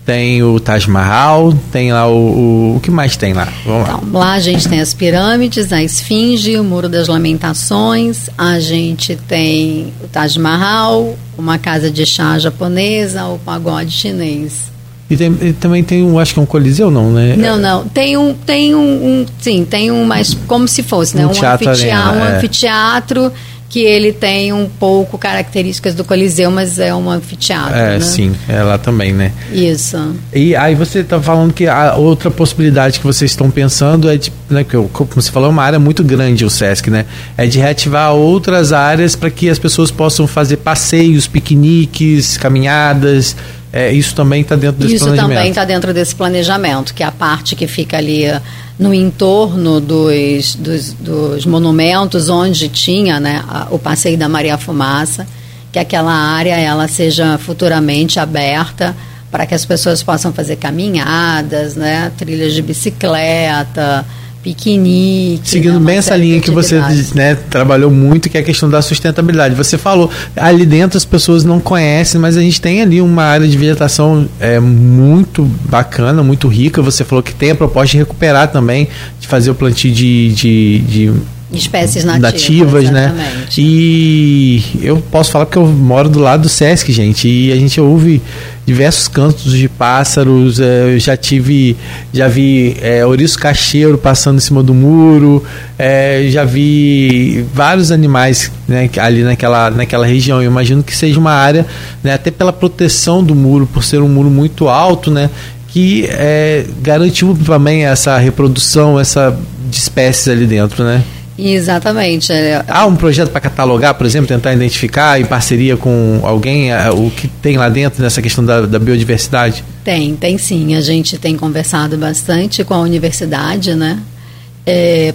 [0.06, 3.52] tem o Taj Mahal, tem lá o, o, o que mais tem lá?
[3.65, 3.99] Vamos lá.
[4.02, 9.15] Então, lá a gente tem as pirâmides, a Esfinge, o Muro das Lamentações, a gente
[9.15, 14.76] tem o Taj Mahal, uma casa de chá japonesa, o pagode chinês.
[15.10, 17.36] E, tem, e também tem um, acho que é um coliseu, não, né?
[17.36, 17.88] Não, não.
[17.88, 21.26] Tem um, tem um, um sim, tem um, mas como se fosse, né?
[21.26, 22.38] Um, um teatro, anfiteatro, arena, um é.
[22.38, 23.32] anfiteatro
[23.76, 27.76] que ele tem um pouco características do Coliseu, mas é um anfiteatro.
[27.76, 28.00] É, né?
[28.00, 29.34] sim, é lá também, né?
[29.52, 30.16] Isso.
[30.34, 34.32] E aí você está falando que a outra possibilidade que vocês estão pensando é de,
[34.50, 37.06] né, que eu- como você falou, é uma área muito grande o SESC, né?
[37.36, 43.36] É de reativar outras áreas para que as pessoas possam fazer passeios, piqueniques, caminhadas.
[43.76, 45.36] É, isso também está dentro desse Isso planejamento.
[45.36, 48.42] também está dentro desse planejamento, que é a parte que fica ali eh,
[48.80, 55.28] no entorno dos, dos, dos monumentos onde tinha né, o passeio da Maria Fumaça,
[55.74, 58.96] que aquela área ela seja futuramente aberta
[59.30, 64.06] para que as pessoas possam fazer caminhadas, né, trilhas de bicicleta,
[64.46, 65.42] piquenique.
[65.44, 66.80] Seguindo bem essa linha que você
[67.16, 69.56] né, trabalhou muito, que é a questão da sustentabilidade.
[69.56, 73.48] Você falou, ali dentro as pessoas não conhecem, mas a gente tem ali uma área
[73.48, 76.80] de vegetação é, muito bacana, muito rica.
[76.84, 78.88] Você falou que tem a proposta de recuperar também,
[79.20, 81.14] de fazer o plantio de, de, de
[81.56, 83.14] Espécies nativas, nativas, né?
[83.57, 87.80] E eu posso falar porque eu moro do lado do Sesc, gente, e a gente
[87.80, 88.22] ouve
[88.65, 90.60] diversos cantos de pássaros.
[90.60, 91.76] eh, Eu já tive,
[92.14, 95.44] já vi é, ouriço cacheiro passando em cima do muro,
[95.77, 100.41] eh, já vi vários animais né, ali naquela, naquela região.
[100.41, 101.65] Eu imagino que seja uma área,
[102.03, 105.30] né, até pela proteção do muro, por ser um muro muito alto, né?
[105.69, 109.38] Que eh, garantiu também essa reprodução, essa
[109.69, 111.03] de espécies ali dentro, né?
[111.38, 112.32] Exatamente.
[112.32, 116.90] é, Há um projeto para catalogar, por exemplo, tentar identificar em parceria com alguém eh,
[116.91, 119.64] o que tem lá dentro nessa questão da, da biodiversidade?
[119.84, 120.76] Tem, tem sim.
[120.76, 123.99] A gente tem conversado bastante com a universidade, né?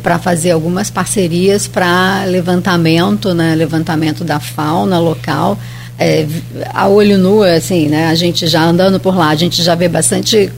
[0.03, 3.53] para fazer algumas parcerias para levantamento, né?
[3.57, 5.59] Levantamento da fauna local.
[5.99, 6.25] É,
[6.73, 8.07] a olho nu, assim, né?
[8.07, 10.51] A gente já andando por lá, a gente já vê bastante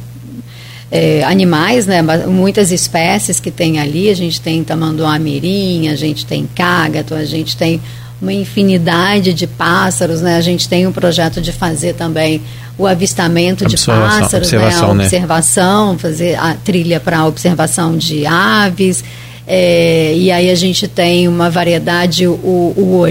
[0.94, 2.02] é, animais, né?
[2.27, 4.10] Muitas espécies que tem ali.
[4.10, 7.81] A gente tem tamanduá-mirim, a gente tem cágato, a gente tem
[8.20, 10.36] uma infinidade de pássaros, né?
[10.36, 12.43] A gente tem um projeto de fazer também
[12.77, 14.94] o avistamento de Observação- pássaros, observação, né?
[14.94, 15.02] né?
[15.02, 19.02] A observação, fazer a trilha para observação de aves.
[19.47, 22.32] É, e aí a gente tem uma variedade, o,
[22.77, 23.06] o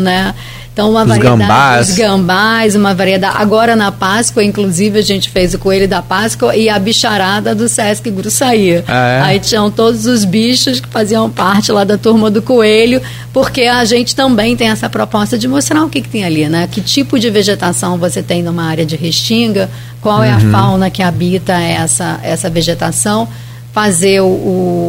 [0.00, 0.34] né?
[0.72, 1.88] Então, uma Os variedade gambás.
[1.90, 3.36] os gambás, uma variedade.
[3.38, 7.68] Agora na Páscoa, inclusive, a gente fez o coelho da Páscoa e a bicharada do
[7.68, 8.82] Sesc Gruçaí.
[8.88, 9.20] Ah, é?
[9.20, 13.02] Aí tinham todos os bichos que faziam parte lá da turma do coelho,
[13.34, 16.66] porque a gente também tem essa proposta de mostrar o que, que tem ali, né?
[16.70, 19.68] Que tipo de vegetação você tem numa área de restinga,
[20.00, 20.50] qual é a Uhum.
[20.50, 23.28] fauna que habita essa, essa vegetação
[23.72, 24.26] fazer o,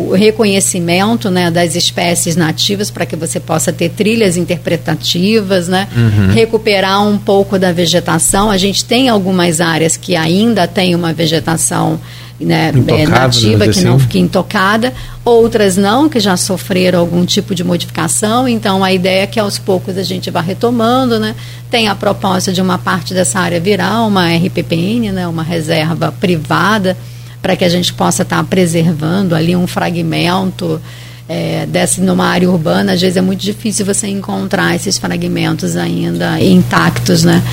[0.10, 6.34] o reconhecimento né, das espécies nativas para que você possa ter trilhas interpretativas, né, Uhum.
[6.34, 8.52] recuperar um pouco da vegetação.
[8.52, 12.00] A gente tem algumas áreas que ainda tem uma vegetação
[12.40, 14.06] né, é, nativa, que não assim.
[14.06, 14.94] fica intocada,
[15.24, 18.48] outras não, que já sofreram algum tipo de modificação.
[18.48, 21.20] Então, a ideia é que aos poucos a gente vá retomando.
[21.20, 21.36] Né?
[21.70, 26.98] Tem a proposta de uma parte dessa área virar uma RPPN, né, uma reserva privada,
[27.44, 30.82] para que a gente possa estar preservando ali um fragmento
[31.28, 32.94] é, dessa numa área urbana.
[32.94, 37.44] Às vezes é muito difícil você encontrar esses fragmentos ainda intactos né,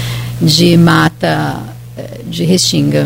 [0.40, 1.58] de mata
[1.98, 3.04] é, de restinga.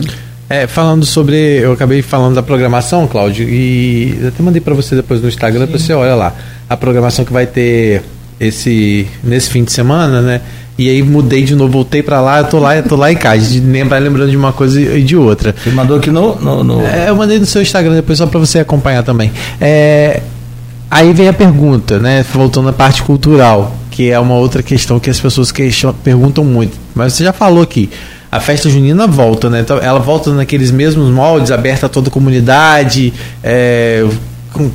[0.48, 1.36] É, falando sobre.
[1.36, 5.66] Eu acabei falando da programação, Cláudio, e eu até mandei para você depois no Instagram
[5.66, 6.35] para você olha lá.
[6.69, 8.02] A programação que vai ter
[8.40, 10.40] esse nesse fim de semana, né?
[10.77, 13.16] E aí mudei de novo, voltei para lá, eu tô lá, eu tô lá em
[13.16, 15.55] casa, de lembrar lembrando de uma coisa e de outra.
[15.62, 16.35] Você mandou aqui no.
[16.40, 19.31] no, no- É, eu mandei no seu Instagram depois só para você acompanhar também.
[19.61, 20.20] É,
[20.90, 22.24] aí vem a pergunta, né?
[22.32, 26.77] Voltando à parte cultural, que é uma outra questão que as pessoas questionam, perguntam muito.
[26.93, 27.89] Mas você já falou aqui.
[28.32, 29.61] A festa junina volta, né?
[29.61, 33.12] Então, ela volta naqueles mesmos moldes, aberta a toda a comunidade.
[33.44, 34.05] é,
[34.52, 34.73] com-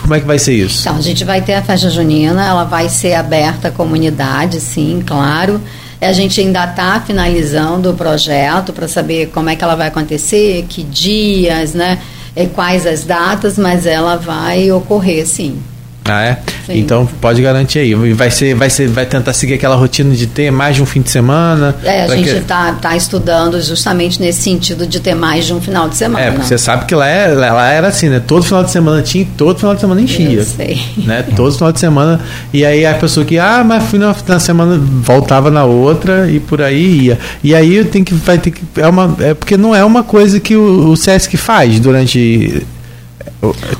[0.00, 0.80] como é que vai ser isso?
[0.80, 5.02] Então, a gente vai ter a festa junina, ela vai ser aberta à comunidade, sim,
[5.06, 5.60] claro.
[6.00, 10.64] A gente ainda está finalizando o projeto para saber como é que ela vai acontecer,
[10.68, 11.98] que dias, né?
[12.36, 15.60] E quais as datas, mas ela vai ocorrer, sim.
[16.08, 16.38] Ah, é?
[16.66, 16.78] Sim.
[16.78, 17.94] Então pode garantir aí.
[18.14, 21.00] Vai ser, vai ser, vai tentar seguir aquela rotina de ter mais de um fim
[21.02, 21.74] de semana.
[21.84, 25.60] É, a gente que- está tá estudando justamente nesse sentido de ter mais de um
[25.60, 26.24] final de semana.
[26.24, 28.20] É, porque você sabe que lá, é, lá era assim, né?
[28.26, 30.30] Todo final de semana tinha, e todo final de semana enchia.
[30.40, 30.80] Eu sei.
[30.96, 31.24] Né?
[31.36, 32.20] Todo final de semana.
[32.52, 36.60] E aí a pessoa que, ah, mas final da semana voltava na outra e por
[36.62, 37.18] aí ia.
[37.42, 38.62] E aí tem que, vai ter que.
[38.76, 42.66] É, uma, é porque não é uma coisa que o, o Sesc faz durante.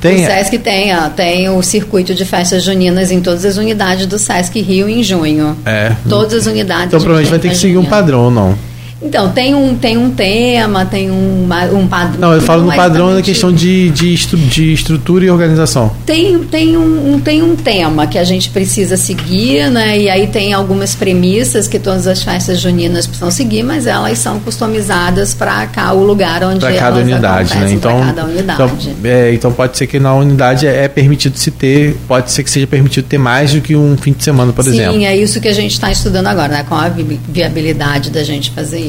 [0.01, 4.07] Tem, o SESC tem, ó, tem o circuito de festas juninas em todas as unidades
[4.07, 5.57] do SESC Rio em junho.
[5.67, 5.93] É.
[6.09, 6.87] Todas as unidades.
[6.87, 8.57] Então provavelmente vai ter que seguir um padrão, não.
[9.01, 12.21] Então, tem um, tem um tema, tem um, um padrão.
[12.21, 15.93] Não, eu falo no padrão na questão de, de, estru, de estrutura e organização.
[16.05, 19.99] Tem, tem, um, tem um tema que a gente precisa seguir, né?
[19.99, 24.41] E aí tem algumas premissas que todas as festas juninas precisam seguir, mas elas são
[24.41, 27.73] customizadas para cá o lugar onde para cada unidade, né?
[27.73, 28.63] Então, cada unidade.
[28.63, 32.43] Então, é, então pode ser que na unidade é, é permitido se ter, pode ser
[32.43, 34.95] que seja permitido ter mais do que um fim de semana, por Sim, exemplo.
[34.95, 36.65] Sim, é isso que a gente está estudando agora, né?
[36.69, 36.89] Qual a
[37.29, 38.88] viabilidade da gente fazer isso.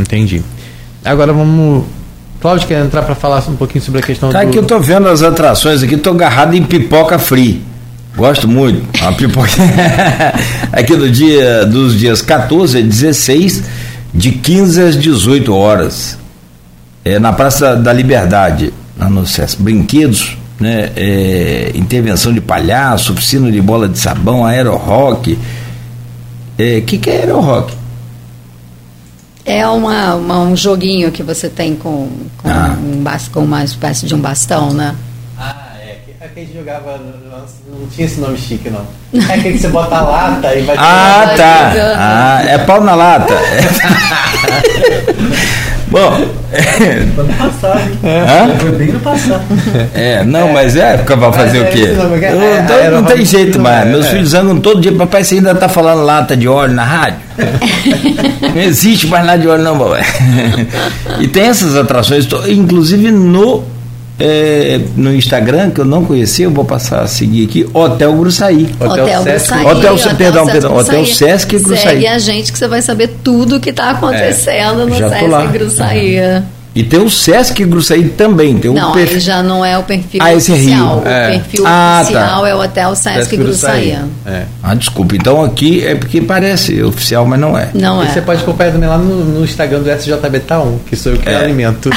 [0.00, 0.42] Entendi.
[1.04, 1.84] Agora vamos.
[2.40, 4.48] Cláudio quer entrar para falar um pouquinho sobre a questão tá do.
[4.48, 7.62] aqui eu tô vendo as atrações aqui, tô agarrado em pipoca free.
[8.16, 8.84] Gosto muito.
[9.00, 9.48] A pipoca
[10.72, 13.62] aqui no dia dos dias 14 a 16,
[14.12, 16.18] de 15 às 18 horas.
[17.04, 19.54] É na Praça da Liberdade, lá no CES.
[19.54, 20.90] Brinquedos, né?
[20.94, 25.32] É, intervenção de palhaço, oficina de bola de sabão, aero rock.
[25.32, 25.38] O
[26.58, 27.81] é, que, que é aero rock?
[29.44, 32.08] É uma, uma, um joguinho que você tem com,
[32.38, 32.76] com, ah.
[32.78, 34.94] um, com uma espécie de um bastão, né?
[35.38, 35.98] Ah, é.
[36.20, 37.00] Aquele que jogava.
[37.66, 38.86] Não tinha esse nome chique, não.
[39.14, 40.76] É aquele que você bota a lata e vai.
[40.78, 41.72] Ah, tá.
[41.96, 43.34] Ah, é pau na lata.
[45.92, 46.14] Bom.
[47.18, 47.98] Ano passado, hein?
[48.02, 48.58] É?
[48.58, 49.44] Foi bem no passado.
[49.94, 50.52] É, não, é.
[50.52, 51.82] mas é época pra fazer mas o quê?
[51.82, 53.86] É, eu, então, não tem jeito mais.
[53.88, 54.92] Meus filhos andam todo dia.
[54.92, 57.18] Papai, você ainda tá falando lata de óleo na rádio?
[58.54, 60.02] não existe mais nada de óleo, não, papai.
[61.20, 63.62] e tem essas atrações, inclusive no
[64.24, 68.68] é, no Instagram, que eu não conhecia, eu vou passar a seguir aqui, Hotel Gruçaí.
[68.78, 69.48] Hotel, Hotel Sesc.
[69.48, 69.66] Gruçaí.
[69.66, 71.78] Hotel, Hotel, perdão, Sesc perdão, Hotel Sesc Gruçaí.
[71.78, 76.16] Segue a gente que você vai saber tudo que está acontecendo é, no Sesc Gruçaí.
[76.16, 76.42] É.
[76.74, 78.56] E tem o Sesc Gruçaí também.
[78.56, 79.20] Tem não, perfil...
[79.20, 81.02] já não é o perfil ah, esse oficial.
[81.04, 81.12] É Rio.
[81.12, 81.28] É.
[81.36, 82.02] O perfil ah, tá.
[82.02, 82.48] oficial tá.
[82.48, 83.98] é o Hotel Sesc, Sesc Gruçaí.
[84.24, 84.44] É.
[84.62, 85.14] Ah, desculpa.
[85.14, 87.68] Então aqui é porque parece oficial, mas não é.
[87.74, 88.08] Não e é.
[88.08, 91.28] você pode acompanhar também lá no, no Instagram do SJB Taon, que sou eu que
[91.28, 91.36] é.
[91.36, 91.90] alimento.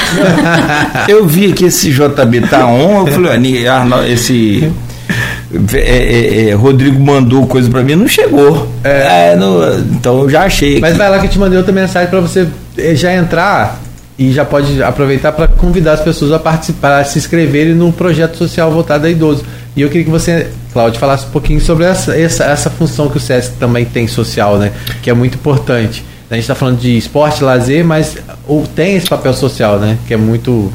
[1.08, 4.70] eu vi aqui esse JB Taon, eu falei, ah, esse...
[5.72, 8.68] É, é, é, Rodrigo mandou coisa para mim, não chegou.
[8.84, 9.34] É.
[9.36, 10.80] Não, então eu já achei.
[10.80, 12.46] Mas vai lá que eu te mandei outra mensagem para você
[12.94, 13.80] já entrar
[14.18, 18.36] e já pode aproveitar para convidar as pessoas a participar, a se inscreverem no projeto
[18.36, 19.44] social voltado a idoso.
[19.76, 23.18] E eu queria que você, Cláudio, falasse um pouquinho sobre essa, essa, essa função que
[23.18, 24.72] o SESC também tem social, né?
[25.02, 26.02] Que é muito importante.
[26.30, 28.16] A gente está falando de esporte, lazer, mas
[28.74, 29.98] tem esse papel social, né?
[30.08, 30.72] Que é muito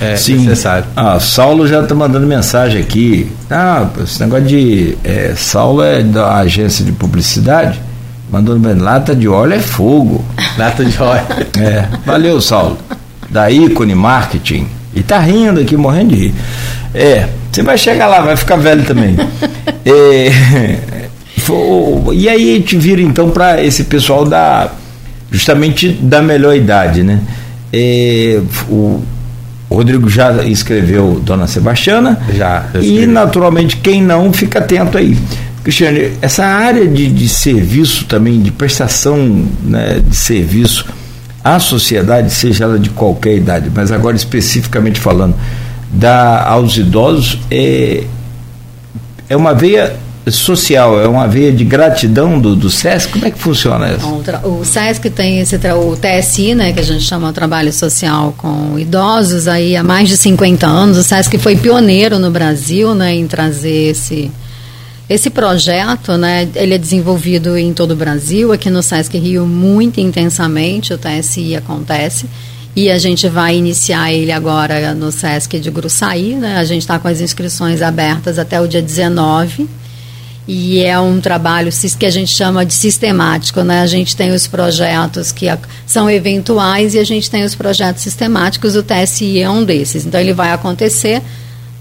[0.00, 0.38] é, Sim.
[0.38, 0.84] necessário.
[0.96, 3.30] Ah, Saulo já está mandando mensagem aqui.
[3.48, 4.98] Ah, esse negócio de.
[5.04, 7.80] É, Saulo é da agência de publicidade.
[8.30, 10.24] Mandou bem, lata de óleo é fogo.
[10.56, 11.22] Lata de óleo.
[11.58, 11.86] É.
[12.06, 12.78] Valeu, Saulo.
[13.28, 14.66] Da ícone marketing.
[14.94, 16.34] E tá rindo aqui, morrendo de rir.
[16.94, 19.16] É, você vai chegar lá, vai ficar velho também.
[19.84, 20.30] é,
[22.12, 24.70] e aí a gente vira então para esse pessoal da
[25.30, 27.20] justamente da melhor idade, né?
[27.72, 29.02] É, o,
[29.68, 32.20] o Rodrigo já escreveu Dona Sebastiana.
[32.32, 32.66] Já.
[32.80, 35.18] E naturalmente quem não fica atento aí.
[35.64, 40.84] Cristiane, essa área de, de serviço também, de prestação né, de serviço
[41.42, 45.34] à sociedade, seja ela de qualquer idade, mas agora especificamente falando,
[45.90, 48.04] da, aos idosos, é,
[49.26, 49.96] é uma veia
[50.30, 53.12] social, é uma veia de gratidão do, do SESC?
[53.12, 54.06] Como é que funciona isso?
[54.44, 58.78] O, SESC tem esse o TSI, né, que a gente chama de trabalho social com
[58.78, 60.98] idosos aí há mais de 50 anos.
[60.98, 64.30] O SESC foi pioneiro no Brasil, né, em trazer esse
[65.08, 70.00] esse projeto, né, ele é desenvolvido em todo o Brasil, aqui no Sesc Rio muito
[70.00, 72.26] intensamente, o TSI acontece,
[72.74, 76.98] e a gente vai iniciar ele agora no Sesc de Gruçaí, né, a gente está
[76.98, 79.68] com as inscrições abertas até o dia 19,
[80.48, 84.46] e é um trabalho que a gente chama de sistemático, né, a gente tem os
[84.46, 85.46] projetos que
[85.86, 90.18] são eventuais e a gente tem os projetos sistemáticos, o TSI é um desses, então
[90.18, 91.20] ele vai acontecer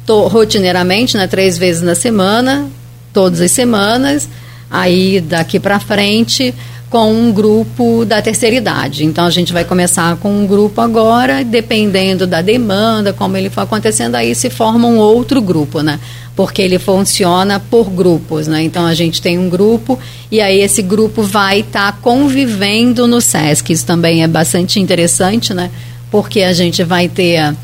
[0.05, 2.69] rotineiramente, né, três vezes na semana,
[3.13, 4.27] todas as semanas,
[4.69, 6.53] aí daqui para frente
[6.93, 9.03] com um grupo da terceira idade.
[9.03, 13.61] Então a gente vai começar com um grupo agora, dependendo da demanda, como ele for
[13.61, 15.99] acontecendo, aí se forma um outro grupo, né?
[16.35, 18.61] Porque ele funciona por grupos, né?
[18.61, 19.97] Então a gente tem um grupo
[20.31, 23.73] e aí esse grupo vai estar tá convivendo no SESC.
[23.73, 25.71] Isso também é bastante interessante, né?
[26.11, 27.55] Porque a gente vai ter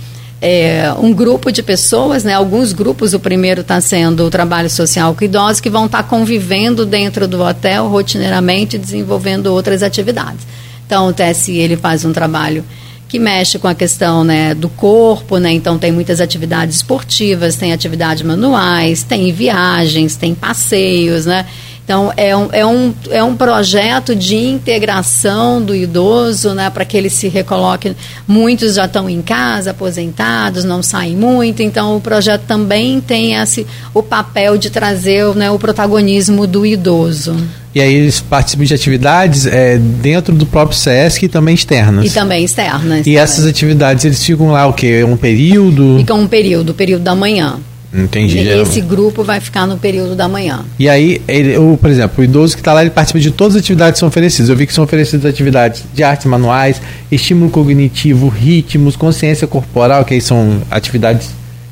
[0.42, 5.14] é, um grupo de pessoas, né, alguns grupos, o primeiro está sendo o trabalho social
[5.14, 10.48] com idosos, que vão estar tá convivendo dentro do hotel rotineiramente, desenvolvendo outras atividades.
[10.86, 12.64] Então, o TSI ele faz um trabalho
[13.08, 17.74] que mexe com a questão né, do corpo, né, então tem muitas atividades esportivas, tem
[17.74, 21.46] atividades manuais, tem viagens, tem passeios, né,
[21.90, 26.96] Então, é um, é um, é um projeto de integração do idoso, né, para que
[26.96, 27.96] ele se recoloque.
[28.28, 33.66] Muitos já estão em casa, aposentados, não saem muito, então o projeto também tem esse,
[33.92, 37.36] o papel de trazer né, o protagonismo do idoso.
[37.74, 42.06] E aí eles participam de atividades é, dentro do próprio SESC e também externas.
[42.06, 43.00] E também externas.
[43.00, 43.18] E também.
[43.18, 45.04] essas atividades, eles ficam lá o quê?
[45.04, 45.98] Um período?
[45.98, 47.60] Ficam um período, o período da manhã.
[47.94, 48.38] Entendi.
[48.38, 50.64] Esse grupo vai ficar no período da manhã.
[50.78, 53.56] E aí, ele, o, por exemplo, o idoso que está lá, ele participa de todas
[53.56, 54.50] as atividades que são oferecidas.
[54.50, 56.80] Eu vi que são oferecidas atividades de artes manuais,
[57.12, 61.32] estímulo cognitivo, ritmos, consciência corporal, que aí são atividades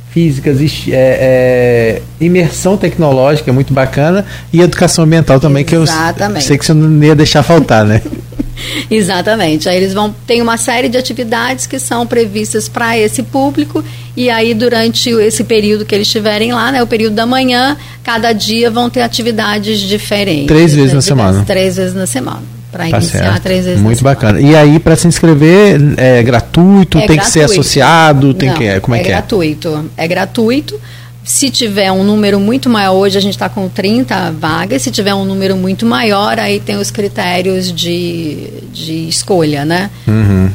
[0.09, 0.57] físicas,
[0.89, 6.33] é, é, imersão tecnológica, é muito bacana, e educação ambiental também, Exatamente.
[6.33, 8.01] que eu sei que você não ia deixar faltar, né?
[8.89, 9.69] Exatamente.
[9.69, 13.83] Aí eles vão tem uma série de atividades que são previstas para esse público
[14.15, 18.33] e aí durante esse período que eles estiverem lá, né, o período da manhã, cada
[18.33, 20.47] dia vão ter atividades diferentes.
[20.47, 21.43] Três vezes na semana.
[21.45, 22.57] Três vezes na semana.
[22.71, 23.43] Para tá iniciar certo.
[23.43, 24.41] três vezes Muito bacana.
[24.41, 26.97] E aí, para se inscrever, é gratuito?
[26.97, 27.21] É tem gratuito.
[27.21, 28.33] que ser associado?
[28.33, 29.11] Tem Não, que, como é, é que é?
[29.11, 29.91] É gratuito.
[29.95, 30.79] É gratuito.
[31.27, 35.13] Se tiver um número muito maior, hoje a gente está com 30 vagas, se tiver
[35.13, 39.89] um número muito maior, aí tem os critérios de, de escolha, né?
[40.07, 40.49] Uhum.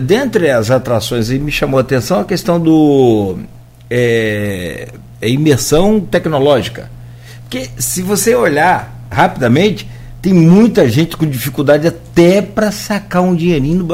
[0.00, 3.36] Dentre as atrações, me chamou a atenção a questão do
[3.90, 4.88] é,
[5.20, 6.90] é imersão tecnológica.
[7.42, 9.86] Porque se você olhar rapidamente,
[10.22, 13.86] tem muita gente com dificuldade até para sacar um dinheirinho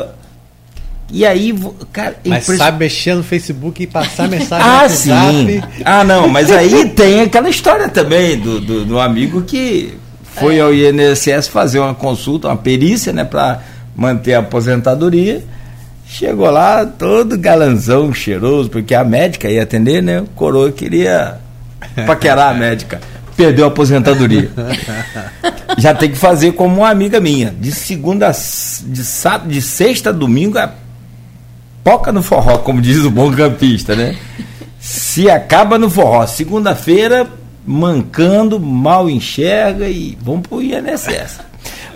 [1.12, 1.54] e aí,
[1.92, 2.16] cara.
[2.24, 2.58] Mas impress...
[2.58, 5.62] sabe mexer no Facebook e passar mensagem ah, no sim.
[5.84, 10.60] Ah, não, mas aí tem aquela história também do, do, do amigo que foi é.
[10.60, 13.60] ao INSS fazer uma consulta, uma perícia, né, para
[13.94, 15.44] manter a aposentadoria.
[16.06, 20.20] Chegou lá todo galanzão, cheiroso, porque a médica ia atender, né?
[20.20, 21.38] O coroa queria
[22.06, 23.00] paquerar a médica.
[23.34, 24.50] Perdeu a aposentadoria.
[25.78, 27.54] Já tem que fazer como uma amiga minha.
[27.58, 30.58] De segunda, de sábado, de sexta a domingo,
[31.82, 34.16] poca no forró, como diz o bom campista, né?
[34.80, 37.28] Se acaba no forró, segunda-feira,
[37.66, 41.40] mancando, mal enxerga e vamos pro INSS.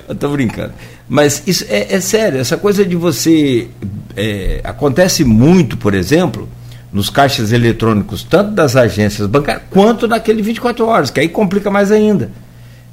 [0.09, 0.73] Eu tô brincando.
[1.09, 3.69] Mas isso é, é sério, essa coisa de você.
[4.17, 6.49] É, acontece muito, por exemplo,
[6.93, 11.93] nos caixas eletrônicos, tanto das agências bancárias, quanto naquele 24 horas, que aí complica mais
[11.93, 12.31] ainda.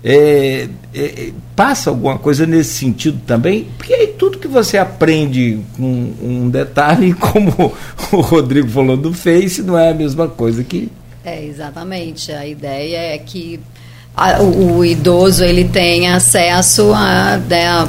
[0.03, 3.67] É, é, é, passa alguma coisa nesse sentido também?
[3.77, 7.73] Porque aí tudo que você aprende com um detalhe, como
[8.11, 10.91] o Rodrigo falou do Face, não é a mesma coisa que.
[11.23, 12.33] É, exatamente.
[12.33, 13.61] A ideia é que
[14.15, 17.37] a, o, o, idoso ele tem acesso a.
[17.37, 17.87] Né,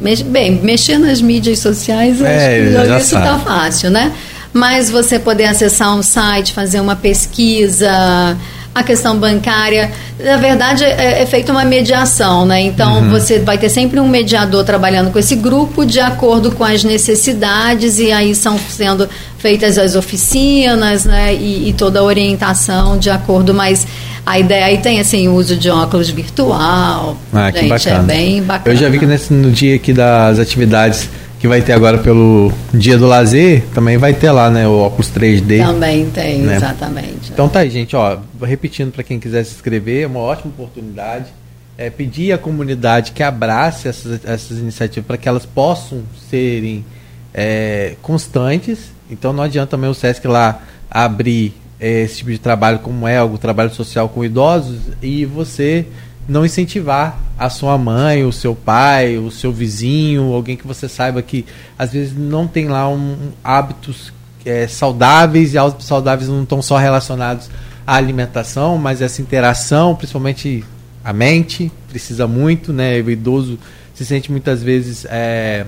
[0.00, 4.14] mex, bem, mexer nas mídias sociais, é, acho que isso está fácil, né?
[4.52, 8.36] Mas você poder acessar um site, fazer uma pesquisa
[8.80, 9.90] a questão bancária.
[10.18, 12.60] Na verdade, é, é feita uma mediação, né?
[12.60, 13.10] Então, uhum.
[13.10, 17.98] você vai ter sempre um mediador trabalhando com esse grupo de acordo com as necessidades
[17.98, 19.08] e aí são sendo
[19.38, 21.34] feitas as oficinas, né?
[21.34, 23.86] E, e toda a orientação de acordo, mas
[24.26, 27.16] a ideia aí tem assim o uso de óculos virtual.
[27.32, 28.74] Ah, que gente, é bem bacana.
[28.74, 31.08] Eu já vi que nesse, no dia aqui das atividades
[31.40, 35.10] que vai ter agora pelo Dia do Lazer, também vai ter lá, né, o óculos
[35.10, 35.64] 3D.
[35.64, 36.56] Também tem, né?
[36.56, 37.32] exatamente.
[37.32, 41.32] Então tá aí, gente, ó, repetindo para quem quiser se inscrever, é uma ótima oportunidade.
[41.78, 46.84] É, pedir à comunidade que abrace essas, essas iniciativas para que elas possam serem
[47.32, 48.92] é, constantes.
[49.10, 50.60] Então não adianta também o SESC lá
[50.90, 55.86] abrir é, esse tipo de trabalho como é o trabalho social com idosos e você
[56.30, 61.20] não incentivar a sua mãe, o seu pai, o seu vizinho, alguém que você saiba
[61.20, 61.44] que
[61.76, 64.12] às vezes não tem lá um, hábitos
[64.46, 67.50] é, saudáveis e hábitos saudáveis não estão só relacionados
[67.84, 70.64] à alimentação, mas essa interação, principalmente
[71.02, 73.00] a mente, precisa muito, né?
[73.00, 73.58] O idoso
[73.92, 75.66] se sente muitas vezes é,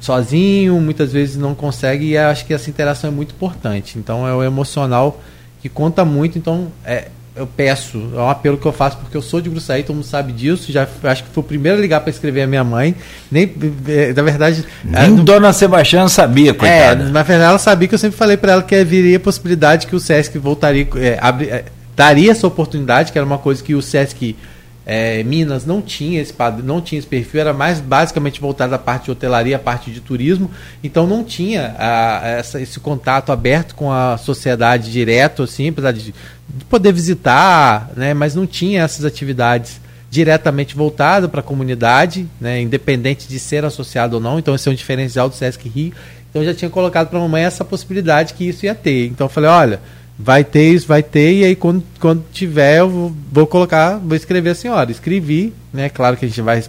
[0.00, 3.96] sozinho, muitas vezes não consegue e acho que essa interação é muito importante.
[3.96, 5.20] Então é o emocional
[5.60, 6.36] que conta muito.
[6.36, 9.82] Então é, eu peço, é um apelo que eu faço porque eu sou de Gruçaí,
[9.82, 10.70] todo mundo sabe disso.
[10.70, 12.94] Já acho que foi o primeiro a ligar para escrever a minha mãe.
[13.30, 13.50] Nem,
[13.88, 17.04] é, na verdade, nem Dona Sebastião sabia, é, coitada.
[17.04, 19.86] É, na verdade, ela sabia que eu sempre falei para ela que viria a possibilidade
[19.86, 21.64] que o SESC voltaria, é, abri, é,
[21.96, 24.36] daria essa oportunidade, que era uma coisa que o SESC
[24.84, 26.34] é, Minas não tinha esse
[26.64, 30.00] não tinha esse perfil, era mais basicamente voltado à parte de hotelaria, à parte de
[30.00, 30.50] turismo,
[30.82, 36.02] então não tinha a, essa, esse contato aberto com a sociedade direto, assim, apesar de,
[36.02, 39.80] de poder visitar, né, mas não tinha essas atividades
[40.10, 44.72] diretamente voltadas para a comunidade, né, independente de ser associado ou não, então esse é
[44.72, 45.92] um diferencial do Sesc Rio.
[46.28, 49.06] Então eu já tinha colocado para a mamãe essa possibilidade que isso ia ter.
[49.06, 49.80] Então eu falei, olha,
[50.22, 54.16] vai ter isso, vai ter, e aí quando, quando tiver eu vou, vou colocar, vou
[54.16, 54.90] escrever a senhora.
[54.90, 55.88] Escrevi, né?
[55.88, 56.62] Claro que a gente vai,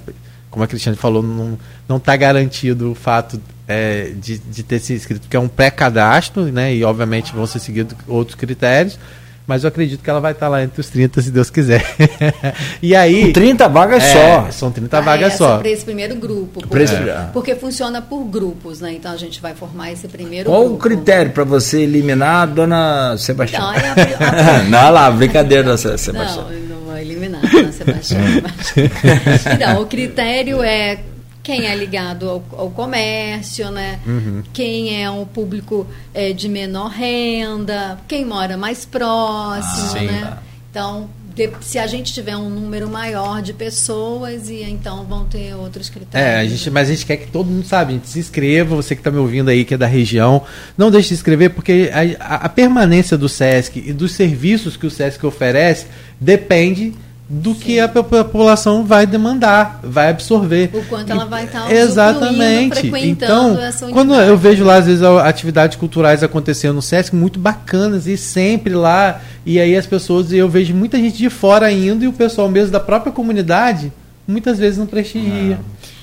[0.50, 1.58] como a Cristiane falou, não,
[1.88, 6.46] não tá garantido o fato é, de, de ter se inscrito, porque é um pré-cadastro,
[6.46, 6.74] né?
[6.74, 8.98] E obviamente vão ser seguidos outros critérios
[9.46, 11.84] mas eu acredito que ela vai estar lá entre os 30, se Deus quiser.
[12.82, 13.28] e aí.
[13.28, 14.52] Com 30 vagas é, só.
[14.52, 15.58] São 30 ah, vagas só.
[15.58, 16.62] Para esse primeiro grupo.
[16.62, 16.96] Porque, esse...
[17.34, 18.94] porque, funciona por grupos, né?
[18.94, 20.76] Então a gente vai formar esse primeiro Qual grupo.
[20.76, 23.62] o critério para você eliminar a dona Sebastião?
[23.62, 24.64] Não, é a...
[24.70, 26.50] não lá, brincadeira da Sebastião.
[26.50, 28.22] Não, não vou eliminar a dona Sebastião.
[29.56, 31.00] então, o critério é
[31.44, 34.00] quem é ligado ao, ao comércio, né?
[34.08, 34.42] Uhum.
[34.54, 40.38] Quem é um público é, de menor renda, quem mora mais próximo, ah, né?
[40.72, 45.54] Então, de, se a gente tiver um número maior de pessoas, e então vão ter
[45.54, 46.30] outros critérios.
[46.30, 48.76] É, a gente, mas a gente quer que todo mundo sabe, a gente se inscreva,
[48.76, 50.44] você que está me ouvindo aí, que é da região,
[50.78, 54.78] não deixe de se inscrever, porque a, a, a permanência do SESC e dos serviços
[54.78, 55.88] que o SESC oferece
[56.20, 56.94] depende
[57.30, 57.60] do Sim.
[57.60, 60.70] que a população vai demandar, vai absorver.
[60.74, 62.92] O quanto ela vai estar tá Exatamente.
[63.06, 63.58] Então,
[63.92, 68.74] quando eu vejo lá às vezes atividades culturais acontecendo no SESC muito bacanas e sempre
[68.74, 72.50] lá e aí as pessoas eu vejo muita gente de fora indo e o pessoal
[72.50, 73.92] mesmo da própria comunidade
[74.28, 75.60] muitas vezes não prestigia.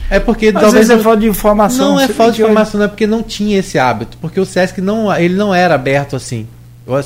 [0.08, 1.90] É porque Às talvez vezes é falta de informação.
[1.90, 4.80] Não é falta de informação, não é porque não tinha esse hábito, porque o SESC
[4.80, 6.48] não ele não era aberto assim.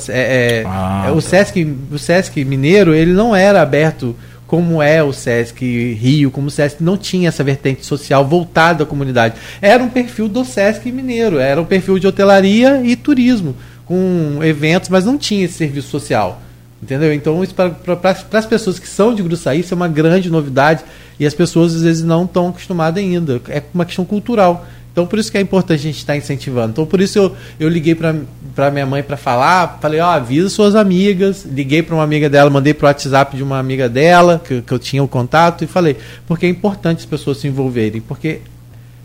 [0.09, 1.21] É, é, ah, o, tá.
[1.21, 4.15] Sesc, o Sesc Mineiro ele não era aberto
[4.47, 8.85] como é o Sesc Rio, como o Sesc não tinha essa vertente social voltada à
[8.85, 9.35] comunidade.
[9.61, 13.55] Era um perfil do Sesc Mineiro, era um perfil de hotelaria e turismo,
[13.85, 16.41] com eventos, mas não tinha esse serviço social.
[16.81, 17.13] Entendeu?
[17.13, 20.83] Então, isso para as pessoas que são de Gruçaí, isso é uma grande novidade
[21.19, 23.41] e as pessoas às vezes não estão acostumadas ainda.
[23.47, 24.67] É uma questão cultural.
[24.95, 26.69] Então, por isso que é importante a gente estar incentivando.
[26.69, 29.77] Então, por isso eu, eu liguei para minha mãe para falar.
[29.81, 31.43] Falei, ó, oh, avisa suas amigas.
[31.43, 34.71] Liguei para uma amiga dela, mandei para o WhatsApp de uma amiga dela, que, que
[34.71, 37.99] eu tinha o contato, e falei, porque é importante as pessoas se envolverem.
[37.99, 38.39] Porque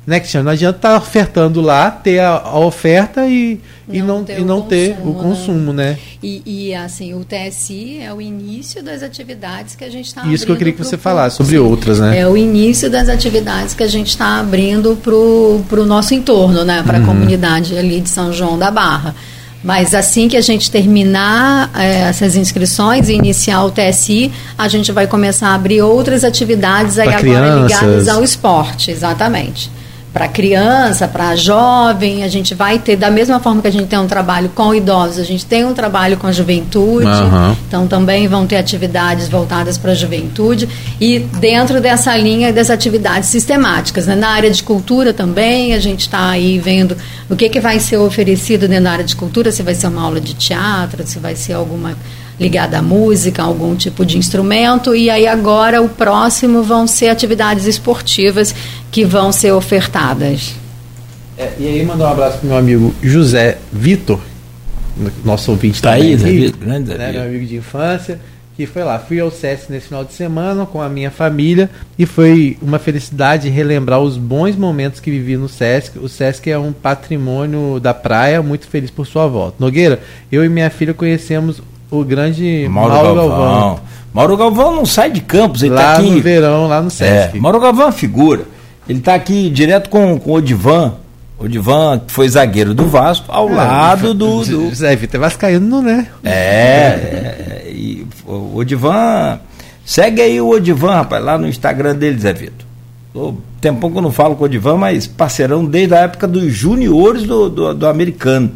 [0.06, 0.46] né, Cristiano?
[0.46, 4.38] Não adianta estar tá ofertando lá, ter a, a oferta e não, e não ter,
[4.38, 5.90] e não o, ter consumo, o consumo, né?
[5.90, 5.98] né?
[6.22, 10.44] E, e, assim, o TSI é o início das atividades que a gente está Isso
[10.44, 12.18] que eu queria que você falasse, sobre outras, né?
[12.18, 15.14] É o início das atividades que a gente está abrindo para
[15.80, 16.82] o nosso entorno, né?
[16.82, 17.06] Para a uhum.
[17.06, 19.14] comunidade ali de São João da Barra.
[19.62, 24.90] Mas assim que a gente terminar é, essas inscrições e iniciar o TSI, a gente
[24.90, 27.62] vai começar a abrir outras atividades aí agora crianças.
[27.70, 29.70] ligadas ao esporte, exatamente
[30.20, 33.98] para criança, para jovem, a gente vai ter, da mesma forma que a gente tem
[33.98, 37.56] um trabalho com idosos, a gente tem um trabalho com a juventude, uhum.
[37.66, 40.68] então também vão ter atividades voltadas para a juventude
[41.00, 44.06] e dentro dessa linha das atividades sistemáticas.
[44.06, 44.14] Né?
[44.14, 46.94] Na área de cultura também, a gente está aí vendo
[47.30, 50.02] o que, que vai ser oferecido dentro da área de cultura, se vai ser uma
[50.02, 51.96] aula de teatro, se vai ser alguma
[52.40, 54.96] ligada à música, a algum tipo de instrumento.
[54.96, 58.54] E aí agora o próximo vão ser atividades esportivas
[58.90, 60.54] que vão ser ofertadas.
[61.36, 64.20] É, e aí mandar um abraço para meu amigo José Vitor,
[65.24, 68.20] nosso ouvinte tá aí, David, grande né, meu amigo de infância,
[68.54, 68.98] que foi lá.
[68.98, 73.48] Fui ao SESC nesse final de semana com a minha família e foi uma felicidade
[73.48, 75.98] relembrar os bons momentos que vivi no SESC.
[75.98, 79.56] O SESC é um patrimônio da praia, muito feliz por sua volta.
[79.58, 80.00] Nogueira,
[80.30, 83.38] eu e minha filha conhecemos o grande Mauro, Mauro Galvão.
[83.38, 83.80] Galvão.
[84.12, 86.10] Mauro Galvão não sai de Campos, ele está aqui.
[86.10, 87.36] no verão, lá no Sesc.
[87.36, 88.42] É, Mauro Galvão é uma figura.
[88.88, 90.94] Ele está aqui direto com, com o Odivan.
[91.38, 94.74] O Odivan foi zagueiro do Vasco, ao é, lado do, do.
[94.74, 96.06] Zé Vitor Vascaíno, né?
[96.24, 99.38] É, é, e o Odivan
[99.90, 102.64] Segue aí o Odivan, rapaz, lá no Instagram dele, Zé Vitor.
[103.12, 106.54] O tempão que eu não falo com o Odivan, mas parceirão desde a época dos
[106.54, 108.52] juniores do, do, do americano.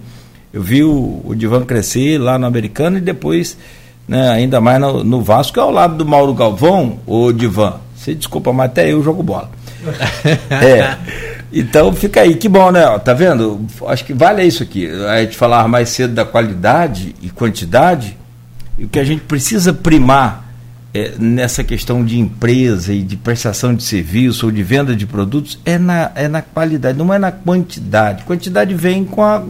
[0.54, 3.58] Eu vi o, o Divan crescer lá no americano e depois,
[4.06, 7.80] né, ainda mais no, no Vasco, que é ao lado do Mauro Galvão, o Divan.
[7.96, 9.50] Você desculpa, mas até eu jogo bola.
[10.48, 10.96] é.
[11.52, 12.86] Então fica aí, que bom, né?
[13.00, 13.66] Tá vendo?
[13.88, 14.88] Acho que vale isso aqui.
[15.08, 18.16] A gente falava mais cedo da qualidade e quantidade.
[18.78, 20.44] E o que a gente precisa primar
[20.92, 25.58] é, nessa questão de empresa e de prestação de serviço ou de venda de produtos
[25.64, 28.22] é na, é na qualidade, não é na quantidade.
[28.22, 29.42] Quantidade vem com a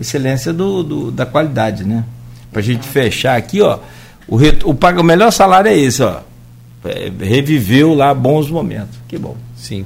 [0.00, 2.04] excelência do, do da qualidade, né?
[2.50, 3.78] Para a gente fechar aqui, ó,
[4.26, 6.20] o, o, o melhor salário é esse, ó.
[6.84, 8.98] É, reviveu lá bons momentos.
[9.06, 9.36] Que bom.
[9.54, 9.84] Sim.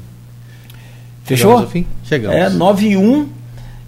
[1.24, 1.66] Fechou?
[1.66, 2.36] Chegamos Chegamos.
[2.36, 3.28] É, 9 e 1.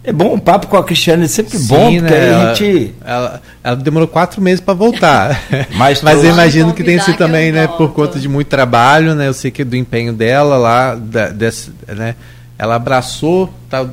[0.02, 2.34] É bom um papo com a Cristiane, é sempre Sim, bom, porque né?
[2.34, 2.94] a gente.
[3.04, 5.42] Ela, ela, demorou quatro meses para voltar.
[5.74, 9.26] Mas, Mas eu imagino que tem sido também, né, por conta de muito trabalho, né?
[9.26, 12.14] Eu sei que do empenho dela lá, da, desse, né?
[12.56, 13.84] Ela abraçou, tá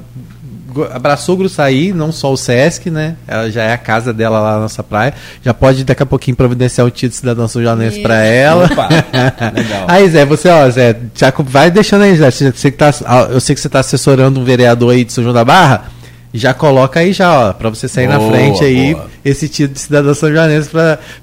[0.94, 3.16] abraçou o Gruçaí, não só o Sesc, né?
[3.28, 5.14] Ela já é a casa dela lá na nossa praia.
[5.44, 8.66] Já pode daqui a pouquinho providenciar o título de cidadão são joanense para ela.
[8.66, 8.90] Opa,
[9.56, 9.86] legal.
[9.88, 12.32] Aí, Zé, você, ó, Zé, já vai deixando aí, Zé.
[12.32, 12.94] Você que tá,
[13.30, 15.92] eu sei que você está assessorando um vereador aí de São João da Barra.
[16.34, 19.08] Já coloca aí já, ó, para você sair boa, na frente aí boa.
[19.24, 20.70] esse título de cidadão são joanense.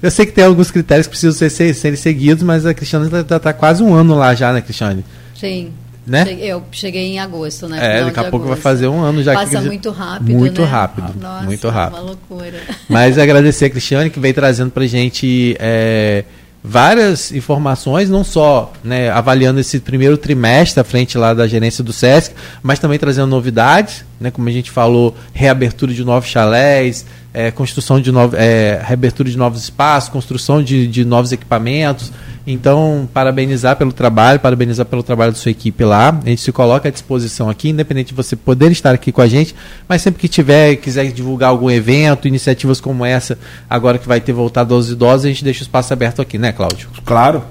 [0.01, 3.23] Eu sei que tem alguns critérios que precisam ser, serem seguidos, mas a Cristiane está
[3.23, 5.03] tá, tá quase um ano lá já, né, Cristiane?
[5.35, 5.71] Sim
[6.05, 6.37] né?
[6.39, 7.99] Eu cheguei em agosto, né?
[7.99, 9.33] É, daqui a pouco vai fazer um ano já.
[9.33, 9.67] Passa que...
[9.67, 10.67] muito rápido, Muito né?
[10.67, 11.99] rápido, Nossa, muito rápido.
[11.99, 12.59] uma loucura.
[12.89, 16.23] Mas agradecer a Cristiane que veio trazendo pra gente é,
[16.63, 21.93] várias informações, não só né, avaliando esse primeiro trimestre à frente lá da gerência do
[21.93, 27.49] SESC, mas também trazendo novidades, né, como a gente falou, reabertura de novos chalés, é,
[27.49, 32.11] construção de novos, é, reabertura de novos espaços, construção de, de novos equipamentos,
[32.45, 36.19] então, parabenizar pelo trabalho, parabenizar pelo trabalho da sua equipe lá.
[36.23, 39.27] A gente se coloca à disposição aqui, independente de você poder estar aqui com a
[39.27, 39.55] gente,
[39.87, 43.37] mas sempre que tiver, quiser divulgar algum evento, iniciativas como essa,
[43.69, 46.51] agora que vai ter voltado aos idosos, a gente deixa o espaço aberto aqui, né,
[46.51, 46.89] Cláudio?
[47.03, 47.43] Claro.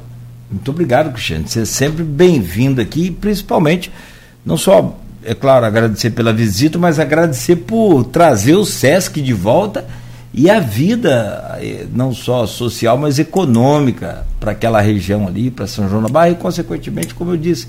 [0.51, 1.47] Muito obrigado, Cristiano.
[1.47, 3.91] Você é sempre bem-vindo aqui, principalmente,
[4.45, 9.87] não só, é claro, agradecer pela visita, mas agradecer por trazer o SESC de volta
[10.33, 15.89] e a vida, eh, não só social, mas econômica para aquela região ali, para São
[15.89, 17.67] João da Barra, e consequentemente, como eu disse,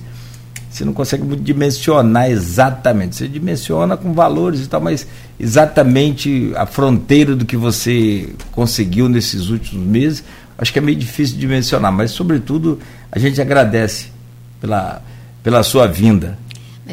[0.70, 5.06] você não consegue dimensionar exatamente, você dimensiona com valores e tal, mas
[5.40, 10.24] exatamente a fronteira do que você conseguiu nesses últimos meses,
[10.58, 12.80] acho que é meio difícil de dimensionar, mas sobretudo
[13.12, 14.06] a gente agradece
[14.62, 15.02] pela,
[15.44, 16.38] pela sua vinda.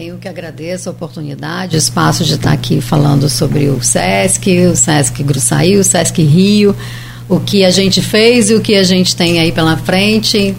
[0.00, 4.76] Eu que agradeço a oportunidade, o espaço de estar aqui falando sobre o SESC, o
[4.76, 6.76] SESC Gruçaí, o SESC Rio,
[7.28, 10.54] o que a gente fez e o que a gente tem aí pela frente.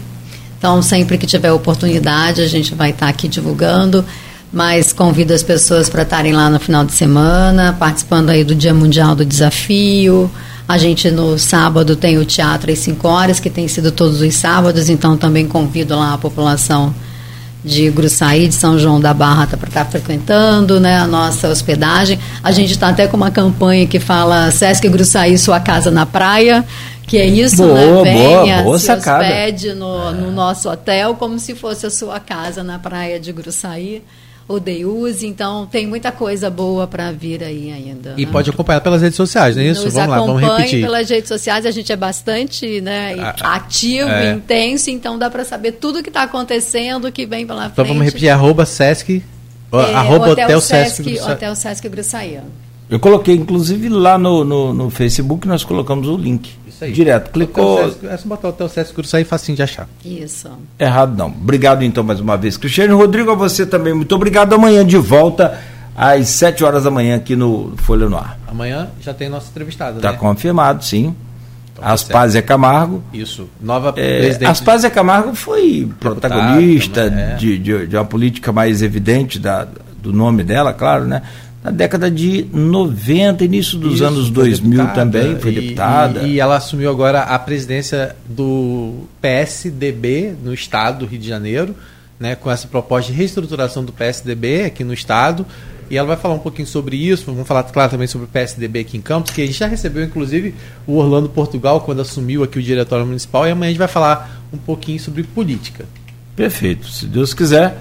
[0.58, 4.04] Então, sempre que tiver oportunidade, a gente vai estar aqui divulgando,
[4.52, 8.74] mas convido as pessoas para estarem lá no final de semana, participando aí do Dia
[8.74, 10.30] Mundial do Desafio.
[10.68, 14.34] A gente no sábado tem o Teatro às 5 horas, que tem sido todos os
[14.34, 16.94] sábados, então também convido lá a população
[17.64, 22.18] de Gruçaí, de São João da Barra, para estar tá frequentando né, a nossa hospedagem.
[22.42, 26.64] A gente está até com uma campanha que fala Sesc Gruçaí, sua casa na praia,
[27.06, 28.12] que é isso, boa, né?
[28.12, 29.24] Venha, boa, boa se sacada.
[29.24, 34.02] hospede no, no nosso hotel, como se fosse a sua casa na praia de Gruçaí
[34.48, 38.14] o Deuse, então tem muita coisa boa para vir aí ainda.
[38.16, 38.32] E né?
[38.32, 39.84] pode acompanhar pelas redes sociais, não é isso?
[39.84, 40.82] Nos vamos lá, vamos repetir.
[40.82, 44.32] pelas redes sociais, a gente é bastante né, ah, ativo, é.
[44.32, 47.72] intenso, então dá para saber tudo que está acontecendo, o que vem pela frente.
[47.72, 49.22] Então vamos repetir, arroba Sesc,
[49.72, 52.40] é, arroba Hotel, Hotel Sesc, Sesc Hotel Sesc Gruçaí.
[52.90, 56.58] Eu coloquei, inclusive, lá no, no, no Facebook, nós colocamos o link.
[56.80, 56.92] Isso aí.
[56.92, 57.94] Direto, clicou.
[58.02, 59.86] é só botar o Hotel Sesc Gruçaí facinho de achar.
[60.04, 60.48] Isso.
[60.78, 61.28] Errado não.
[61.28, 62.56] Obrigado então mais uma vez.
[62.56, 63.92] Cristiano Rodrigo, a você também.
[63.92, 64.54] Muito obrigado.
[64.54, 65.58] Amanhã de volta
[65.94, 68.38] às 7 horas da manhã aqui no Folha no Ar.
[68.48, 69.96] Amanhã já tem nossa entrevistada.
[69.96, 70.18] Está né?
[70.18, 71.14] confirmado, sim.
[71.72, 73.02] Então, tá Aspásia Camargo.
[73.12, 73.48] Isso.
[73.60, 74.48] Nova é, presidente.
[74.48, 77.34] Aspásia Camargo foi protagonista também, é.
[77.34, 81.22] de, de, de, uma política mais evidente da, do nome dela, claro, né?
[81.62, 86.20] Na década de 90, início dos Isso, anos 2000 deputada, também, foi deputada.
[86.20, 91.74] E, e, ela assumiu agora a presidência do PSDB no estado do Rio de Janeiro,
[92.18, 95.44] né, com essa proposta de reestruturação do PSDB aqui no estado.
[95.90, 98.80] E ela vai falar um pouquinho sobre isso, vamos falar, claro, também sobre o PSDB
[98.80, 100.54] aqui em Campos, que a gente já recebeu, inclusive,
[100.86, 104.40] o Orlando Portugal, quando assumiu aqui o Diretório Municipal, e amanhã a gente vai falar
[104.52, 105.84] um pouquinho sobre política.
[106.36, 107.76] Perfeito, se Deus quiser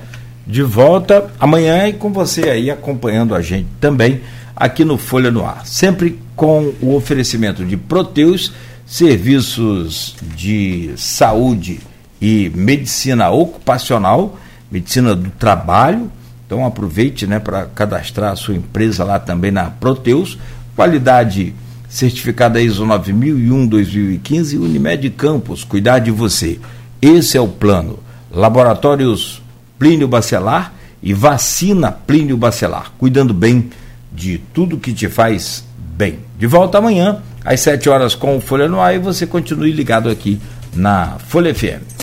[0.50, 4.22] de volta amanhã e com você aí acompanhando a gente também
[4.56, 5.64] aqui no Folha no Ar.
[5.64, 8.52] Sempre com o oferecimento de Proteus,
[8.84, 11.80] serviços de saúde
[12.20, 14.40] e medicina ocupacional,
[14.72, 16.12] medicina do trabalho.
[16.48, 20.36] Então aproveite né, para cadastrar a sua empresa lá também na Proteus.
[20.76, 21.54] Qualidade
[21.88, 26.60] certificada ISO 9001-2015 Unimed Campos, cuidar de você.
[27.00, 28.00] Esse é o plano.
[28.32, 29.44] Laboratórios
[29.80, 33.72] Plínio Bacelar e vacina Plínio Bacelar, cuidando bem
[34.12, 36.20] de tudo que te faz bem.
[36.38, 40.10] De volta amanhã, às 7 horas com o Folha no Ar, e você continue ligado
[40.10, 40.40] aqui
[40.76, 41.98] na Folha FM.